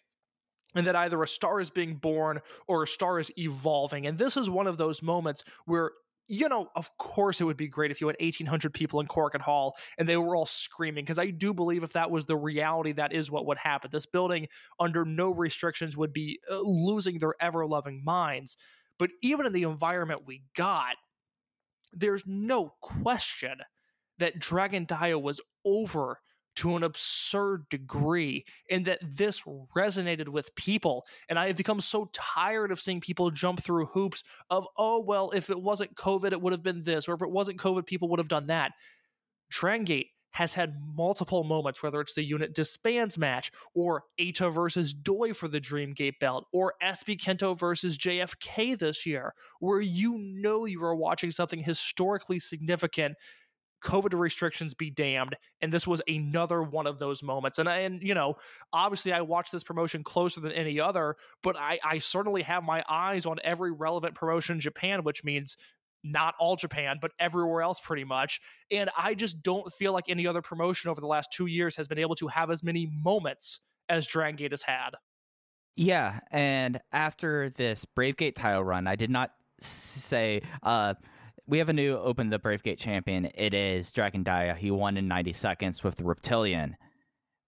[0.75, 4.07] and that either a star is being born or a star is evolving.
[4.07, 5.91] And this is one of those moments where
[6.33, 9.41] you know, of course, it would be great if you had 1,800 people in Korakuen
[9.41, 11.03] Hall and they were all screaming.
[11.03, 13.91] Because I do believe if that was the reality, that is what would happen.
[13.93, 14.47] This building,
[14.79, 18.57] under no restrictions, would be uh, losing their ever loving minds.
[19.01, 20.95] But even in the environment we got,
[21.91, 23.57] there's no question
[24.19, 26.21] that Dragon Dia was over
[26.57, 29.43] to an absurd degree and that this
[29.75, 31.07] resonated with people.
[31.31, 35.31] And i have become so tired of seeing people jump through hoops of oh well
[35.31, 38.09] if it wasn't covid it would have been this or if it wasn't covid people
[38.11, 38.73] would have done that.
[39.49, 44.95] Dragon Gate has had multiple moments, whether it's the unit disbands match, or Eita versus
[44.95, 50.19] Doi for the Dream Gate belt, or SB Kento versus JFK this year, where you
[50.19, 53.17] know you are watching something historically significant
[53.83, 55.37] COVID restrictions be damned.
[55.61, 57.59] And this was another one of those moments.
[57.59, 58.37] And, and you know,
[58.73, 62.85] obviously I watched this promotion closer than any other, but I, I certainly have my
[62.89, 65.57] eyes on every relevant promotion in Japan, which means
[66.03, 68.41] not all Japan, but everywhere else pretty much.
[68.71, 71.89] And I just don't feel like any other promotion over the last two years has
[71.89, 74.91] been able to have as many moments as Dragon Gate has had.
[75.77, 76.21] Yeah.
[76.31, 80.95] And after this Brave Gate title run, I did not say, uh,
[81.47, 83.31] we have a new Open the Brave Gate champion.
[83.35, 84.55] It is Dragon Dia.
[84.55, 86.77] He won in 90 seconds with the Reptilian.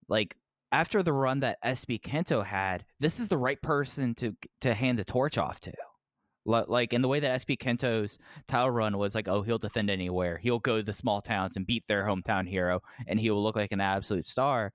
[0.08, 0.36] Like
[0.72, 4.98] after the run that SB Kento had, this is the right person to to hand
[4.98, 5.72] the torch off to.
[6.44, 10.38] Like in the way that SB Kento's title run was like, oh, he'll defend anywhere.
[10.38, 13.56] He'll go to the small towns and beat their hometown hero, and he will look
[13.56, 14.72] like an absolute star.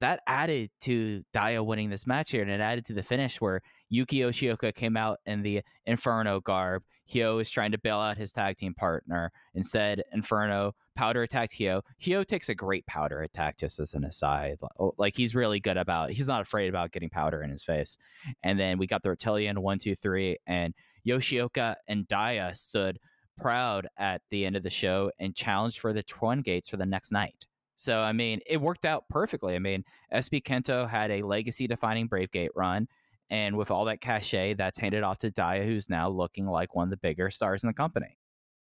[0.00, 3.60] That added to Dia winning this match here, and it added to the finish where
[3.90, 6.82] Yuki Yoshioka came out in the Inferno garb.
[7.12, 9.32] Hyo is trying to bail out his tag team partner.
[9.54, 11.82] Instead, Inferno powder attacked Hyo.
[12.00, 14.58] Hyo takes a great powder attack, just as an aside.
[14.78, 16.10] Oh, like he's really good about.
[16.10, 17.96] He's not afraid about getting powder in his face.
[18.42, 20.72] And then we got the Reptilian one, two, three, and
[21.06, 22.98] Yoshioka and Dia stood
[23.38, 26.86] proud at the end of the show and challenged for the Twin Gates for the
[26.86, 27.46] next night.
[27.80, 29.54] So I mean, it worked out perfectly.
[29.54, 32.88] I mean, SB Kento had a legacy-defining Brave Gate run.
[33.30, 36.84] And with all that cachet, that's handed off to Dia, who's now looking like one
[36.84, 38.18] of the bigger stars in the company.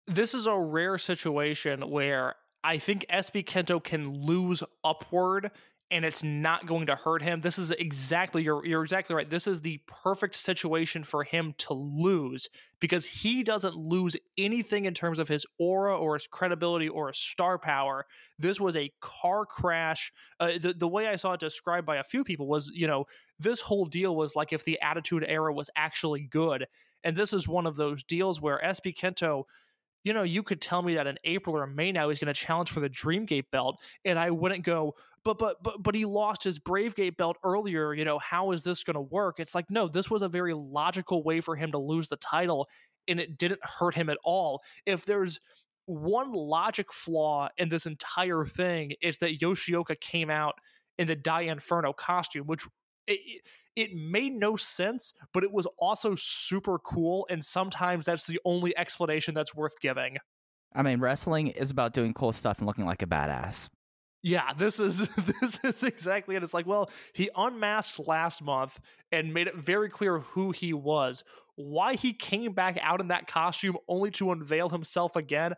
[0.07, 5.51] This is a rare situation where I think SB Kento can lose upward
[5.91, 7.41] and it's not going to hurt him.
[7.41, 9.29] This is exactly you're you're exactly right.
[9.29, 12.47] This is the perfect situation for him to lose
[12.79, 17.17] because he doesn't lose anything in terms of his aura or his credibility or his
[17.17, 18.05] star power.
[18.37, 20.13] This was a car crash.
[20.39, 23.05] Uh, the the way I saw it described by a few people was, you know,
[23.39, 26.67] this whole deal was like if the Attitude Era was actually good,
[27.03, 29.43] and this is one of those deals where SB Kento
[30.03, 32.39] you know, you could tell me that in April or May now he's going to
[32.39, 36.43] challenge for the Dreamgate belt, and I wouldn't go, but but but but he lost
[36.43, 37.93] his Bravegate belt earlier.
[37.93, 39.39] You know, how is this going to work?
[39.39, 42.67] It's like no, this was a very logical way for him to lose the title,
[43.07, 44.61] and it didn't hurt him at all.
[44.85, 45.39] If there's
[45.85, 50.55] one logic flaw in this entire thing, it's that Yoshioka came out
[50.97, 52.65] in the Dia Inferno costume, which
[53.07, 53.41] it,
[53.79, 57.25] it made no sense, but it was also super cool.
[57.29, 60.17] And sometimes that's the only explanation that's worth giving.
[60.73, 63.69] I mean, wrestling is about doing cool stuff and looking like a badass.
[64.21, 65.07] Yeah, this is
[65.41, 66.43] this is exactly it.
[66.43, 68.79] It's like, well, he unmasked last month
[69.11, 71.23] and made it very clear who he was.
[71.55, 75.55] Why he came back out in that costume only to unveil himself again,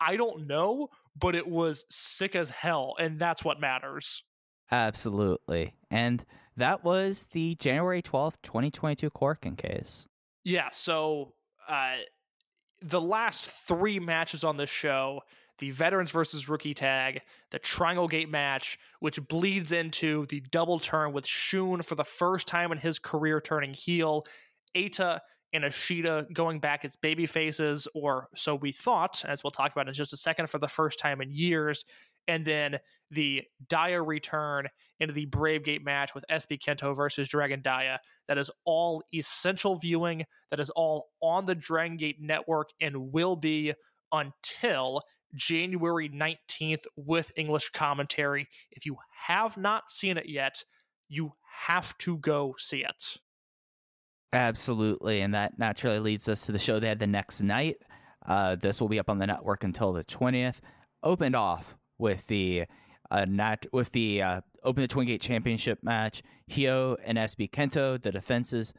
[0.00, 0.88] I don't know,
[1.18, 4.22] but it was sick as hell, and that's what matters.
[4.70, 5.74] Absolutely.
[5.90, 6.24] And
[6.58, 10.06] that was the January 12th, 2022 Korakuen case.
[10.44, 11.34] Yeah, so
[11.68, 11.96] uh
[12.80, 15.22] the last three matches on this show
[15.58, 17.20] the veterans versus rookie tag,
[17.50, 22.46] the Triangle Gate match, which bleeds into the double turn with Shun for the first
[22.46, 24.24] time in his career turning heel,
[24.76, 25.20] Eita
[25.52, 29.88] and Ishida going back as baby faces, or so we thought, as we'll talk about
[29.88, 31.84] in just a second, for the first time in years.
[32.28, 32.78] And then
[33.10, 34.68] the Dia return
[35.00, 37.98] into the Brave Gate match with SB Kento versus Dragon Dia.
[38.28, 40.24] That is all essential viewing.
[40.50, 43.72] That is all on the Dragon Gate network and will be
[44.12, 45.02] until
[45.34, 48.46] January 19th with English commentary.
[48.70, 48.96] If you
[49.26, 50.62] have not seen it yet,
[51.08, 51.32] you
[51.66, 53.16] have to go see it.
[54.32, 55.22] Absolutely.
[55.22, 57.76] And that naturally leads us to the show they had the next night.
[58.26, 60.56] Uh, this will be up on the network until the 20th.
[61.02, 62.64] Opened off with the
[63.10, 66.22] uh, nat- with the uh, Open the Twin Gate Championship match.
[66.50, 68.74] Hyo and SB Kento, the defenses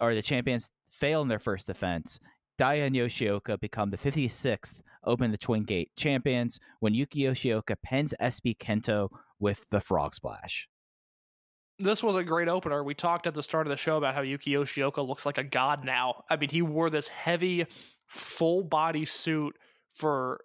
[0.00, 2.18] or the champions, fail in their first defense.
[2.56, 8.12] Dia and Yoshioka become the 56th Open the Twin Gate champions when Yuki Yoshioka pens
[8.20, 9.08] SB Kento
[9.38, 10.68] with the Frog Splash.
[11.78, 12.82] This was a great opener.
[12.82, 15.44] We talked at the start of the show about how Yuki Yoshioka looks like a
[15.44, 16.24] god now.
[16.28, 17.66] I mean, he wore this heavy,
[18.06, 19.56] full body suit
[19.94, 20.40] for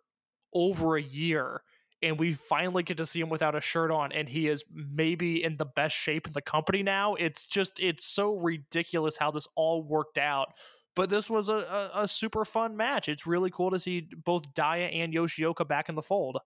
[0.54, 1.64] over a year,
[2.04, 5.44] and we finally get to see him without a shirt on, and he is maybe
[5.44, 7.16] in the best shape in the company now.
[7.16, 10.54] It's just, it's so ridiculous how this all worked out
[10.96, 13.10] but this was a, a, a, super fun match.
[13.10, 16.40] It's really cool to see both Dia and Yoshioka back in the fold.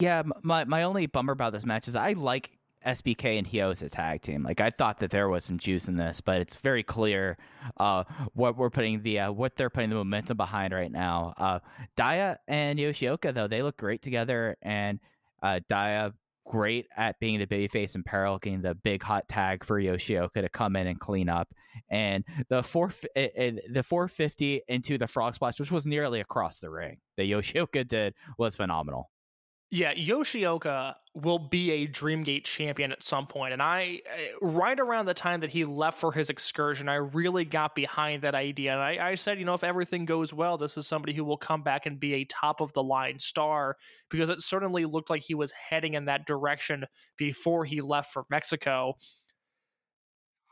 [0.00, 2.50] Yeah, my my only bummer about this match is I like
[2.86, 4.42] SBK and Hyo as a tag team.
[4.42, 7.36] Like I thought that there was some juice in this, but it's very clear
[7.76, 8.04] uh,
[8.34, 11.34] what we're putting the uh, what they're putting the momentum behind right now.
[11.36, 11.58] Uh,
[11.96, 14.98] Dia and Yoshioka though they look great together, and
[15.42, 16.12] uh, Dia
[16.46, 20.48] great at being the babyface and peril, getting the big hot tag for Yoshioka to
[20.48, 21.54] come in and clean up.
[21.88, 26.98] And the four the 450 into the frog splash, which was nearly across the ring,
[27.16, 29.10] that Yoshioka did was phenomenal.
[29.72, 33.52] Yeah, Yoshioka will be a Dreamgate champion at some point.
[33.52, 37.44] And I, eh, right around the time that he left for his excursion, I really
[37.44, 38.72] got behind that idea.
[38.72, 41.36] And I, I, said, you know, if everything goes well, this is somebody who will
[41.36, 43.76] come back and be a top of the line star
[44.08, 46.84] because it certainly looked like he was heading in that direction
[47.16, 48.94] before he left for Mexico.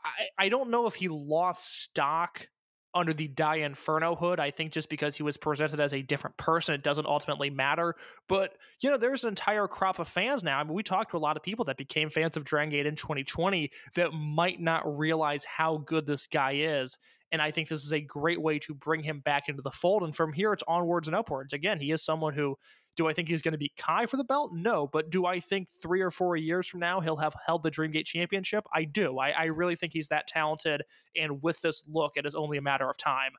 [0.05, 2.47] I, I don't know if he lost stock
[2.93, 4.39] under the Dia Inferno hood.
[4.39, 7.95] I think just because he was presented as a different person, it doesn't ultimately matter.
[8.27, 10.59] But, you know, there's an entire crop of fans now.
[10.59, 12.85] I mean, we talked to a lot of people that became fans of Dragon Gate
[12.85, 16.97] in 2020 that might not realize how good this guy is.
[17.31, 20.03] And I think this is a great way to bring him back into the fold.
[20.03, 21.53] And from here, it's onwards and upwards.
[21.53, 22.57] Again, he is someone who
[22.95, 24.51] do I think he's going to be Kai for the belt?
[24.53, 24.87] No.
[24.87, 28.05] But do I think three or four years from now he'll have held the Dreamgate
[28.05, 28.65] Championship?
[28.73, 29.17] I do.
[29.19, 30.83] I, I really think he's that talented.
[31.15, 33.31] And with this look, it is only a matter of time.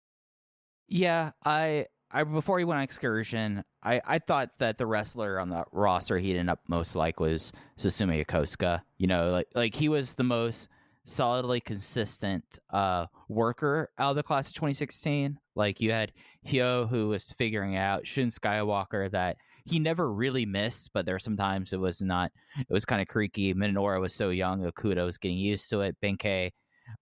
[0.89, 5.51] Yeah, I I before he went on excursion, I, I thought that the wrestler on
[5.51, 8.83] the roster he'd end up most like was Susumu Yokosuka.
[8.99, 10.69] You know, like like he was the most
[11.11, 15.39] solidly consistent uh, worker out of the class of 2016.
[15.55, 16.13] Like you had
[16.47, 21.21] Hyo, who was figuring out Shun Skywalker that he never really missed, but there were
[21.21, 22.31] sometimes it was not.
[22.59, 23.53] It was kind of creaky.
[23.55, 24.63] Minoura was so young.
[24.63, 25.97] Okuda was getting used to it.
[26.01, 26.53] Ben-K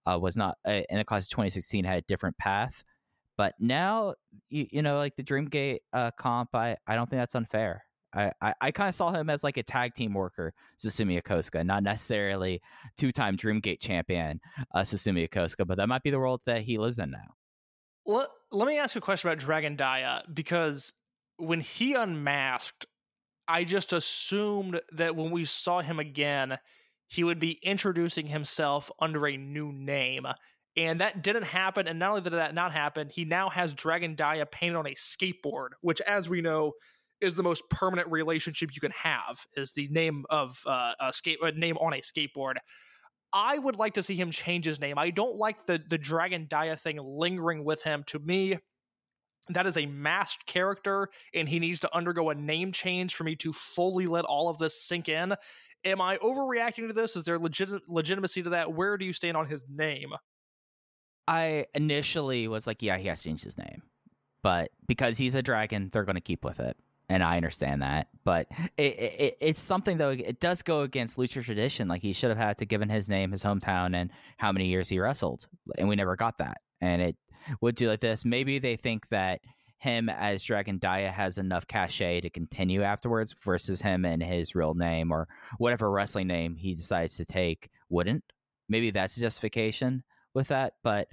[0.07, 2.83] uh, was not uh, in the class of 2016 had a different path.
[3.37, 4.15] But now,
[4.51, 7.85] you, you know, like the Dreamgate uh, comp, I, I don't think that's unfair.
[8.19, 11.65] I, I, I kind of saw him as like a tag team worker, Susumu Yokosuka,
[11.65, 12.61] not necessarily
[12.97, 14.41] two time Dreamgate champion,
[14.75, 17.35] uh, Yokosuka, but that might be the world that he lives in now.
[18.07, 20.95] Let, let me ask you a question about Dragon Dia because
[21.37, 22.87] when he unmasked,
[23.47, 26.59] I just assumed that when we saw him again,
[27.07, 30.27] he would be introducing himself under a new name.
[30.77, 31.89] And that didn't happen.
[31.89, 34.95] And not only did that not happen, he now has Dragon Dia painted on a
[34.95, 36.73] skateboard, which, as we know,
[37.21, 39.47] is the most permanent relationship you can have.
[39.57, 42.55] Is the name of uh, a skate a name on a skateboard.
[43.33, 44.99] I would like to see him change his name.
[44.99, 48.05] I don't like the the Dragon Dia thing lingering with him.
[48.09, 48.59] To me,
[49.51, 53.37] that is a masked character, and he needs to undergo a name change for me
[53.37, 55.35] to fully let all of this sink in.
[55.85, 57.17] Am I overreacting to this?
[57.17, 58.73] Is there legit- legitimacy to that?
[58.73, 60.11] Where do you stand on his name?
[61.27, 63.83] I initially was like, yeah, he has to change his name.
[64.43, 66.77] But because he's a dragon, they're going to keep with it.
[67.09, 68.09] And I understand that.
[68.25, 70.11] But it, it, it's something though.
[70.11, 71.89] It does go against lucha tradition.
[71.89, 74.89] Like he should have had to given his name, his hometown, and how many years
[74.89, 75.47] he wrestled,
[75.79, 76.59] and we never got that.
[76.81, 77.17] And it
[77.61, 78.25] would do like this.
[78.25, 79.41] Maybe they think that
[79.79, 84.75] him as Dragon Dia has enough cachet to continue afterwards versus him and his real
[84.75, 85.29] name or
[85.59, 88.25] whatever wrestling name he decides to take wouldn't.
[88.69, 90.03] Maybe that's a justification
[90.35, 91.09] with that, but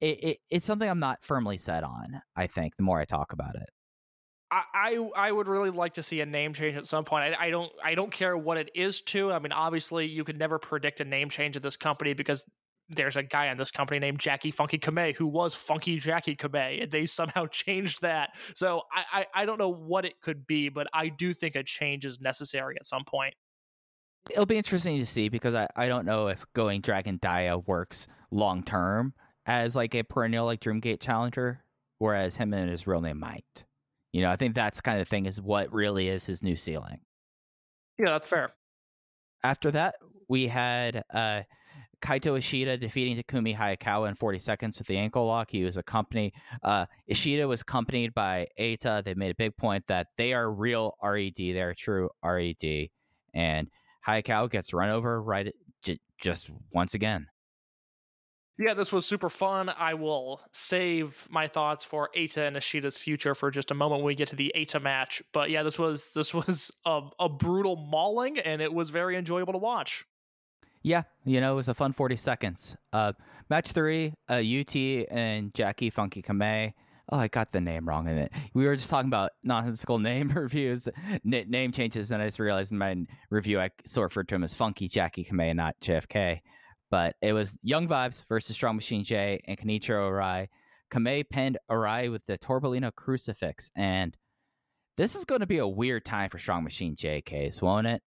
[0.00, 2.22] it, it, it's something I'm not firmly set on.
[2.36, 3.68] I think the more I talk about it.
[4.72, 7.34] I, I would really like to see a name change at some point.
[7.34, 9.32] I, I don't I don't care what it is to.
[9.32, 12.44] I mean, obviously, you could never predict a name change at this company because
[12.88, 16.90] there's a guy in this company named Jacky Funky Kamei who was Funky Jacky Kamei,
[16.90, 18.36] they somehow changed that.
[18.54, 21.62] So I, I, I don't know what it could be, but I do think a
[21.62, 23.34] change is necessary at some point.
[24.30, 28.08] It'll be interesting to see because I, I don't know if going Dragon Dia works
[28.30, 29.14] long term
[29.46, 31.62] as like a perennial like Dreamgate challenger,
[31.98, 33.64] whereas him and his real name might.
[34.14, 37.00] You know, I think that's kind of thing is what really is his new ceiling.
[37.98, 38.54] Yeah, that's fair.
[39.42, 39.96] After that,
[40.28, 41.42] we had uh
[42.00, 45.50] Kaito Ishida defeating Takumi Hayakawa in 40 seconds with the ankle lock.
[45.50, 46.32] He was accompanied.
[46.62, 49.02] Uh, Ishida was accompanied by Eita.
[49.02, 51.34] They made a big point that they are real RED.
[51.36, 52.88] They're true RED.
[53.32, 53.68] And
[54.06, 57.26] Hayakawa gets run over right j- just once again.
[58.56, 59.68] Yeah, this was super fun.
[59.68, 64.06] I will save my thoughts for Eita and Ishida's future for just a moment when
[64.06, 65.22] we get to the Eita match.
[65.32, 69.52] But yeah, this was this was a, a brutal mauling, and it was very enjoyable
[69.54, 70.04] to watch.
[70.82, 72.76] Yeah, you know, it was a fun 40 seconds.
[72.92, 73.14] Uh,
[73.48, 74.76] match three, uh, UT
[75.10, 76.74] and Jacky Funky Kamei.
[77.10, 78.32] Oh, I got the name wrong in it.
[78.54, 80.86] We were just talking about nonsensical name reviews,
[81.24, 82.96] n- name changes, and I just realized in my
[83.30, 86.40] review I sort of referred to him as Funky Jacky Kamei, not JFK.
[86.90, 90.48] But it was Young Vibes versus Strong Machine J and Kenichiro Arai.
[90.90, 94.16] Kamei pinned Arai with the Torbellino crucifix, and
[94.96, 98.02] this is going to be a weird time for Strong Machine J case, won't it?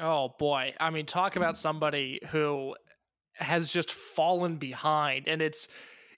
[0.00, 0.74] Oh boy.
[0.80, 1.60] I mean, talk about hmm.
[1.60, 2.74] somebody who
[3.34, 5.68] has just fallen behind and it's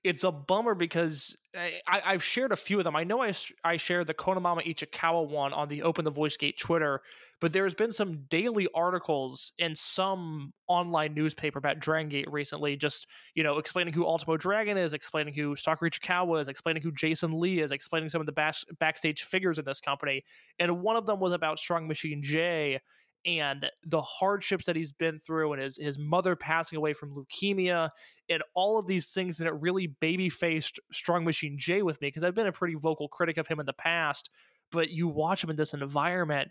[0.05, 2.95] it's a bummer because I, I've shared a few of them.
[2.95, 3.33] I know I,
[3.65, 7.01] I shared the Konomama Ichikawa one on the Open the Voice Gate Twitter,
[7.41, 13.07] but there's been some daily articles in some online newspaper about Dragon Gate recently, just,
[13.35, 17.41] you know, explaining who Ultimo Dragon is, explaining who Sakura Ichikawa is, explaining who Jason
[17.41, 20.23] Lee is, explaining some of the back, backstage figures in this company.
[20.59, 22.79] And one of them was about Strong Machine J
[23.27, 27.91] and the hardships that he's been through and his his mother passing away from leukemia
[28.29, 32.09] and all of these things and it really baby faced strong machine j with me
[32.09, 34.31] because i've been a pretty vocal critic of him in the past
[34.71, 36.51] but you watch him in this environment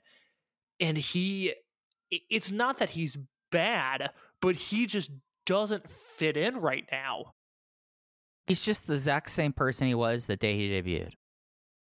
[0.80, 1.54] and he
[2.10, 3.18] it's not that he's
[3.52, 5.12] bad but he just
[5.45, 7.34] doesn't fit in right now.
[8.48, 11.14] He's just the exact same person he was the day he debuted.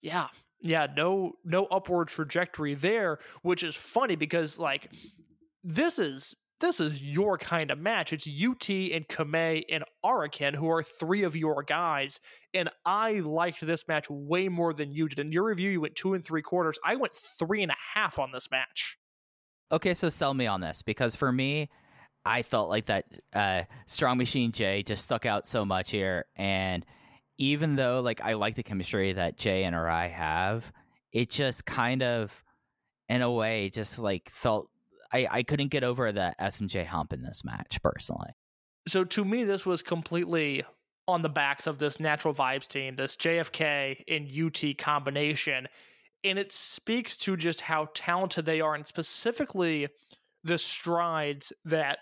[0.01, 0.27] Yeah
[0.61, 4.91] yeah, no no upward trajectory there, which is funny because like
[5.63, 8.13] this is this is your kind of match.
[8.13, 12.19] It's UT and Kamei and Araken who are three of your guys,
[12.53, 15.19] and I liked this match way more than you did.
[15.19, 16.77] In your review, you went two and three quarters.
[16.85, 18.97] I went three and a half on this match.
[19.71, 21.69] Okay, so sell me on this because for me,
[22.25, 26.85] I felt like that uh, Strong Machine J just stuck out so much here, and
[27.41, 30.71] even though like I like the chemistry that Jay and Arai have,
[31.11, 32.43] it just kind of,
[33.09, 34.69] in a way, just like felt
[35.11, 38.29] I I couldn't get over the SMJ hump in this match personally.
[38.87, 40.63] So to me, this was completely
[41.07, 45.67] on the backs of this natural vibes team, this JFK and UT combination,
[46.23, 49.87] and it speaks to just how talented they are, and specifically
[50.43, 51.99] the strides that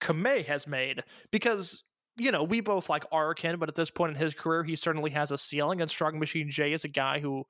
[0.00, 1.84] Kamei has made because
[2.18, 5.10] you know, we both like Araken, but at this point in his career, he certainly
[5.10, 5.80] has a ceiling.
[5.80, 7.44] And Strong Machine J is a guy who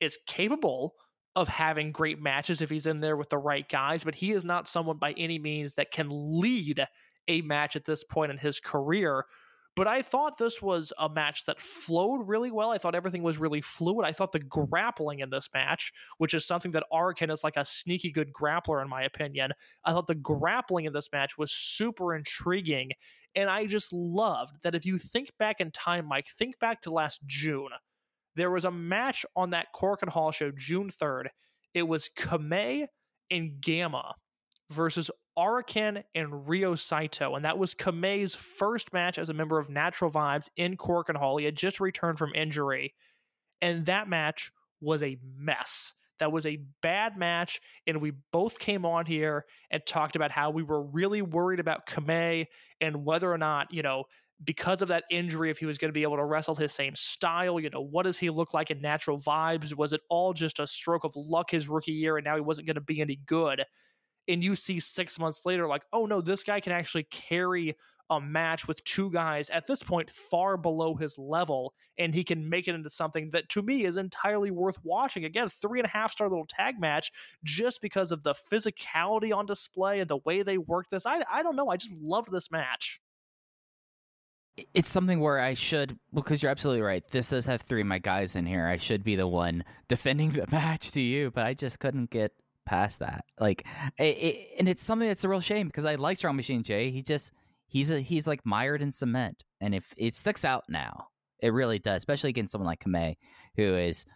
[0.00, 0.94] is capable
[1.36, 4.44] of having great matches if he's in there with the right guys, but he is
[4.44, 6.84] not someone by any means that can lead
[7.28, 9.24] a match at this point in his career.
[9.80, 12.70] But I thought this was a match that flowed really well.
[12.70, 14.06] I thought everything was really fluid.
[14.06, 17.64] I thought the grappling in this match, which is something that Araken is like a
[17.64, 19.52] sneaky good grappler, in my opinion,
[19.82, 22.90] I thought the grappling in this match was super intriguing
[23.34, 26.90] and I just loved that if you think back in time, Mike, think back to
[26.90, 27.70] last June.
[28.36, 31.28] There was a match on that Korakuen Hall show, June 3rd.
[31.72, 32.86] It was Kamei
[33.30, 34.14] and Gamma
[34.70, 35.10] versus
[35.40, 37.34] Araken and Ryo Saito.
[37.34, 41.38] And that was Kamei's first match as a member of Natural Vibes in Korakuen Hall.
[41.38, 42.94] He had just returned from injury.
[43.62, 45.94] And that match was a mess.
[46.18, 50.50] That was a bad match, and we both came on here and talked about how
[50.50, 52.46] we were really worried about Kamei
[52.78, 54.04] and whether or not, you know,
[54.44, 56.94] because of that injury, if he was going to be able to wrestle his same
[56.94, 59.74] style, you know, what does he look like in natural vibes?
[59.74, 62.66] Was it all just a stroke of luck his rookie year and now he wasn't
[62.66, 63.64] going to be any good?
[64.30, 67.76] And you see six months later, like, oh no, this guy can actually carry
[68.10, 72.48] a match with two guys at this point far below his level, and he can
[72.48, 75.24] make it into something that to me is entirely worth watching.
[75.24, 77.12] Again, three and a half star little tag match
[77.44, 81.06] just because of the physicality on display and the way they work this.
[81.06, 81.68] I, I don't know.
[81.68, 83.00] I just loved this match
[84.74, 87.06] it's something where I should, because you're absolutely right.
[87.08, 88.66] This does have three of my guys in here.
[88.66, 92.32] I should be the one defending the match to you, but I just couldn't get
[92.70, 93.24] past that.
[93.38, 93.66] Like,
[93.98, 96.90] it, it, and it's something that's a real shame because I like Strong Machine J.
[96.90, 97.32] He just
[97.66, 101.08] he's a he's like mired in cement, and if it sticks out now,
[101.40, 103.16] it really does, especially against someone like Kamei,
[103.56, 104.06] who is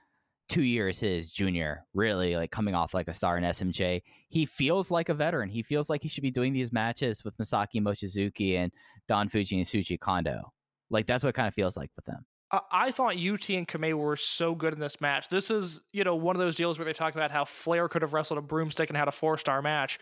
[0.49, 4.03] two years his junior, really like coming off like a star in SMJ.
[4.29, 5.49] He feels like a veteran.
[5.49, 8.71] He feels like he should be doing these matches with Masaki Mochizuki and
[9.09, 10.53] Don Fujii and Shuji Kondo.
[10.91, 12.25] Like that's what it kind of feels like with them.
[12.71, 15.29] I thought UT and Kamei were so good in this match.
[15.29, 18.03] This is, you know, one of those deals where they talk about how Flair could
[18.03, 19.99] have wrestled a broomstick and had a four star match.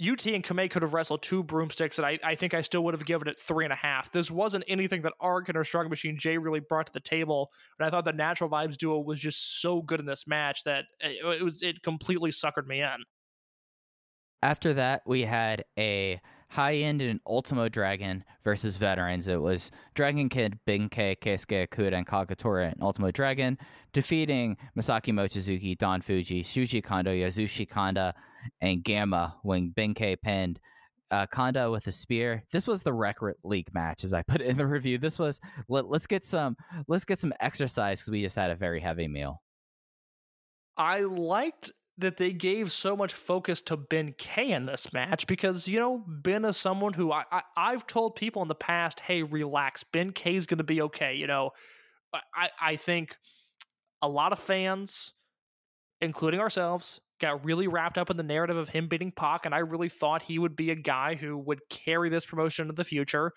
[0.00, 2.92] UT and Kamei could have wrestled two broomsticks, and I, I think I still would
[2.92, 4.12] have given it three and a half.
[4.12, 7.86] This wasn't anything that Araken or Strong Machine J really brought to the table, but
[7.86, 11.24] I thought the Natural Vibes duo was just so good in this match that it,
[11.24, 13.04] it was it completely suckered me in.
[14.42, 19.28] After that, we had a high end in Ultimo Dragon versus veterans.
[19.28, 23.58] It was Dragon Kid, Ben-K, Keisuke Okuda, and Kagetora and Ultimo Dragon,
[23.92, 28.14] defeating Masaki Mochizuki, Don Fujii, Shuji Kondo, Yasushi Kanda,
[28.60, 30.60] and Gamma when Ben-K pinned
[31.10, 32.44] uh, Kanda with a spear.
[32.50, 34.98] This was the record league match, as I put in the review.
[34.98, 36.56] This was let, us get some
[36.88, 39.42] let's get some exercise because we just had a very heavy meal.
[40.76, 45.78] I liked that they gave so much focus to Ben-K in this match because you
[45.80, 47.24] know Ben is someone who I,
[47.56, 51.14] I have told people in the past, hey, relax, Ben-K is going to be okay.
[51.14, 51.50] You know,
[52.34, 53.16] I I think
[54.02, 55.12] a lot of fans,
[56.00, 59.58] including ourselves, got really wrapped up in the narrative of him beating Pac, and I
[59.58, 63.32] really thought he would be a guy who would carry this promotion into the future.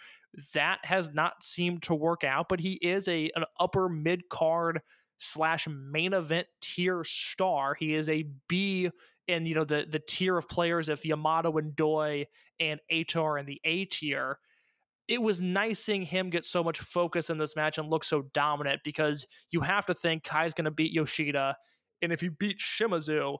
[0.54, 4.82] That has not seemed to work out, but he is a an upper mid card
[5.20, 7.76] slash main event tier star.
[7.76, 8.90] He is a B
[9.28, 12.26] in you know the the tier of players if Yamato and Doi
[12.60, 14.40] and Ator in the A tier.
[15.08, 18.24] It was nice seeing him get so much focus in this match and look so
[18.34, 21.56] dominant because you have to think Kai's going to beat Yoshida,
[22.02, 23.38] and if he beats Shimizu,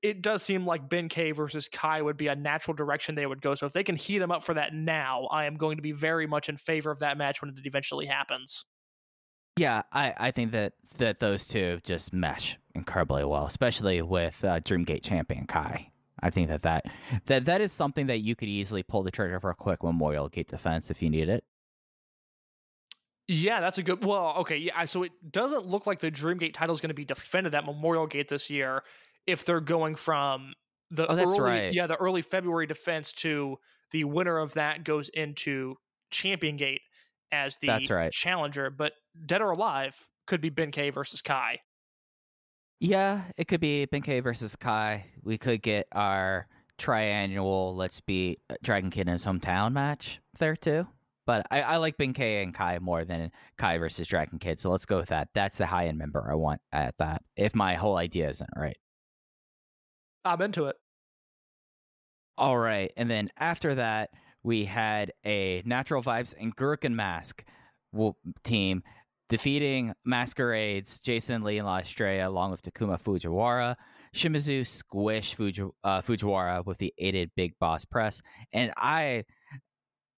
[0.00, 3.56] it does seem like Ben-K versus Kai would be a natural direction they would go.
[3.56, 5.90] So if they can heat him up for that now, I am going to be
[5.90, 8.64] very much in favor of that match when it eventually happens.
[9.58, 14.60] Yeah, I, I think that, that those two just mesh incredibly well, especially with uh,
[14.60, 15.90] Dreamgate champion Kai.
[16.20, 16.84] I think that, that
[17.26, 20.28] that that is something that you could easily pull the trigger for a quick Memorial
[20.28, 21.44] Gate defense if you need it.
[23.28, 24.04] Yeah, that's a good.
[24.04, 24.84] Well, okay, yeah.
[24.86, 28.06] So it doesn't look like the Dreamgate title is going to be defended at Memorial
[28.06, 28.82] Gate this year
[29.26, 30.54] if they're going from
[30.90, 31.72] the oh, early, right.
[31.72, 33.58] yeah, the early February defense to
[33.90, 35.76] the winner of that goes into
[36.10, 36.80] Champion Gate
[37.30, 38.10] as the that's right.
[38.10, 38.70] challenger.
[38.70, 38.94] But
[39.26, 41.60] Dead or Alive could be Ben-K versus Kai.
[42.80, 45.06] Yeah, it could be Ben-K versus Kai.
[45.22, 46.46] We could get our
[46.78, 50.86] triannual Let's be uh, Dragon Kid in his hometown match there too.
[51.26, 54.58] But I, I like Ben-K and Kai more than Kai versus Dragon Kid.
[54.60, 55.28] So let's go with that.
[55.34, 57.22] That's the high end member I want at that.
[57.36, 58.78] If my whole idea isn't right.
[60.24, 60.76] I'm into it.
[62.38, 62.92] All right.
[62.96, 64.10] And then after that,
[64.42, 67.44] we had a Natural Vibes and Gurukun Mask
[68.44, 68.82] team
[69.28, 73.76] defeating Masquerades, Jason Lee and La Estrella, along with Takuma Fujiwara.
[74.14, 78.22] Shimizu squish Fuji, uh, Fujiwara with the aided Big Boss press.
[78.52, 79.24] And I,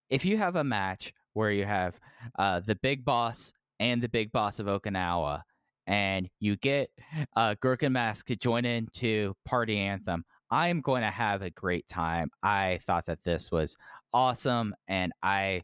[0.09, 1.99] if you have a match where you have
[2.39, 5.43] uh, the Big Boss and the Big Boss of Okinawa
[5.87, 6.91] and you get
[7.35, 11.51] uh, Gurukun Mask to join in to Party Anthem, I am going to have a
[11.51, 12.31] great time.
[12.43, 13.77] I thought that this was
[14.13, 15.63] awesome, and I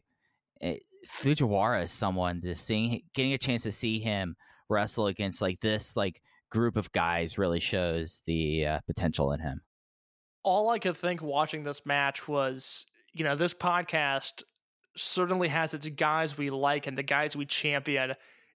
[0.61, 4.35] it, Fujiwara is someone to seeing getting a chance to see him
[4.69, 9.61] wrestle against like this like group of guys really shows the uh, potential in him.
[10.43, 14.43] All I could think watching this match was, you know, this podcast
[14.95, 18.13] certainly has its guys we like and the guys we champion,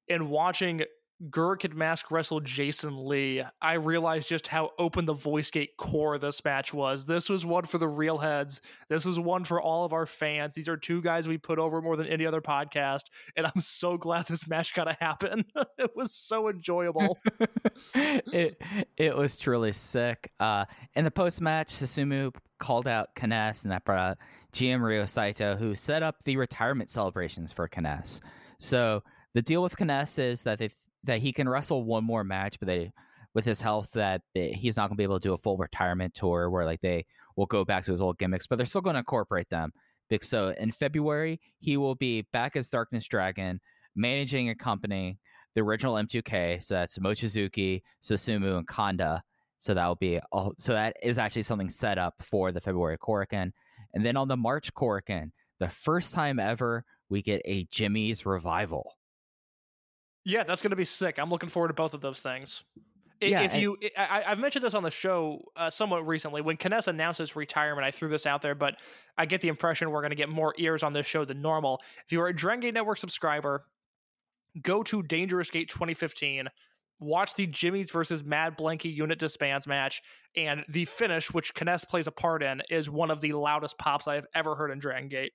[0.08, 0.82] and watching
[1.30, 6.44] Gurukun Mask wrestle Jason Lee, I realized just how open the voice gate core this
[6.44, 7.06] match was.
[7.06, 8.60] This was one for the real heads.
[8.88, 10.54] This was one for all of our fans.
[10.54, 13.04] These are two guys we put over more than any other podcast,
[13.36, 15.44] and I'm so glad this match got to happen.
[15.78, 17.18] it was so enjoyable.
[17.94, 18.60] it
[18.96, 20.32] it was truly sick.
[20.40, 24.18] Uh, in the post match, Susumu called out K-ness, and that brought out
[24.52, 28.20] GM Ryo Saito, who set up the retirement celebrations for K-ness.
[28.58, 29.02] So
[29.34, 30.70] the deal with K-ness is that they
[31.04, 32.92] that he can wrestle one more match, but they
[33.34, 36.12] with his health that he's not going to be able to do a full retirement
[36.14, 37.06] tour where like they
[37.36, 39.72] will go back to his old gimmicks, but they're still going to incorporate them.
[40.20, 43.60] So in February, he will be back as Darkness Dragon,
[43.96, 45.18] managing a company,
[45.54, 46.62] the original M2K.
[46.62, 49.22] So that's Mochizuki, Susumu, and Kanda.
[49.58, 50.52] So that will be all.
[50.58, 53.52] So that is actually something set up for the February Korakuen.
[53.94, 58.96] And then on the March Korakuen, the first time ever, we get a Jimmyz revival.
[60.24, 61.18] Yeah, that's going to be sick.
[61.18, 62.62] I'm looking forward to both of those things.
[63.20, 66.42] Yeah, if you, I, have mentioned this on the show uh, somewhat recently.
[66.42, 68.80] When K-ness announced his retirement, I threw this out there, but
[69.16, 71.80] I get the impression we're going to get more ears on this show than normal.
[72.04, 73.64] If you are a Dragon Gate Network subscriber,
[74.60, 76.48] go to Dangerous Gate 2015,
[77.00, 80.02] watch the Jimmyz versus Mad Blankey unit disbands match,
[80.36, 84.08] and the finish, which K-ness plays a part in, is one of the loudest pops
[84.08, 85.32] I have ever heard in Dragon Gate.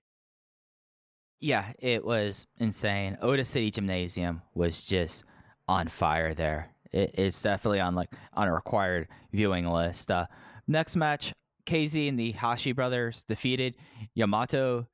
[1.40, 3.18] Yeah, it was insane.
[3.22, 5.24] Ota City Gymnasium was just
[5.68, 6.70] on fire there.
[6.92, 10.10] It, it's definitely on like on a required viewing list.
[10.10, 10.26] Uh,
[10.68, 11.34] next match,
[11.66, 13.76] KZ and the Hashi brothers defeated
[14.16, 14.88] Yamato,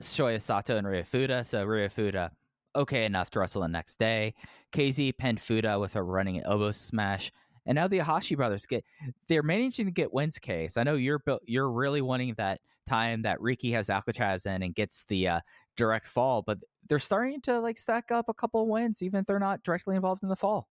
[0.00, 1.44] Shoya Sato, and Ryu Fuda.
[1.44, 2.30] So Ryu Fuda,
[2.74, 4.34] okay enough to wrestle the next day.
[4.72, 7.30] KZ pinned Fuda with a running elbow smash.
[7.66, 8.84] And now the Hashi brothers get
[9.28, 10.76] they're managing to get wins case.
[10.76, 15.04] I know you're you're really wanting that time that Riki has Alcatraz in and gets
[15.04, 15.40] the uh,
[15.76, 19.26] direct fall, but they're starting to like stack up a couple of wins, even if
[19.26, 20.68] they're not directly involved in the fall.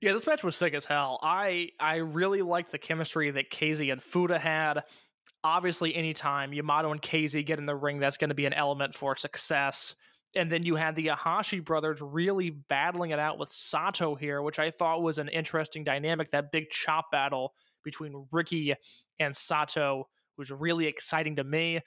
[0.00, 1.20] Yeah, this match was sick as hell.
[1.22, 4.82] I I really liked the chemistry that KZ and Fuda had.
[5.44, 8.94] Obviously, anytime Yamato and KZ get in the ring, that's going to be an element
[8.94, 9.94] for success.
[10.34, 14.58] And then you had the Iihashi brothers really battling it out with Sato here, which
[14.58, 16.30] I thought was an interesting dynamic.
[16.30, 17.54] That big chop battle
[17.84, 18.74] between Riki
[19.20, 21.80] and Sato was really exciting to me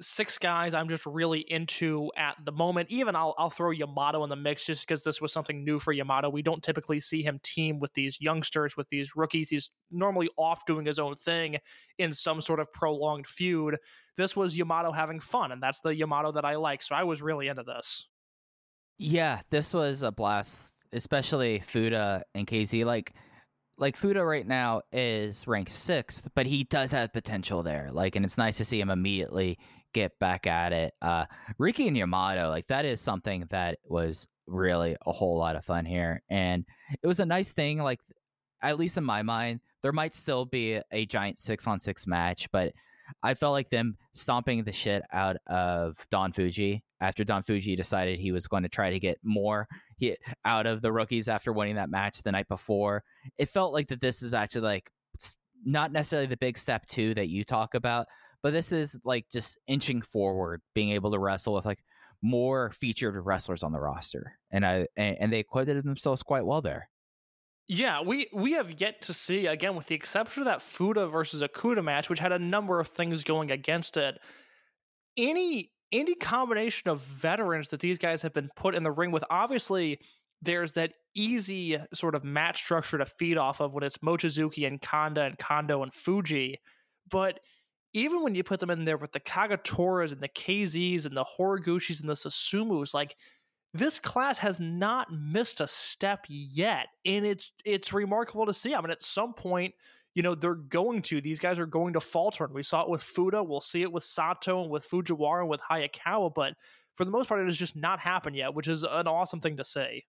[0.00, 2.90] six guys I'm just really into at the moment.
[2.90, 5.92] Even I'll I'll throw Yamato in the mix just because this was something new for
[5.92, 6.28] Yamato.
[6.30, 9.50] We don't typically see him team with these youngsters, with these rookies.
[9.50, 11.58] He's normally off doing his own thing
[11.98, 13.78] in some sort of prolonged feud.
[14.16, 16.82] This was Yamato having fun, and that's the Yamato that I like.
[16.82, 18.08] So I was really into this.
[18.98, 22.84] Yeah, this was a blast, especially Fuda and KZ.
[22.84, 23.14] Like
[23.82, 27.90] like Fuda right now is ranked sixth, but he does have potential there.
[27.92, 29.58] Like, and it's nice to see him immediately
[29.92, 30.94] get back at it.
[31.02, 31.24] Uh,
[31.58, 35.84] Riki and Yamato, like that is something that was really a whole lot of fun
[35.84, 36.64] here, and
[37.02, 37.78] it was a nice thing.
[37.78, 37.98] Like,
[38.62, 42.48] at least in my mind, there might still be a giant six on six match,
[42.52, 42.72] but
[43.20, 48.20] I felt like them stomping the shit out of Don Fujii after Don Fujii decided
[48.20, 49.66] he was going to try to get more
[50.44, 53.04] out of the rookies after winning that match the night before.
[53.38, 54.90] It felt like that this is actually like
[55.64, 58.06] not necessarily the big step two that you talk about,
[58.42, 61.82] but this is like just inching forward, being able to wrestle with like
[62.22, 66.88] more featured wrestlers on the roster, and I and they acquitted themselves quite well there.
[67.68, 71.42] Yeah, we we have yet to see again, with the exception of that Fuda versus
[71.42, 74.18] Okuda match, which had a number of things going against it.
[75.16, 79.24] Any any combination of veterans that these guys have been put in the ring with,
[79.30, 80.00] obviously,
[80.40, 84.80] there's that easy sort of match structure to feed off of when it's Mochizuki and
[84.80, 86.56] Kanda and Kondo and Fujii,
[87.10, 87.40] but
[87.94, 91.26] even when you put them in there with the Kagetoras and the KZs and the
[91.38, 93.16] Horiguchis and the Susumus, like
[93.74, 98.74] this class has not missed a step yet, and it's it's remarkable to see.
[98.74, 99.74] I mean, at some point,
[100.14, 102.88] you know, they're going to these guys are going to falter, and we saw it
[102.88, 103.42] with Fuda.
[103.42, 106.54] We'll see it with Sato and with Fujiwara and with Hayakawa, but
[106.94, 109.56] for the most part, it has just not happened yet, which is an awesome thing
[109.56, 110.04] to say.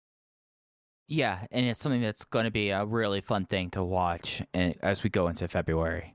[1.06, 5.02] Yeah, and it's something that's going to be a really fun thing to watch as
[5.02, 6.14] we go into February.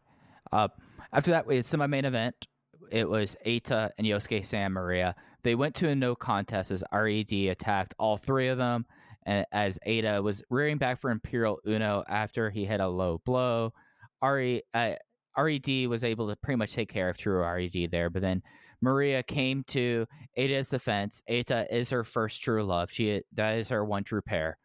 [0.51, 0.69] Uh,
[1.11, 2.47] after that, it's my main event.
[2.91, 5.15] It was Eita and Yosuke Santa Maria.
[5.43, 8.85] They went to a no contest as RED attacked all three of them.
[9.25, 13.73] As Eita was rearing back for Imperial Uno after he hit a low blow,
[14.21, 14.93] Re, uh,
[15.37, 18.09] RED was able to pretty much take care of true RED there.
[18.09, 18.43] But then
[18.81, 20.05] Maria came to
[20.37, 21.23] Eita's defense.
[21.29, 22.91] Eita is her first true love.
[22.91, 24.57] She that is her one true pair.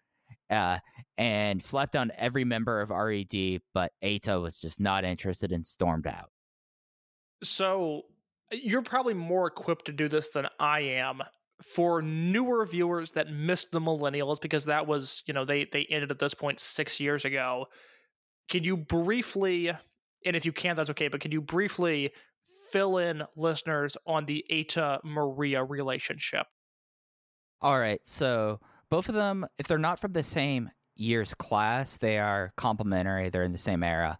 [0.48, 0.78] Uh,
[1.16, 6.06] and slapped down every member of RED, but Eita was just not interested and stormed
[6.06, 6.30] out.
[7.42, 8.02] So
[8.52, 11.22] you're probably more equipped to do this than I am.
[11.62, 16.10] For newer viewers that missed the millennials because that was you know they they ended
[16.10, 17.66] at this point six years ago.
[18.48, 19.70] Can you briefly
[20.24, 22.10] and if you can't that's okay but can you briefly
[22.72, 26.46] fill in listeners on the Eita Maria relationship?
[27.60, 32.18] All right so both of them if they're not from the same year's class they
[32.18, 34.18] are complementary they're in the same era.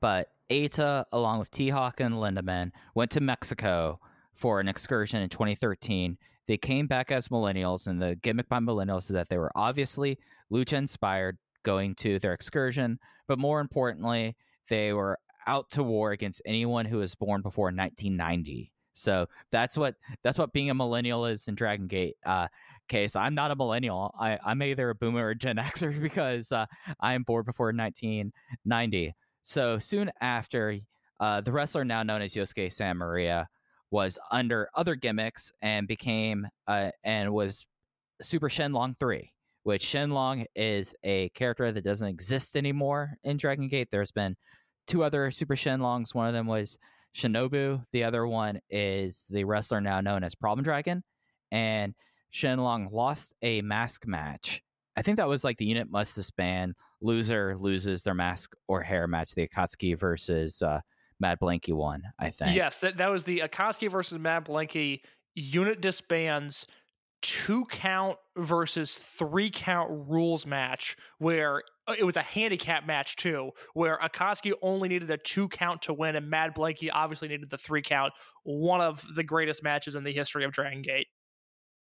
[0.00, 4.00] But Eita along with T-Hawk and Lindaman went to Mexico
[4.34, 6.18] for an excursion in 2013
[6.50, 10.18] they came back as millennials, and the gimmick by millennials is that they were obviously
[10.52, 12.98] lucha inspired going to their excursion,
[13.28, 14.34] but more importantly,
[14.68, 15.16] they were
[15.46, 18.72] out to war against anyone who was born before 1990.
[18.94, 19.94] So that's what
[20.24, 22.16] that's what being a millennial is in Dragon Gate.
[22.26, 22.48] Uh,
[22.88, 24.12] case I'm not a millennial.
[24.18, 26.66] I, I'm either a boomer or Gen Xer because uh,
[26.98, 29.14] I am born before 1990.
[29.44, 30.80] So soon after,
[31.20, 33.48] uh, the wrestler now known as Yosuke Santa Maria
[33.90, 37.66] was under other gimmicks and became uh, and was
[38.22, 39.32] Super Shenlong 3,
[39.64, 43.88] which Shenlong is a character that doesn't exist anymore in Dragon Gate.
[43.90, 44.36] There's been
[44.86, 46.14] two other Super Shenlongs.
[46.14, 46.78] One of them was
[47.16, 47.84] Shinobu.
[47.92, 51.02] The other one is the wrestler now known as Problem Dragon.
[51.50, 51.94] And
[52.32, 54.62] Shenlong lost a mask match.
[54.96, 56.74] I think that was like the unit must disband.
[57.00, 60.80] Loser loses their mask or hair match, the Akatsuki versus uh,
[61.20, 62.56] Mad Blankey one, I think.
[62.56, 65.00] Yes, that, that was the Akatsuki versus Mad Blankey
[65.34, 66.66] unit disbands
[67.22, 73.50] two count versus three count rules match where uh, it was a handicap match too,
[73.74, 77.58] where Akatsuki only needed a two count to win, and Mad Blanky obviously needed the
[77.58, 78.12] three count.
[78.44, 81.08] One of the greatest matches in the history of Dragon Gate.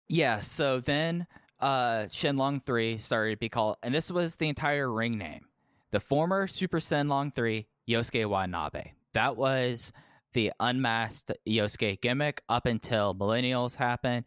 [0.07, 0.39] Yeah.
[0.39, 1.25] So then,
[1.59, 5.45] uh, Shenlong three started to be called, and this was the entire ring name,
[5.91, 8.91] the former Super Shenlong three Yosuke Watanabe.
[9.15, 9.93] That was
[10.33, 14.25] the unmasked Yosuke gimmick up until Millennials happened.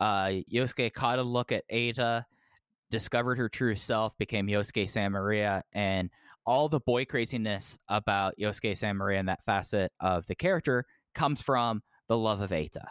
[0.00, 2.24] Uh, Yosuke caught a look at Eita,
[2.90, 6.10] discovered her true self, became Yosuke Santa Maria, and
[6.44, 10.84] all the boy craziness about Yosuke Santa Maria and that facet of the character
[11.14, 12.86] comes from the love of Eita.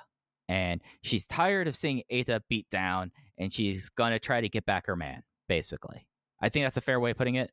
[0.47, 4.87] And she's tired of seeing Eita beat down, and she's gonna try to get back
[4.87, 5.23] her man.
[5.49, 6.07] Basically,
[6.41, 7.51] I think that's a fair way of putting it.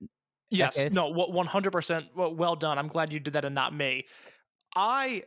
[0.50, 2.06] Yes, no, one hundred percent.
[2.14, 2.78] Well done.
[2.78, 4.06] I'm glad you did that and not me.
[4.76, 5.22] I,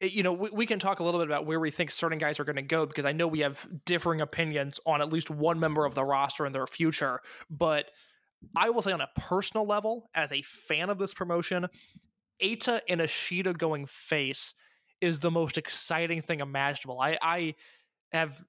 [0.00, 2.18] eh, you know, we, we can talk a little bit about where we think certain
[2.18, 5.30] guys are going to go because I know we have differing opinions on at least
[5.30, 7.20] one member of the roster and their future.
[7.50, 7.86] But
[8.56, 11.68] I will say, on a personal level, as a fan of this promotion,
[12.42, 14.54] Eita and Ishida going face
[15.00, 17.00] is the most exciting thing imaginable.
[17.00, 17.54] I, I
[18.12, 18.42] have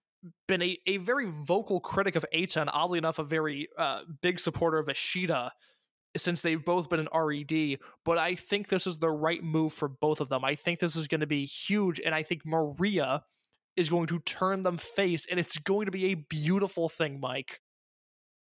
[0.47, 4.39] been a, a very vocal critic of Eita and oddly enough, a very uh, big
[4.39, 5.51] supporter of Ishida
[6.15, 9.87] since they've both been an RED, but I think this is the right move for
[9.87, 10.45] both of them.
[10.45, 13.23] I think this is going to be huge, and I think Maria
[13.75, 17.59] is going to turn them face, and it's going to be a beautiful thing, Mike.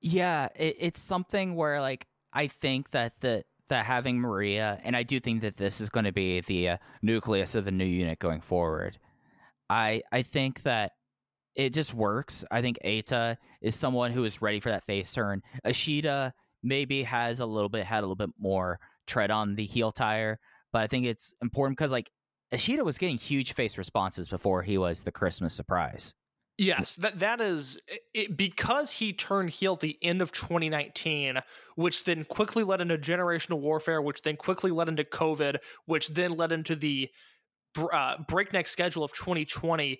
[0.02, 5.04] Yeah, it, it's something where like I think that the that having Maria, and I
[5.04, 8.20] do think that this is going to be the uh, nucleus of a new unit
[8.20, 8.98] going forward.
[9.70, 10.94] I I think that
[11.56, 12.44] it just works.
[12.50, 15.42] I think Eita is someone who is ready for that face turn.
[15.66, 16.34] Ishida
[16.64, 20.40] maybe has a little bit had a little bit more tread on the heel tire,
[20.72, 22.10] but I think it's important because like
[22.52, 26.14] Ishida was getting huge face responses before he was the Christmas surprise.
[26.58, 27.80] Yes, that that is
[28.14, 31.40] it, because he turned heel at the end of 2019,
[31.76, 36.34] which then quickly led into generational warfare, which then quickly led into COVID, which then
[36.34, 37.10] led into the
[37.92, 40.00] uh, breakneck schedule of 2020.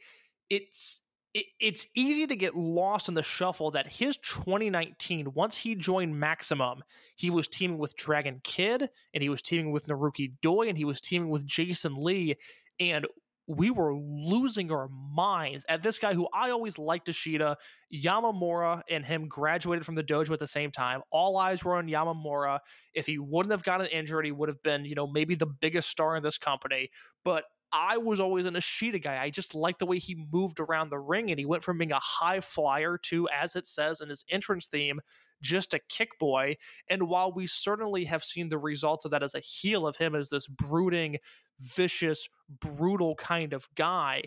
[0.50, 1.02] It's
[1.34, 6.20] it, it's easy to get lost in the shuffle that his 2019, once he joined
[6.20, 6.84] Maximum,
[7.16, 10.86] he was teaming with Dragon Kid and he was teaming with Naruki Doi and he
[10.86, 12.36] was teaming with Jason Lee.
[12.80, 13.06] And
[13.48, 17.58] we were losing our minds at this guy who I always liked Ishida.
[17.94, 21.02] Yamamura and him graduated from the dojo at the same time.
[21.12, 22.60] All eyes were on Yamamura.
[22.94, 25.90] If he wouldn't have gotten injured, he would have been, you know, maybe the biggest
[25.90, 26.90] star in this company.
[27.26, 29.22] But I was always an Ishida guy.
[29.22, 31.92] I just liked the way he moved around the ring, and he went from being
[31.92, 35.00] a high flyer to, as it says in his entrance theme,
[35.42, 36.58] just a kick boy.
[36.90, 40.16] And while we certainly have seen the results of that as a heel of him
[40.16, 41.18] as this brooding,
[41.60, 44.24] vicious, brutal kind of guy,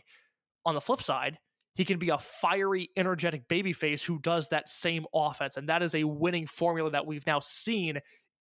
[0.67, 1.39] on the flip side,
[1.75, 5.57] he can be a fiery, energetic babyface who does that same offense.
[5.57, 7.99] And that is a winning formula that we've now seen,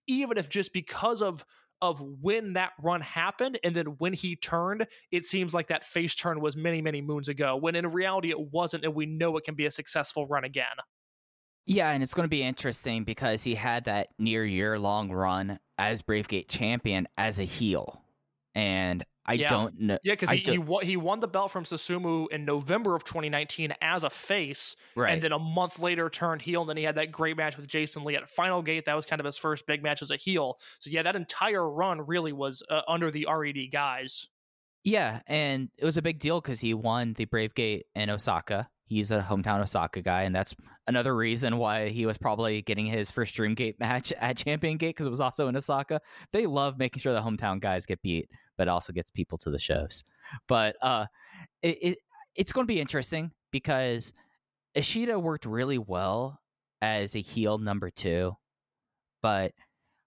[0.07, 1.43] even if just because of
[1.84, 6.15] of when that run happened and then when he turned, it seems like that face
[6.15, 9.43] turn was many, many moons ago, when in reality it wasn't, and we know it
[9.43, 10.65] can be a successful run again.
[11.65, 15.60] Yeah, and it's going to be interesting because he had that near year long run
[15.77, 18.01] as Bravegate champion as a heel.
[18.55, 19.48] And I Yeah.
[19.48, 19.98] don't know.
[20.04, 23.74] Yeah, because he, he, won, he won the belt from Susumu in November of 2019
[23.82, 25.14] as a face, right.
[25.14, 27.68] and then a month later turned heel, and then he had that great match with
[27.68, 28.86] Jason Lee at Final Gate.
[28.86, 30.58] That was kind of his first big match as a heel.
[30.80, 34.28] So yeah, that entire run really was uh, under the RED guys.
[34.84, 38.68] Yeah, and it was a big deal because he won the Brave Gate in Osaka.
[38.86, 40.54] He's a hometown Osaka guy, and that's
[40.88, 44.90] another reason why he was probably getting his first Dream Gate match at Champion Gate
[44.90, 46.02] because it was also in Osaka.
[46.34, 49.59] They love making sure the hometown guys get beat, but also gets people to the
[49.59, 50.03] shows.
[50.47, 51.05] But uh,
[51.61, 51.97] it, it
[52.35, 54.13] it's going to be interesting because
[54.75, 56.39] Ishida worked really well
[56.81, 58.35] as a heel number two,
[59.21, 59.53] but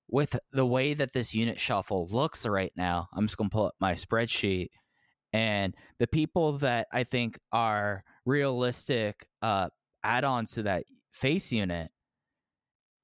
[0.09, 3.67] with the way that this unit shuffle looks right now, I'm just going to pull
[3.67, 4.69] up my spreadsheet.
[5.33, 9.69] And the people that I think are realistic uh,
[10.05, 11.91] add ons to that face unit,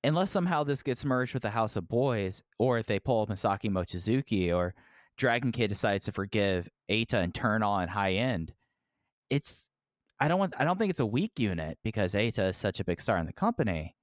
[0.05, 3.71] unless somehow this gets merged with the House of Boys, or if they pull Masaki
[3.71, 4.75] Mochizuki, or
[5.17, 8.53] Dragon Kid decides to forgive Eita and turn on high end,
[9.31, 9.69] it's.
[10.21, 10.55] I don't want.
[10.59, 13.27] I don't think it's a weak unit because Eita is such a big star in
[13.27, 13.97] the company.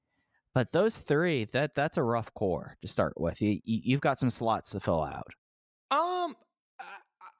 [0.53, 3.41] But those three, that that's a rough core to start with.
[3.41, 5.27] You, you you've got some slots to fill out.
[5.91, 6.36] Um,
[6.80, 6.86] I-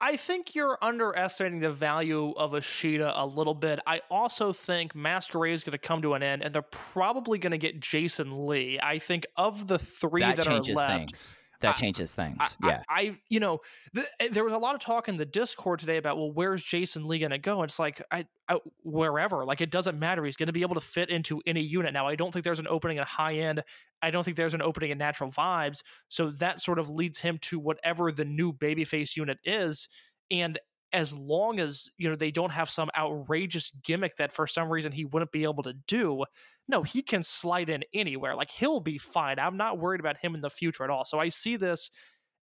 [0.02, 3.80] I think you're underestimating the value of Ishida a little bit.
[3.86, 7.50] I also think Masquerade is going to come to an end, and they're probably going
[7.50, 8.80] to get Jason Lee.
[8.82, 11.34] I think of the three that that, are left, things.
[11.60, 12.56] That I- changes things.
[12.62, 12.82] I, yeah.
[12.88, 13.60] I, you know,
[13.92, 16.62] the, eh, there was a lot of talk in the Discord today about, well, where's
[16.62, 17.62] Jason Lee going to go?
[17.62, 19.44] It's like, I, I, wherever.
[19.44, 20.24] Like, it doesn't matter.
[20.24, 21.92] He's going to be able to fit into any unit.
[21.92, 23.62] Now, I don't think there's an opening in high end.
[24.02, 25.82] I don't think there's an opening in natural vibes.
[26.08, 29.88] So that sort of leads him to whatever the new babyface unit is.
[30.30, 30.58] And
[30.92, 34.90] as long as, you know, they don't have some outrageous gimmick that for some reason
[34.90, 36.24] he wouldn't be able to do,
[36.70, 38.34] no, he can slide in anywhere.
[38.34, 39.38] Like he'll be fine.
[39.38, 41.04] I'm not worried about him in the future at all.
[41.04, 41.90] So I see this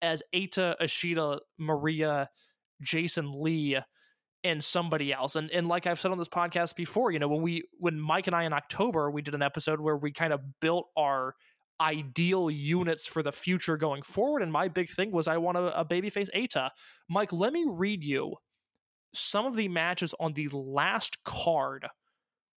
[0.03, 2.28] as Eita, Ishida, Maria,
[2.82, 3.78] Jason Lee,
[4.44, 5.36] and somebody else.
[5.36, 8.27] And and like I've said on this podcast before, you know, when we when Mike
[8.27, 11.35] and I in October we did an episode where we kind of built our
[11.81, 14.43] ideal units for the future going forward.
[14.43, 16.70] And my big thing was I want a, a babyface Eita.
[17.09, 18.35] Mike, let me read you
[19.15, 21.86] some of the matches on the last card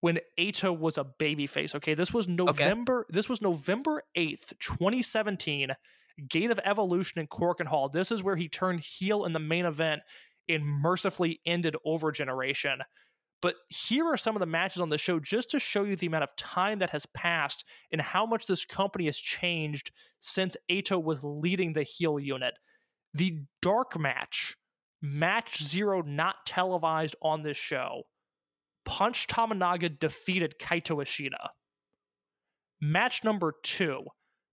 [0.01, 1.75] when Eita was a babyface.
[1.75, 3.05] Okay, this was November.
[3.09, 5.71] This was November eighth, twenty seventeen.
[6.27, 7.87] Gate of Evolution in Korakuen Hall.
[7.87, 10.01] This is where he turned heel in the main event
[10.49, 12.79] and mercifully ended Over Generation.
[13.41, 16.07] But here are some of the matches on the show just to show you the
[16.07, 17.63] amount of time that has passed
[17.93, 22.55] and how much this company has changed since Eita was leading the heel unit.
[23.13, 24.57] The dark match,
[25.01, 28.03] match zero, not televised on this show.
[28.85, 31.51] Punch Tominaga defeated Kaito Ishida.
[32.81, 34.03] Match number two,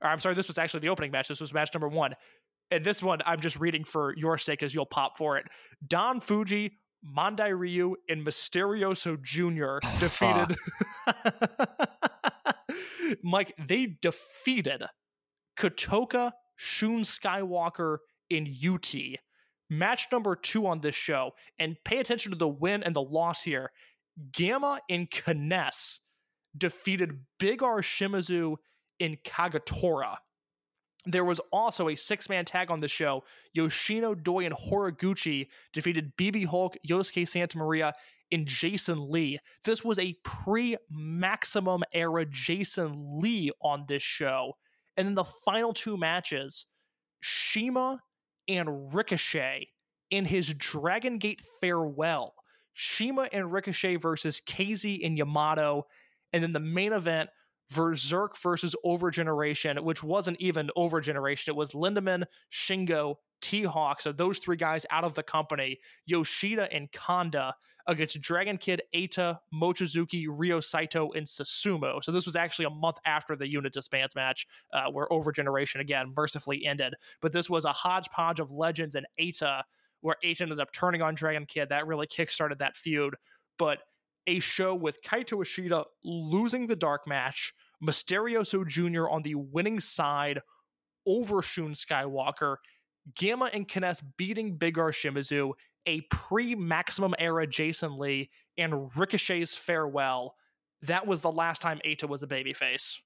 [0.02, 1.28] or I'm sorry, this was actually the opening match.
[1.28, 2.14] This was match number one.
[2.70, 5.46] And this one, I'm just reading for your sake as you'll pop for it.
[5.86, 6.72] Don Fujii,
[7.16, 9.78] Mondai Ryu, and Mysterioso Jr.
[9.84, 10.56] Oh, defeated.
[13.22, 14.82] Mike, they defeated
[15.56, 17.98] Kotoka, Shun Skywalker,
[18.30, 18.94] and UT.
[19.70, 21.32] Match number two on this show.
[21.58, 23.70] And pay attention to the win and the loss here.
[24.32, 26.00] Gamma and Kness
[26.56, 28.56] defeated Big R Shimizu
[28.98, 30.16] in Kagetora.
[31.04, 33.22] There was also a six man tag on the show.
[33.52, 37.94] Yoshino Doi and Horiguchi defeated BB Hulk, Yosuke Santa Maria,
[38.32, 39.38] and Jason Lee.
[39.64, 44.54] This was a pre maximum era Jason Lee on this show.
[44.96, 46.66] And then the final two matches
[47.20, 48.02] Shima
[48.48, 49.68] and Ricochet
[50.10, 52.34] in his Dragon Gate farewell.
[52.78, 55.86] Shima and Ricochet versus KZ and Yamato.
[56.34, 57.30] And then the main event,
[57.74, 61.48] Berserk versus Overgeneration, which wasn't even Overgeneration.
[61.48, 64.02] It was Lindaman, Shingo, T Hawk.
[64.02, 67.54] So those three guys out of the company, Yoshida and Kanda
[67.86, 72.04] against Dragon Kid, Eita, Mochizuki, Ryo Saito, and Susumu.
[72.04, 76.12] So this was actually a month after the unit disbands match, uh, where Overgeneration again
[76.14, 76.92] mercifully ended.
[77.22, 79.62] But this was a hodgepodge of legends and Eita,
[80.00, 81.68] where Eita ended up turning on Dragon Kid.
[81.70, 83.14] That really kickstarted that feud.
[83.58, 83.78] But
[84.26, 87.52] a show with Kaito Ishida losing the dark match,
[87.82, 89.08] Mysterioso Jr.
[89.08, 90.40] on the winning side
[91.06, 92.56] over Shun Skywalker,
[93.14, 95.52] Gamma and Kness beating Big R Shimizu,
[95.86, 100.34] a pre maximum era Jason Lee, and Ricochet's farewell.
[100.82, 102.98] That was the last time Eita was a babyface.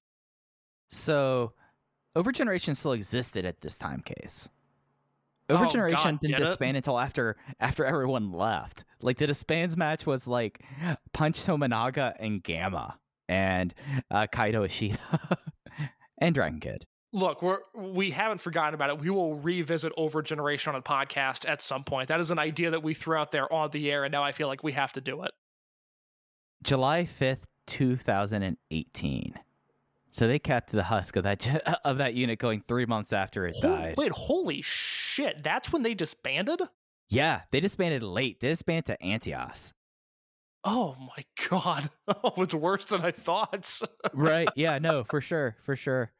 [0.89, 1.53] So,
[2.17, 4.49] Overgeneration still existed at this time case.
[5.51, 6.45] Oh, Overgeneration God, didn't did it?
[6.45, 8.83] disband until after after everyone left.
[9.01, 10.63] Like the disbands match was like
[11.13, 12.97] Punch Tominaga and Gamma
[13.29, 13.73] and
[14.09, 14.97] uh, Kaito Ishida
[16.19, 16.85] and Dragon Kid.
[17.13, 18.99] look, we're we haven't forgotten about it.
[19.01, 22.07] We will revisit over generation on a podcast at some point.
[22.09, 24.31] That is an idea that we threw out there on the air, and now I
[24.31, 25.31] feel like we have to do it.
[26.63, 29.33] July 5th, 2018.
[30.11, 31.47] So they kept the husk of that
[31.85, 33.95] of that unit going 3 months after it died.
[33.97, 35.41] wait, holy shit!
[35.43, 36.61] That's when they disbanded.
[37.09, 38.39] Yeah, they disbanded late.
[38.39, 39.73] They disbanded to Antios.
[40.63, 41.89] Oh my god!
[42.23, 43.79] Oh, it's worse than I thought.
[44.13, 44.49] right.
[44.55, 45.55] Yeah, no, for sure.
[45.63, 46.11] For sure.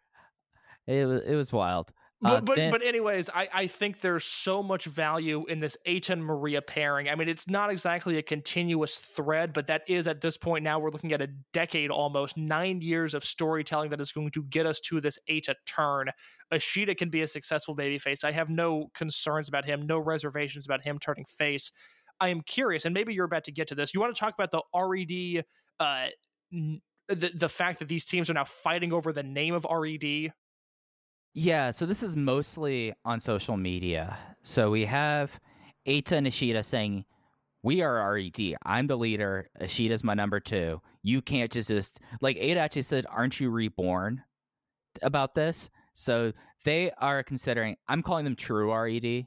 [0.87, 1.91] It was it was wild.
[2.21, 5.75] But, Uh, but, then- but anyways, I, I think there's so much value in this
[5.87, 7.09] Eita and Maria pairing.
[7.09, 10.77] I mean, it's not exactly a continuous thread, but that is at this point now
[10.77, 14.67] we're looking at a decade almost, nine years of storytelling that is going to get
[14.67, 16.09] us to this Eita turn.
[16.53, 18.23] Ishida can be a successful babyface.
[18.23, 21.71] I have no concerns about him, no reservations about him turning face.
[22.19, 23.95] I am curious, and maybe you're about to get to this.
[23.95, 25.43] You want to talk about the RED,
[25.79, 26.07] uh,
[26.53, 30.31] n- the the fact that these teams are now fighting over the name of RED.
[31.33, 34.17] Yeah, so this is mostly on social media.
[34.43, 35.39] So we have
[35.87, 37.05] Eita and Ishida saying,
[37.63, 38.57] We are RED.
[38.65, 39.49] I'm the leader.
[39.61, 40.81] Ishida's my number two.
[41.03, 44.23] You can't just, just like Eita actually said, Aren't you reborn
[45.01, 45.69] about this?
[45.93, 46.33] So
[46.65, 49.25] they are considering, I'm calling them true RED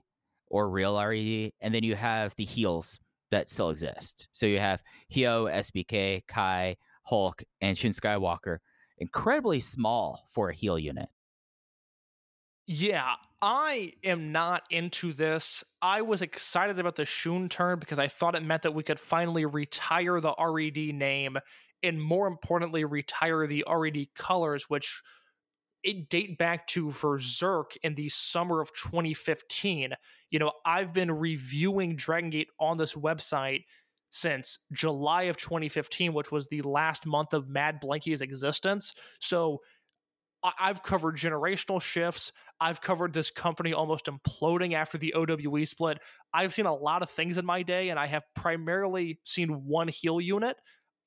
[0.49, 1.53] or real RED.
[1.63, 2.99] And then you have the heels
[3.31, 4.29] that still exist.
[4.31, 8.59] So you have Hyo, SBK, Kai, Hulk, and Shun Skywalker.
[8.99, 11.09] Incredibly small for a heel unit.
[12.67, 15.65] Yeah, I am not into this.
[15.83, 18.99] I was excited about the Shun turn because I thought it meant that we could
[18.99, 21.37] finally retire the RED name
[21.83, 25.03] and more importantly retire the RED colors which
[25.83, 29.93] it date back to Berserk in the summer of 2015.
[30.31, 33.65] You know, I've been reviewing Dragon Gate on this website
[34.09, 38.95] since July of 2015, which was the last month of Mad Blankey's existence.
[39.21, 39.61] So
[40.45, 42.33] I've covered generational shifts.
[42.61, 46.01] I've covered this company almost imploding after the OWE split.
[46.35, 49.89] I've seen a lot of things in my day, and I have primarily seen one
[49.89, 50.57] heel unit.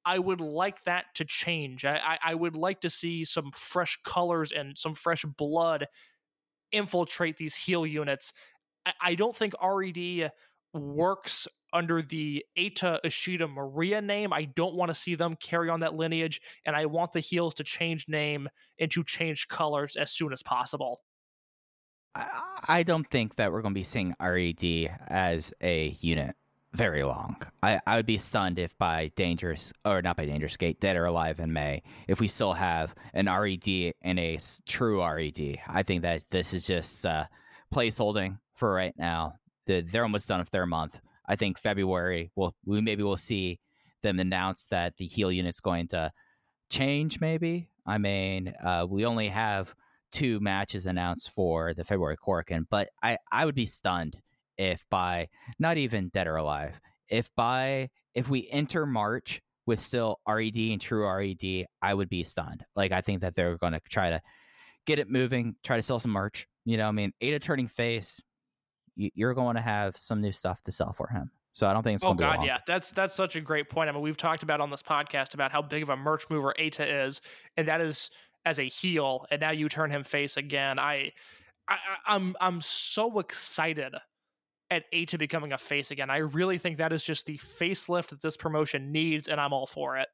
[0.03, 1.85] I would like that to change.
[1.85, 5.85] I, I, would like to see some fresh colors and some fresh blood
[6.72, 8.31] infiltrate these heel units.
[8.85, 10.31] I, I don't think RED
[10.73, 11.47] works
[11.78, 14.34] under the Eita Ishida Maria name.
[14.34, 17.54] I don't want to see them carry on that lineage, and I want the heels
[17.56, 18.49] to change name
[18.80, 21.02] and to change colors as soon as possible.
[22.16, 22.28] I,
[22.68, 26.36] I don't think that we're going to be seeing RED as a unit
[26.74, 27.41] very long.
[27.62, 31.06] I, I would be stunned if by Dangerous, or not by Dangerous Gate, Dead or
[31.06, 35.60] Alive in May, if we still have an RED and a true RED.
[35.68, 37.26] I think that this is just uh,
[37.74, 39.36] placeholding for right now.
[39.68, 40.99] The, they're almost done with their month.
[41.28, 43.60] I think February, we'll, we maybe we'll see
[44.04, 46.12] them announce that the heel unit's going to
[46.70, 47.70] change, maybe.
[47.86, 49.74] I mean, uh, we only have
[50.12, 54.18] two matches announced for the February Korakuen, but I, I would be stunned
[54.58, 55.28] if by
[55.60, 56.80] not even dead or alive,
[57.10, 62.24] if by if we enter March with still RED and true RED, I would be
[62.24, 62.66] stunned.
[62.76, 64.22] Like I think that they're going to try to
[64.86, 66.48] get it moving, try to sell some merch.
[66.66, 68.20] You know, I mean, Eita turning face,
[68.98, 71.32] you're going to have some new stuff to sell for him.
[71.53, 73.41] So I don't think it's Oh going to be god, yeah, that's that's such a
[73.41, 73.90] great point.
[73.90, 76.53] I mean, we've talked about on this podcast about how big of a merch mover
[76.60, 77.22] Eita is,
[77.56, 78.10] and that is
[78.45, 80.80] as a heel, and now you turn him face again.
[80.80, 81.11] I,
[81.68, 83.94] I I'm I'm so excited
[84.69, 86.10] at Eita becoming a face again.
[86.10, 89.65] I really think that is just the facelift that this promotion needs, and I'm all
[89.65, 90.10] for it.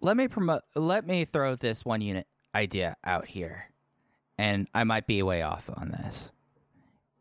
[0.00, 3.64] let me promote let me throw this one unit idea out here
[4.38, 6.30] and i might be way off on this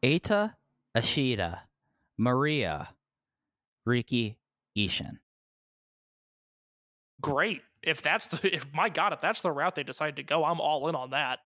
[0.03, 0.53] Eita,
[0.95, 1.63] Ishida
[2.17, 2.89] maria
[3.85, 4.37] riki
[4.77, 5.17] ishin
[7.21, 7.61] Great.
[7.83, 10.59] If that's the if my god, if that's the route they decide to go, I'm
[10.61, 11.39] all in on that.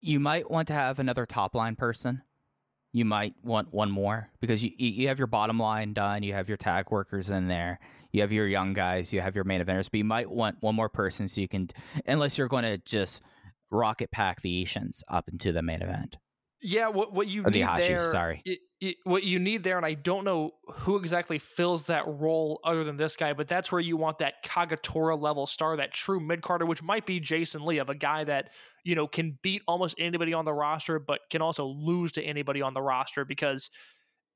[0.00, 2.22] you might want to have another top line person
[2.92, 6.32] you might want one more because you you you have your bottom line done you
[6.32, 7.78] have your tag workers in there
[8.12, 10.74] you have your young guys you have your main eventers but you might want one
[10.74, 11.68] more person so you can
[12.06, 13.20] unless you're going to just
[13.70, 16.16] rocket pack the Ishins up into the main event
[16.60, 18.42] Yeah, what what you Or need there, sorry.
[18.44, 22.60] it- it- what you need there, and I don't know who exactly fills that role
[22.64, 26.18] other than this guy, but that's where you want that Kagetora level star, that true
[26.20, 28.52] mid carder, which might be Jason Lee, of a guy that
[28.84, 32.60] you know can beat almost anybody on the roster, but can also lose to anybody
[32.62, 33.70] on the roster because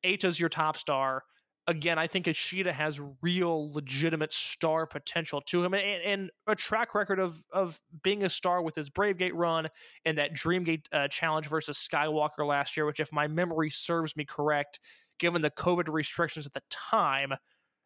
[0.05, 1.25] Eita's your top star.
[1.69, 6.95] Again, I think Ishida has real, legitimate star potential to him, and, and a track
[6.95, 9.69] record of of being a star with his Brave Gate run
[10.05, 14.25] and that Dreamgate uh, challenge versus Skywalker last year, which, if my memory serves me
[14.25, 14.81] correct,
[15.21, 17.33] given the COVID restrictions at the time,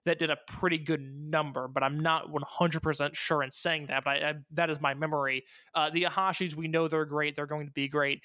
[0.06, 4.04] that did a pretty good number, but I'm not 100% sure in saying that.
[4.04, 5.44] But I, I, that is my memory.
[5.74, 7.36] Uh, the Iihashis, we know they're great.
[7.36, 8.22] They're going to be great.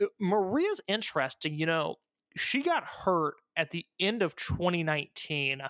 [0.00, 1.54] Uh, Maria's interesting.
[1.54, 1.96] You know,
[2.36, 5.62] she got hurt at the end of 2019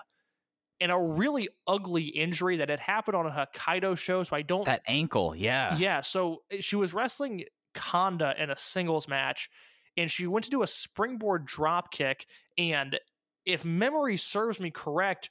[0.79, 4.23] in a really ugly injury that had happened on a Hokkaido show.
[4.23, 4.65] So I don't.
[4.65, 5.75] That ankle, yeah.
[5.77, 6.01] Yeah.
[6.01, 9.49] So uh, she was wrestling Kanda in a singles match
[9.95, 12.25] and she went to do a springboard drop kick
[12.57, 12.99] and
[13.47, 15.29] if memory serves me correct,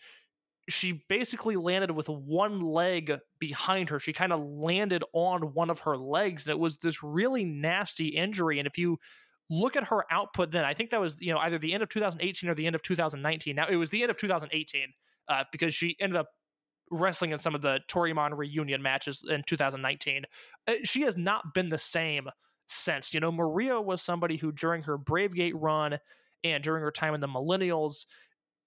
[0.69, 4.01] she basically landed with one leg behind her.
[4.01, 8.09] She kind of landed on one of her legs, and it was this really nasty
[8.09, 8.59] injury.
[8.59, 8.99] And if you
[9.51, 11.89] look at her output, then I think that was you know either the end of
[11.89, 13.57] 2018 or the end of 2019.
[13.57, 14.83] Now it was the end of 2018
[15.29, 16.29] uh, because she ended up
[16.91, 20.25] wrestling in some of the Toryumon reunion matches in 2019.
[20.67, 22.29] Uh, she has not been the same
[22.69, 23.13] since.
[23.13, 25.99] You know, Maria was somebody who during her Bravegate run
[26.45, 28.07] and during her time in the millennials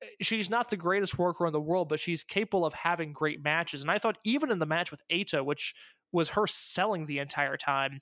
[0.02, 3.44] eh, she's not the greatest worker in the world but she's capable of having great
[3.44, 5.74] matches and i thought even in the match with Eita which
[6.12, 8.02] was her selling the entire time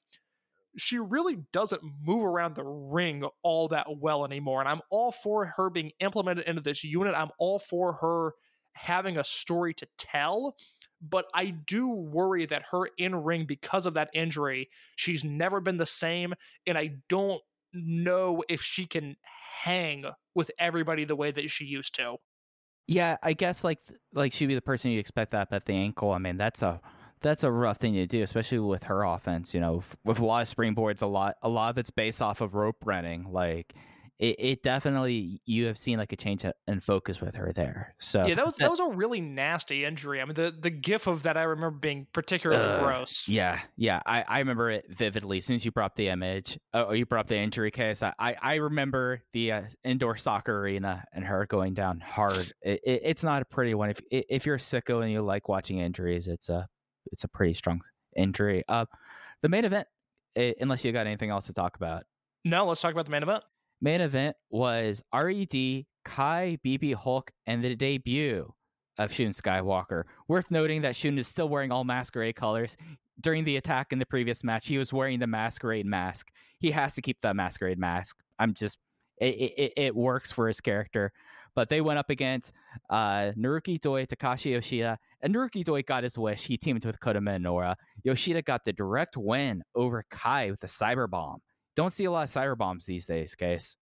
[0.77, 5.45] she really doesn't move around the ring all that well anymore and i'm all for
[5.57, 8.33] her being implemented into this unit i'm all for her
[8.73, 10.55] having a story to tell
[11.01, 15.77] but I do worry that her in ring, because of that injury, she's never been
[15.77, 16.33] the same.
[16.65, 17.41] And I don't
[17.73, 19.15] know if she can
[19.61, 22.17] hang with everybody the way that she used to.
[22.87, 23.79] Yeah, I guess like
[24.13, 26.11] like she'd be the person you expect that at the ankle.
[26.11, 26.79] I mean, that's a
[27.21, 29.53] that's a rough thing to do, especially with her offense.
[29.53, 32.41] You know, with a lot of springboards, a lot a lot of it's based off
[32.41, 33.31] of rope running.
[33.31, 33.73] Like
[34.19, 37.93] it, it definitely you have seen like a change in focus with her there.
[37.99, 40.21] So yeah, that was that was a really nasty injury.
[40.21, 43.27] I mean, the the gif of that I remember being particularly uh, gross.
[43.27, 45.37] Yeah, yeah, I, I remember it vividly.
[45.37, 48.01] As soon as you brought up the image, oh, you brought up the injury case.
[48.01, 52.51] I I, remember the uh, indoor soccer arena and her going down hard.
[52.61, 53.91] It, it, it's not a pretty one.
[53.91, 56.67] If if you're a sicko and you like watching injuries, it's a
[57.11, 57.81] it's a pretty strong
[58.15, 58.63] injury.
[58.67, 58.85] Uh,
[59.41, 59.87] the main event,
[60.35, 62.03] unless you got anything else to talk about.
[62.45, 63.43] No, let's talk about the main event.
[63.81, 68.53] Main event was RED, Kai, BB Hulk, and the debut
[68.97, 70.03] of Shun Skywalker.
[70.27, 72.75] Worth noting that Shun is still wearing all masquerade colors.
[73.19, 76.29] During the attack in the previous match, he was wearing the masquerade mask.
[76.59, 78.17] He has to keep the masquerade mask.
[78.39, 78.77] I'm just,
[79.19, 81.11] it, it, it works for his character.
[81.57, 82.53] But they went up against
[82.87, 86.45] uh, Naruki Doi, Takashi Yoshida, and Naruki Doi got his wish.
[86.45, 87.73] He teamed with Kota Minoura.
[88.03, 91.39] Yoshida got the direct win over Kai with the cyber bomb.
[91.75, 93.75] Don't see a lot of cyber bombs these days, Case.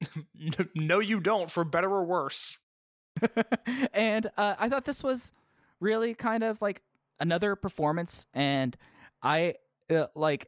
[0.76, 2.56] no, you don't, for better or worse.
[3.92, 5.32] and uh, I thought this was
[5.80, 6.80] really kind of like
[7.18, 8.76] another performance, and
[9.20, 9.54] I
[9.92, 10.46] uh, like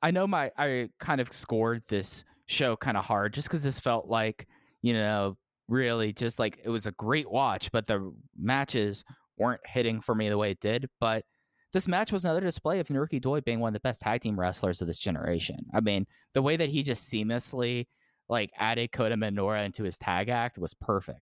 [0.00, 3.80] I know my I kind of scored this show kind of hard just because this
[3.80, 4.46] felt like
[4.80, 5.36] you know
[5.68, 9.04] really just like it was a great watch, but the matches
[9.36, 10.88] weren't hitting for me the way it did.
[11.00, 11.24] But
[11.72, 14.38] this match was another display of Naruki Doi being one of the best tag team
[14.38, 15.66] wrestlers of this generation.
[15.74, 17.86] I mean, the way that he just seamlessly
[18.28, 21.20] like added Kota Minoura into his tag act was perfect.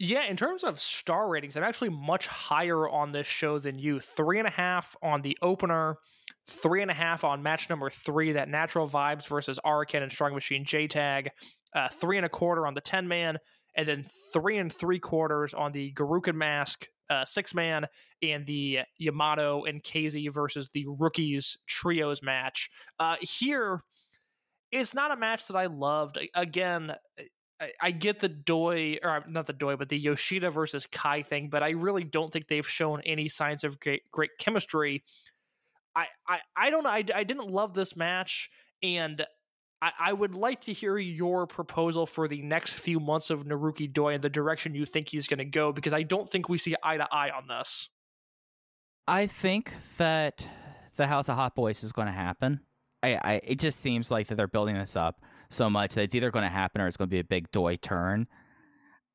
[0.00, 4.00] Yeah, in terms of star ratings, I'm actually much higher on this show than you.
[4.00, 5.98] Three and a half on the opener,
[6.48, 10.34] three and a half on match number three, that Natural Vibes versus Araken and Strong
[10.34, 11.30] Machine J Tag,
[11.74, 13.38] uh, three and a quarter on the 10 man,
[13.76, 17.86] and then three and three quarters on the Gurukun Mask uh, six man
[18.22, 22.70] and the Yamato and KZ versus the rookies trios match.
[22.98, 23.82] Uh, here,
[24.72, 26.18] it's not a match that I loved.
[26.34, 26.94] Again,
[27.60, 31.22] I, I get the Doi, or uh, not the Doi, but the Yoshida versus Kai
[31.22, 35.04] thing, but I really don't think they've shown any signs of great, great chemistry.
[35.94, 36.90] I, I, I don't know.
[36.90, 38.50] I, I didn't love this match,
[38.82, 39.24] and
[39.84, 43.92] I, I would like to hear your proposal for the next few months of Naruki
[43.92, 46.56] Doi and the direction you think he's going to go, because I don't think we
[46.56, 47.90] see eye to eye on this.
[49.06, 50.46] I think that
[50.96, 52.60] the House of Hot Boys is going to happen.
[53.02, 56.14] I, I, it just seems like that they're building this up so much that it's
[56.14, 58.26] either going to happen or it's going to be a big Doi turn.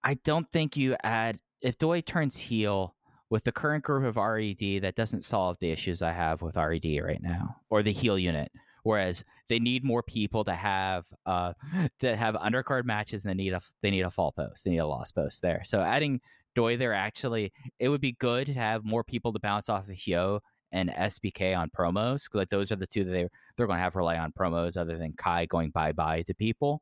[0.04, 2.96] I don't think you add if Doi turns heel
[3.32, 6.86] with the current group of RED that doesn't solve the issues I have with RED
[7.04, 8.52] right now or the heel unit.
[8.90, 11.53] Whereas they need more people to have uh,
[12.00, 14.80] to have undercard matches, and they need a they need a fall post, they need
[14.80, 15.61] a lost post there.
[15.64, 16.22] So adding
[16.56, 19.93] Doi there actually, it would be good to have more people to bounce off of
[19.93, 20.40] Hyo
[20.72, 23.93] and SBK on promos like those are the two that they they're going to have
[23.93, 26.82] to rely on promos other than Kai going bye bye to people.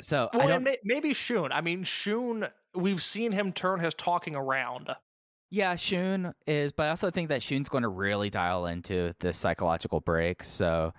[0.00, 1.52] So well, maybe Shun.
[1.52, 2.46] I mean, Shun.
[2.74, 4.88] We've seen him turn his talking around.
[5.52, 9.36] Yeah, Shun is, but I also think that Shun's going to really dial into this
[9.36, 10.44] psychological break.
[10.44, 10.92] So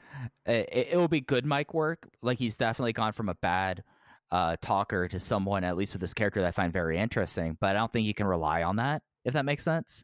[0.46, 2.10] it, it will be good mic work.
[2.22, 3.82] Like he's definitely gone from a bad
[4.30, 7.58] uh, talker to someone, at least with this character that I find very interesting.
[7.62, 10.04] But I don't think you can rely on that, if that makes sense.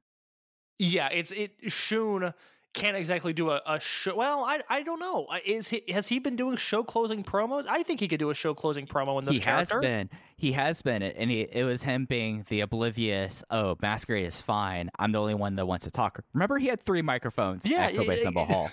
[0.79, 1.51] Yeah, it's it.
[1.67, 2.33] Shun
[2.73, 4.15] can't exactly do a, a show.
[4.15, 5.27] Well, I I don't know.
[5.45, 7.65] Is he has he been doing show closing promos?
[7.67, 9.75] I think he could do a show closing promo in this he character.
[9.75, 10.09] has been.
[10.39, 13.43] He has been, and he, it was him being the oblivious.
[13.49, 14.91] Oh, Masquerade is fine.
[14.99, 16.19] I'm the only one that wants to talk.
[16.33, 17.65] Remember, he had three microphones.
[17.65, 18.69] Yeah, at Kobe yeah, Sanbo Hall.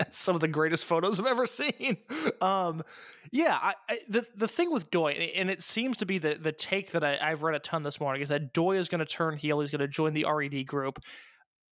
[0.10, 1.98] some of the greatest photos I've ever seen.
[2.40, 2.82] Um,
[3.30, 6.52] yeah, I, I, the the thing with Doi, and it seems to be the the
[6.52, 9.04] take that I, I've read a ton this morning, is that Doi is going to
[9.06, 9.60] turn heel.
[9.60, 10.98] He's going to join the RED group.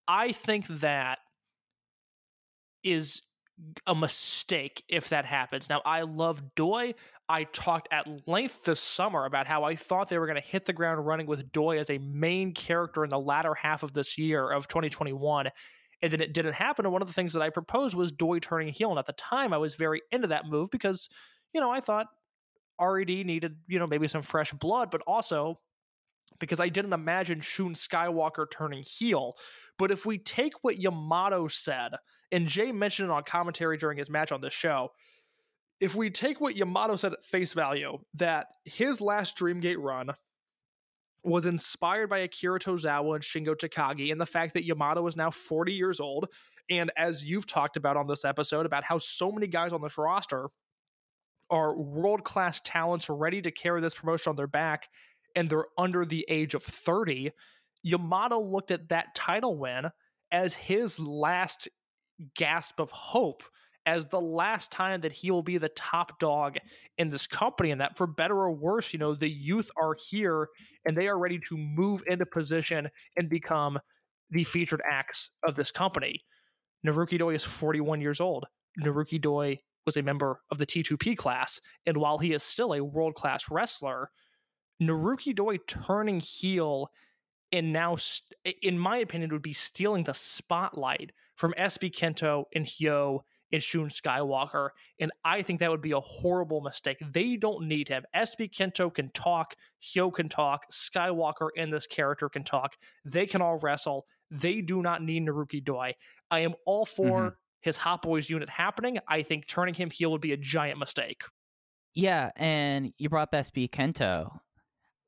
[0.09, 1.19] I think that
[2.83, 3.23] is
[3.87, 5.71] a mistake if that happens.
[5.71, 6.95] Now, I love Doi.
[7.29, 10.67] I talked at length this summer about how I thought they were going to hit
[10.67, 14.19] the ground running with Doi as a main character in the latter half of this
[14.19, 15.49] year of 2021.
[16.03, 16.85] And then it didn't happen.
[16.85, 18.91] And one of the things that I proposed was Doi turning heel.
[18.91, 21.09] And at the time, I was very into that move because,
[21.55, 22.09] you know, I thought
[22.79, 25.57] RED needed, you know, maybe some fresh blood, but also
[26.39, 29.35] because I didn't imagine Shun Skywalker turning heel.
[29.79, 31.93] But if we take what Yamato said,
[32.33, 34.91] and Jay mentioned it on commentary during his match on this show,
[35.81, 40.11] if we take what Yamato said at face value, that his last Dreamgate run
[41.23, 45.31] was inspired by Akira Tozawa and Shingo Takagi, and the fact that Yamato is now
[45.31, 46.29] 40 years old,
[46.71, 49.99] and as you've talked about on this episode, about how so many guys on this
[49.99, 50.49] roster
[51.51, 54.89] are world class talents ready to carry this promotion on their back,
[55.37, 57.31] and they're under the age of 30.
[57.83, 59.91] Yamato looked at that title win
[60.33, 61.69] as his last
[62.35, 63.43] gasp of hope
[63.85, 66.57] as the last time that he will be the top dog
[66.99, 70.49] in this company and that for better or worse you know the youth are here
[70.85, 73.79] and they are ready to move into position and become
[74.31, 76.25] the featured acts of this company
[76.87, 78.47] naruki doi is 41 years old
[78.83, 82.83] naruki doi was a member of the t2p class and while he is still a
[82.83, 84.11] world-class wrestler
[84.81, 86.91] naruki doi turning heel
[87.53, 87.97] and now,
[88.63, 93.21] in my opinion, would be stealing the spotlight from SB Kento and Hyo
[93.53, 94.71] and Shun Skywalker.
[94.99, 96.99] And I think that would be a horrible mistake.
[97.13, 98.05] They don't need him.
[98.15, 102.77] SB Kento can talk, Hyo can talk, Skywalker and this character can talk.
[103.05, 104.07] They can all wrestle.
[104.31, 105.95] They do not need Naruki Doi.
[106.31, 107.35] I am all for mm-hmm.
[107.61, 108.99] his Hot Boys unit happening.
[109.09, 111.23] I think turning him heel would be a giant mistake.
[111.95, 114.41] Yeah, and you brought up SB Kento.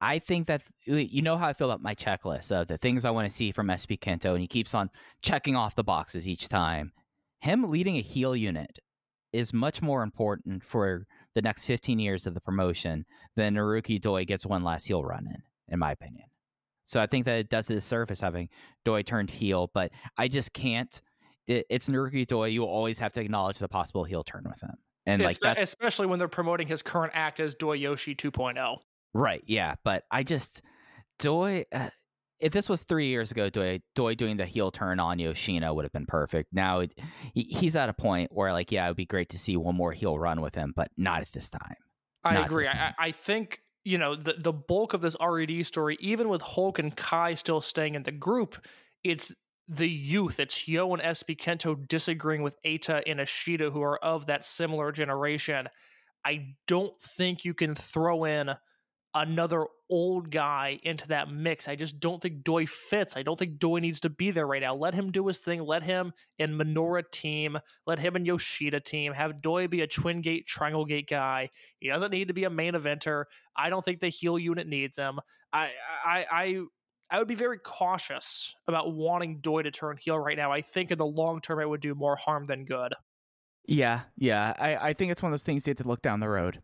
[0.00, 3.04] I think that uh, you know how I feel about my checklist of the things
[3.04, 4.90] I want to see from SB Kento, and he keeps on
[5.22, 6.92] checking off the boxes each time.
[7.40, 8.78] Him leading a heel unit
[9.32, 13.04] is much more important for the next 15 years of the promotion
[13.36, 16.24] than Naruki Doi gets one last heel run in, in my opinion.
[16.84, 18.48] So I think that it does a disservice having
[18.84, 21.00] Doi turned heel, but I just can't.
[21.46, 22.46] It, it's Naruki Doi.
[22.46, 24.74] You always have to acknowledge the possible heel turn with him.
[25.04, 28.78] And like especially when they're promoting his current act as Doi Yoshi 2.0.
[29.14, 29.42] Right.
[29.46, 29.74] Yeah.
[29.84, 30.62] But I just
[31.18, 31.64] Doi.
[31.72, 31.90] Uh,
[32.40, 35.84] if this was three years ago, Doi, Doi doing the heel turn on Yoshino would
[35.84, 36.52] have been perfect.
[36.52, 36.92] Now it,
[37.34, 39.92] he's at a point where, like, yeah, it would be great to see one more
[39.92, 41.74] heel run with him, but not at this time.
[42.22, 42.66] I not agree.
[42.66, 46.78] I, I think you know the the bulk of this RED story, even with Hulk
[46.78, 48.56] and Kai still staying in the group,
[49.02, 49.32] it's
[49.66, 50.40] the youth.
[50.40, 54.92] It's Hyo and SB Kento disagreeing with Eita and Ishida, who are of that similar
[54.92, 55.68] generation.
[56.24, 58.50] I don't think you can throw in
[59.14, 61.66] another old guy into that mix.
[61.66, 63.16] I just don't think Doi fits.
[63.16, 64.74] I don't think Doi needs to be there right now.
[64.74, 65.62] Let him do his thing.
[65.62, 67.58] Let him and Minoura team.
[67.86, 69.12] Let him and Yoshida team.
[69.12, 71.50] Have Doi be a twin gate, triangle gate guy.
[71.78, 73.24] He doesn't need to be a main eventer.
[73.56, 75.20] I don't think the heel unit needs him.
[75.52, 75.70] I
[76.04, 76.62] I I
[77.10, 80.52] I would be very cautious about wanting Doi to turn heel right now.
[80.52, 82.94] I think in the long term it would do more harm than good.
[83.66, 84.54] Yeah, yeah.
[84.58, 86.62] I, I think it's one of those things you have to look down the road,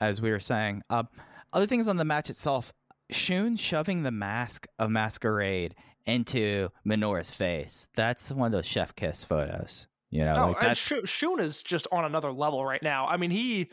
[0.00, 0.82] as we were saying.
[0.88, 1.04] Uh,
[1.52, 2.72] other things on the match itself,
[3.10, 7.88] Shun shoving the mask of Masquerade into Minoura's face.
[7.96, 9.86] That's one of those chef kiss photos.
[10.10, 11.10] You know, oh, like that's...
[11.10, 13.06] Shun is just on another level right now.
[13.06, 13.70] I mean, he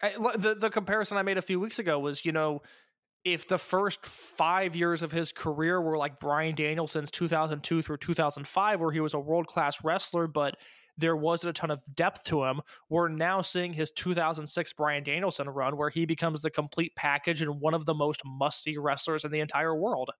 [0.00, 2.62] the the comparison I made a few weeks ago was, you know,
[3.24, 8.80] if the first five years of his career were like Bryan Danielson's 2002 through 2005,
[8.80, 10.56] where he was a world class wrestler, but
[10.98, 12.60] there wasn't a ton of depth to him.
[12.88, 17.60] We're now seeing his 2006 Bryan Danielson run where he becomes the complete package and
[17.60, 20.10] one of the most musty wrestlers in the entire world.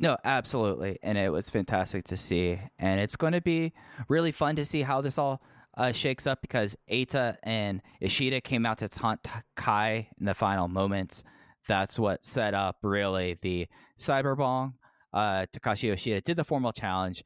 [0.00, 0.98] No, absolutely.
[1.02, 2.58] And it was fantastic to see.
[2.78, 3.72] And it's going to be
[4.08, 5.40] really fun to see how this all
[5.76, 9.26] uh, shakes up because Eita and Ishida came out to taunt
[9.56, 11.22] Kai in the final moments.
[11.68, 13.68] That's what set up really the
[13.98, 14.74] Cyberbong.
[15.12, 17.24] Uh, Takashi Yoshida did the formal challenge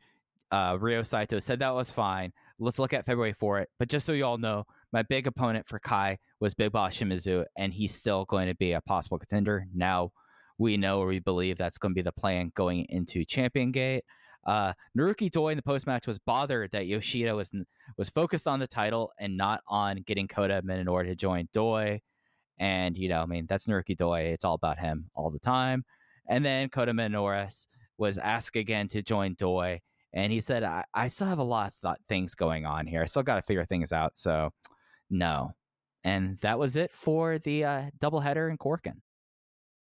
[0.50, 2.32] uh, Ryo Saito said that was fine.
[2.58, 3.68] Let's look at February for it.
[3.78, 7.44] But just so you all know, my big opponent for Kai was Big Boss Shimizu,
[7.56, 9.66] and he's still going to be a possible contender.
[9.74, 10.10] Now
[10.58, 14.04] we know or we believe that's going to be the plan going into Champion Gate.
[14.46, 17.52] Uh, Naruki Doi in the post match was bothered that Yoshida was
[17.96, 22.00] was focused on the title and not on getting Kota Minoura to join Doi.
[22.58, 24.20] And you know, I mean, that's Naruki Doi.
[24.32, 25.84] It's all about him all the time.
[26.28, 27.52] And then Kota Minoura
[27.98, 29.80] was asked again to join Doi,
[30.12, 33.02] and he said, "I, I still have a lot of th- things going on here.
[33.02, 34.50] I still got to figure things out." So,
[35.10, 35.52] no.
[36.04, 39.00] And that was it for the uh, doubleheader in Korakuen.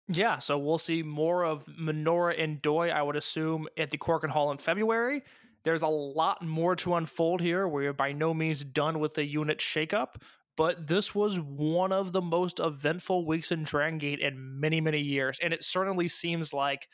[0.09, 4.29] Yeah, so we'll see more of Minoura and Doi, I would assume, at the Korakuen
[4.29, 5.23] Hall in February.
[5.65, 7.67] There's a lot more to unfold here.
[7.67, 10.17] We're by no means done with the unit shakeup,
[10.59, 15.01] but this was one of the most eventful weeks in Dragon Gate in many, many
[15.01, 15.39] years.
[15.43, 16.87] And it certainly seems like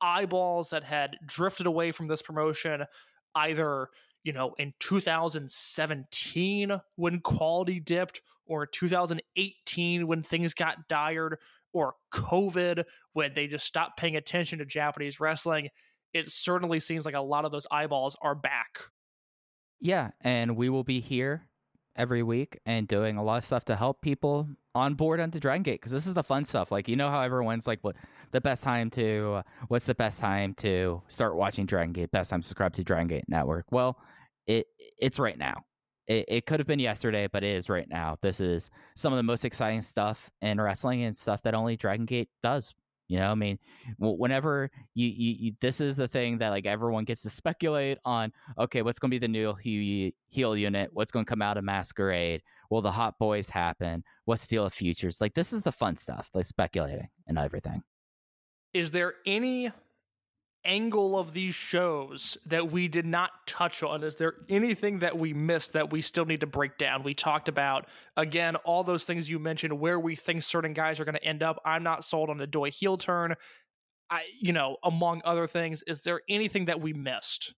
[0.00, 2.84] eyeballs that had drifted away from this promotion
[3.34, 3.88] either
[4.24, 11.38] you know in 2017 when quality dipped or 2018 when things got dire
[11.72, 15.68] or covid when they just stopped paying attention to japanese wrestling
[16.14, 18.78] it certainly seems like a lot of those eyeballs are back.
[19.80, 21.46] Yeah and we will be here
[21.98, 25.62] every week and doing a lot of stuff to help people on board onto Dragon
[25.62, 26.72] Gate because this is the fun stuff.
[26.72, 27.96] Like you know how everyone's like, what
[28.30, 32.10] the best time to uh, what's the best time to start watching Dragon Gate?
[32.10, 33.66] Best time to subscribe to Dragon Gate Network.
[33.70, 33.98] Well,
[34.46, 34.66] it
[34.98, 35.64] it's right now.
[36.06, 38.16] It, it could have been yesterday, but it is right now.
[38.22, 42.06] This is some of the most exciting stuff in wrestling and stuff that only Dragon
[42.06, 42.72] Gate does.
[43.08, 43.58] You know, I mean,
[43.98, 48.32] whenever you, you, you, this is the thing that like everyone gets to speculate on.
[48.58, 50.90] Okay, what's going to be the new heel unit?
[50.92, 52.42] What's going to come out of Masquerade?
[52.70, 54.04] Will the Hot Boys happen?
[54.26, 55.22] What's the deal of futures?
[55.22, 57.82] Like this is the fun stuff, like speculating and everything.
[58.74, 59.72] Is there any
[60.64, 64.02] angle of these shows that we did not touch on?
[64.02, 67.02] Is there anything that we missed that we still need to break down?
[67.02, 71.04] We talked about, again, all those things you mentioned, where we think certain guys are
[71.04, 71.60] going to end up.
[71.64, 73.34] I'm not sold on the Doi heel turn.
[74.10, 77.54] I, you know, among other things, is there anything that we missed?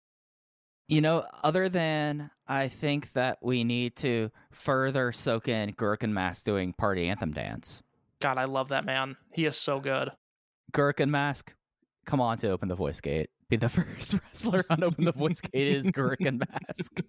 [0.89, 6.47] You know, other than I think that we need to further soak in Gurukun Mask
[6.47, 7.83] doing party anthem dance.
[8.21, 9.17] God, I love that man.
[9.35, 10.11] He is so good.
[10.73, 11.55] Gurukun Mask,
[12.09, 13.31] come on to open the voice gate.
[13.49, 17.01] Be the first wrestler on open the voice gate is Gurukun Mask.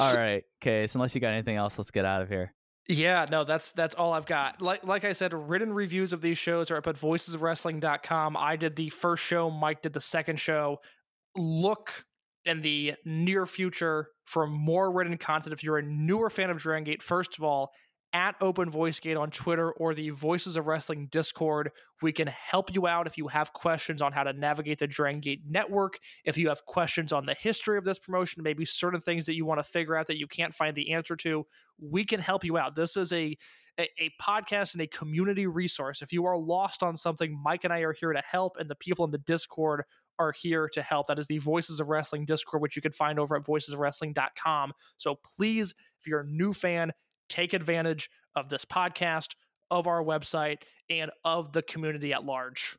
[0.00, 0.94] all right, Case.
[0.94, 2.54] Unless you got anything else, let's get out of here.
[2.88, 4.62] Yeah, no, that's that's all I've got.
[4.62, 8.36] Like like I said, written reviews of these shows are up at voicesofwrestling.com.
[8.36, 10.78] I did the first show, Mike did the second show.
[11.36, 12.04] Look
[12.44, 15.52] in the near future for more written content.
[15.52, 17.72] If you're a newer fan of Dragon Gate, first of all,
[18.12, 21.70] at Open Voice Gate on Twitter or the Voices of Wrestling Discord.
[22.02, 25.20] We can help you out if you have questions on how to navigate the Dragon
[25.20, 25.98] Gate network.
[26.24, 29.44] If you have questions on the history of this promotion, maybe certain things that you
[29.44, 31.46] want to figure out that you can't find the answer to,
[31.80, 32.74] we can help you out.
[32.74, 33.36] This is a
[33.80, 36.02] a, a, podcast and a community resource.
[36.02, 38.74] If you are lost on something, Mike and I are here to help, and the
[38.74, 39.84] people in the Discord
[40.18, 41.06] are here to help.
[41.06, 44.72] That is the Voices of Wrestling Discord, which you can find over at voicesofwrestling.com.
[44.98, 46.92] So please, if you're a new fan,
[47.32, 49.34] take advantage of this podcast,
[49.70, 50.58] of our website,
[50.90, 52.76] and of the community at large.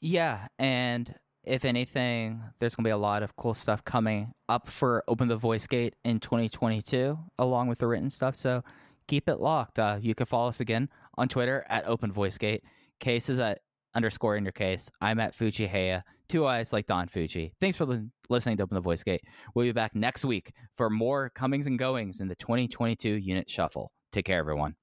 [0.00, 0.48] Yeah.
[0.58, 1.14] And
[1.44, 5.28] if anything, there's going to be a lot of cool stuff coming up for Open
[5.28, 8.34] the Voice Gate in 2022, along with the written stuff.
[8.34, 8.62] So
[9.06, 9.78] keep it locked.
[9.78, 12.64] Uh, you can follow us again on Twitter at Open Voice Gate.
[13.00, 13.60] Case is at
[13.94, 14.90] underscore in your case.
[15.00, 16.02] I'm at Fujii Heya.
[16.28, 17.52] Two eyes like Don Fujii.
[17.60, 19.22] Thanks for li- listening to Open the Voice Gate.
[19.54, 23.92] We'll be back next week for more comings and goings in the 2022 unit shuffle.
[24.12, 24.76] Take care, everyone.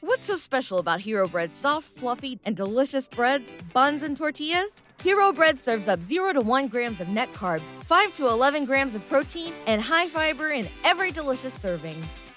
[0.00, 4.80] What's so special about Hero Bread's soft, fluffy, and delicious breads, buns, and tortillas?
[5.02, 8.94] Hero Bread serves up 0 to 1 grams of net carbs, 5 to 11 grams
[8.94, 12.02] of protein, and high fiber in every delicious serving.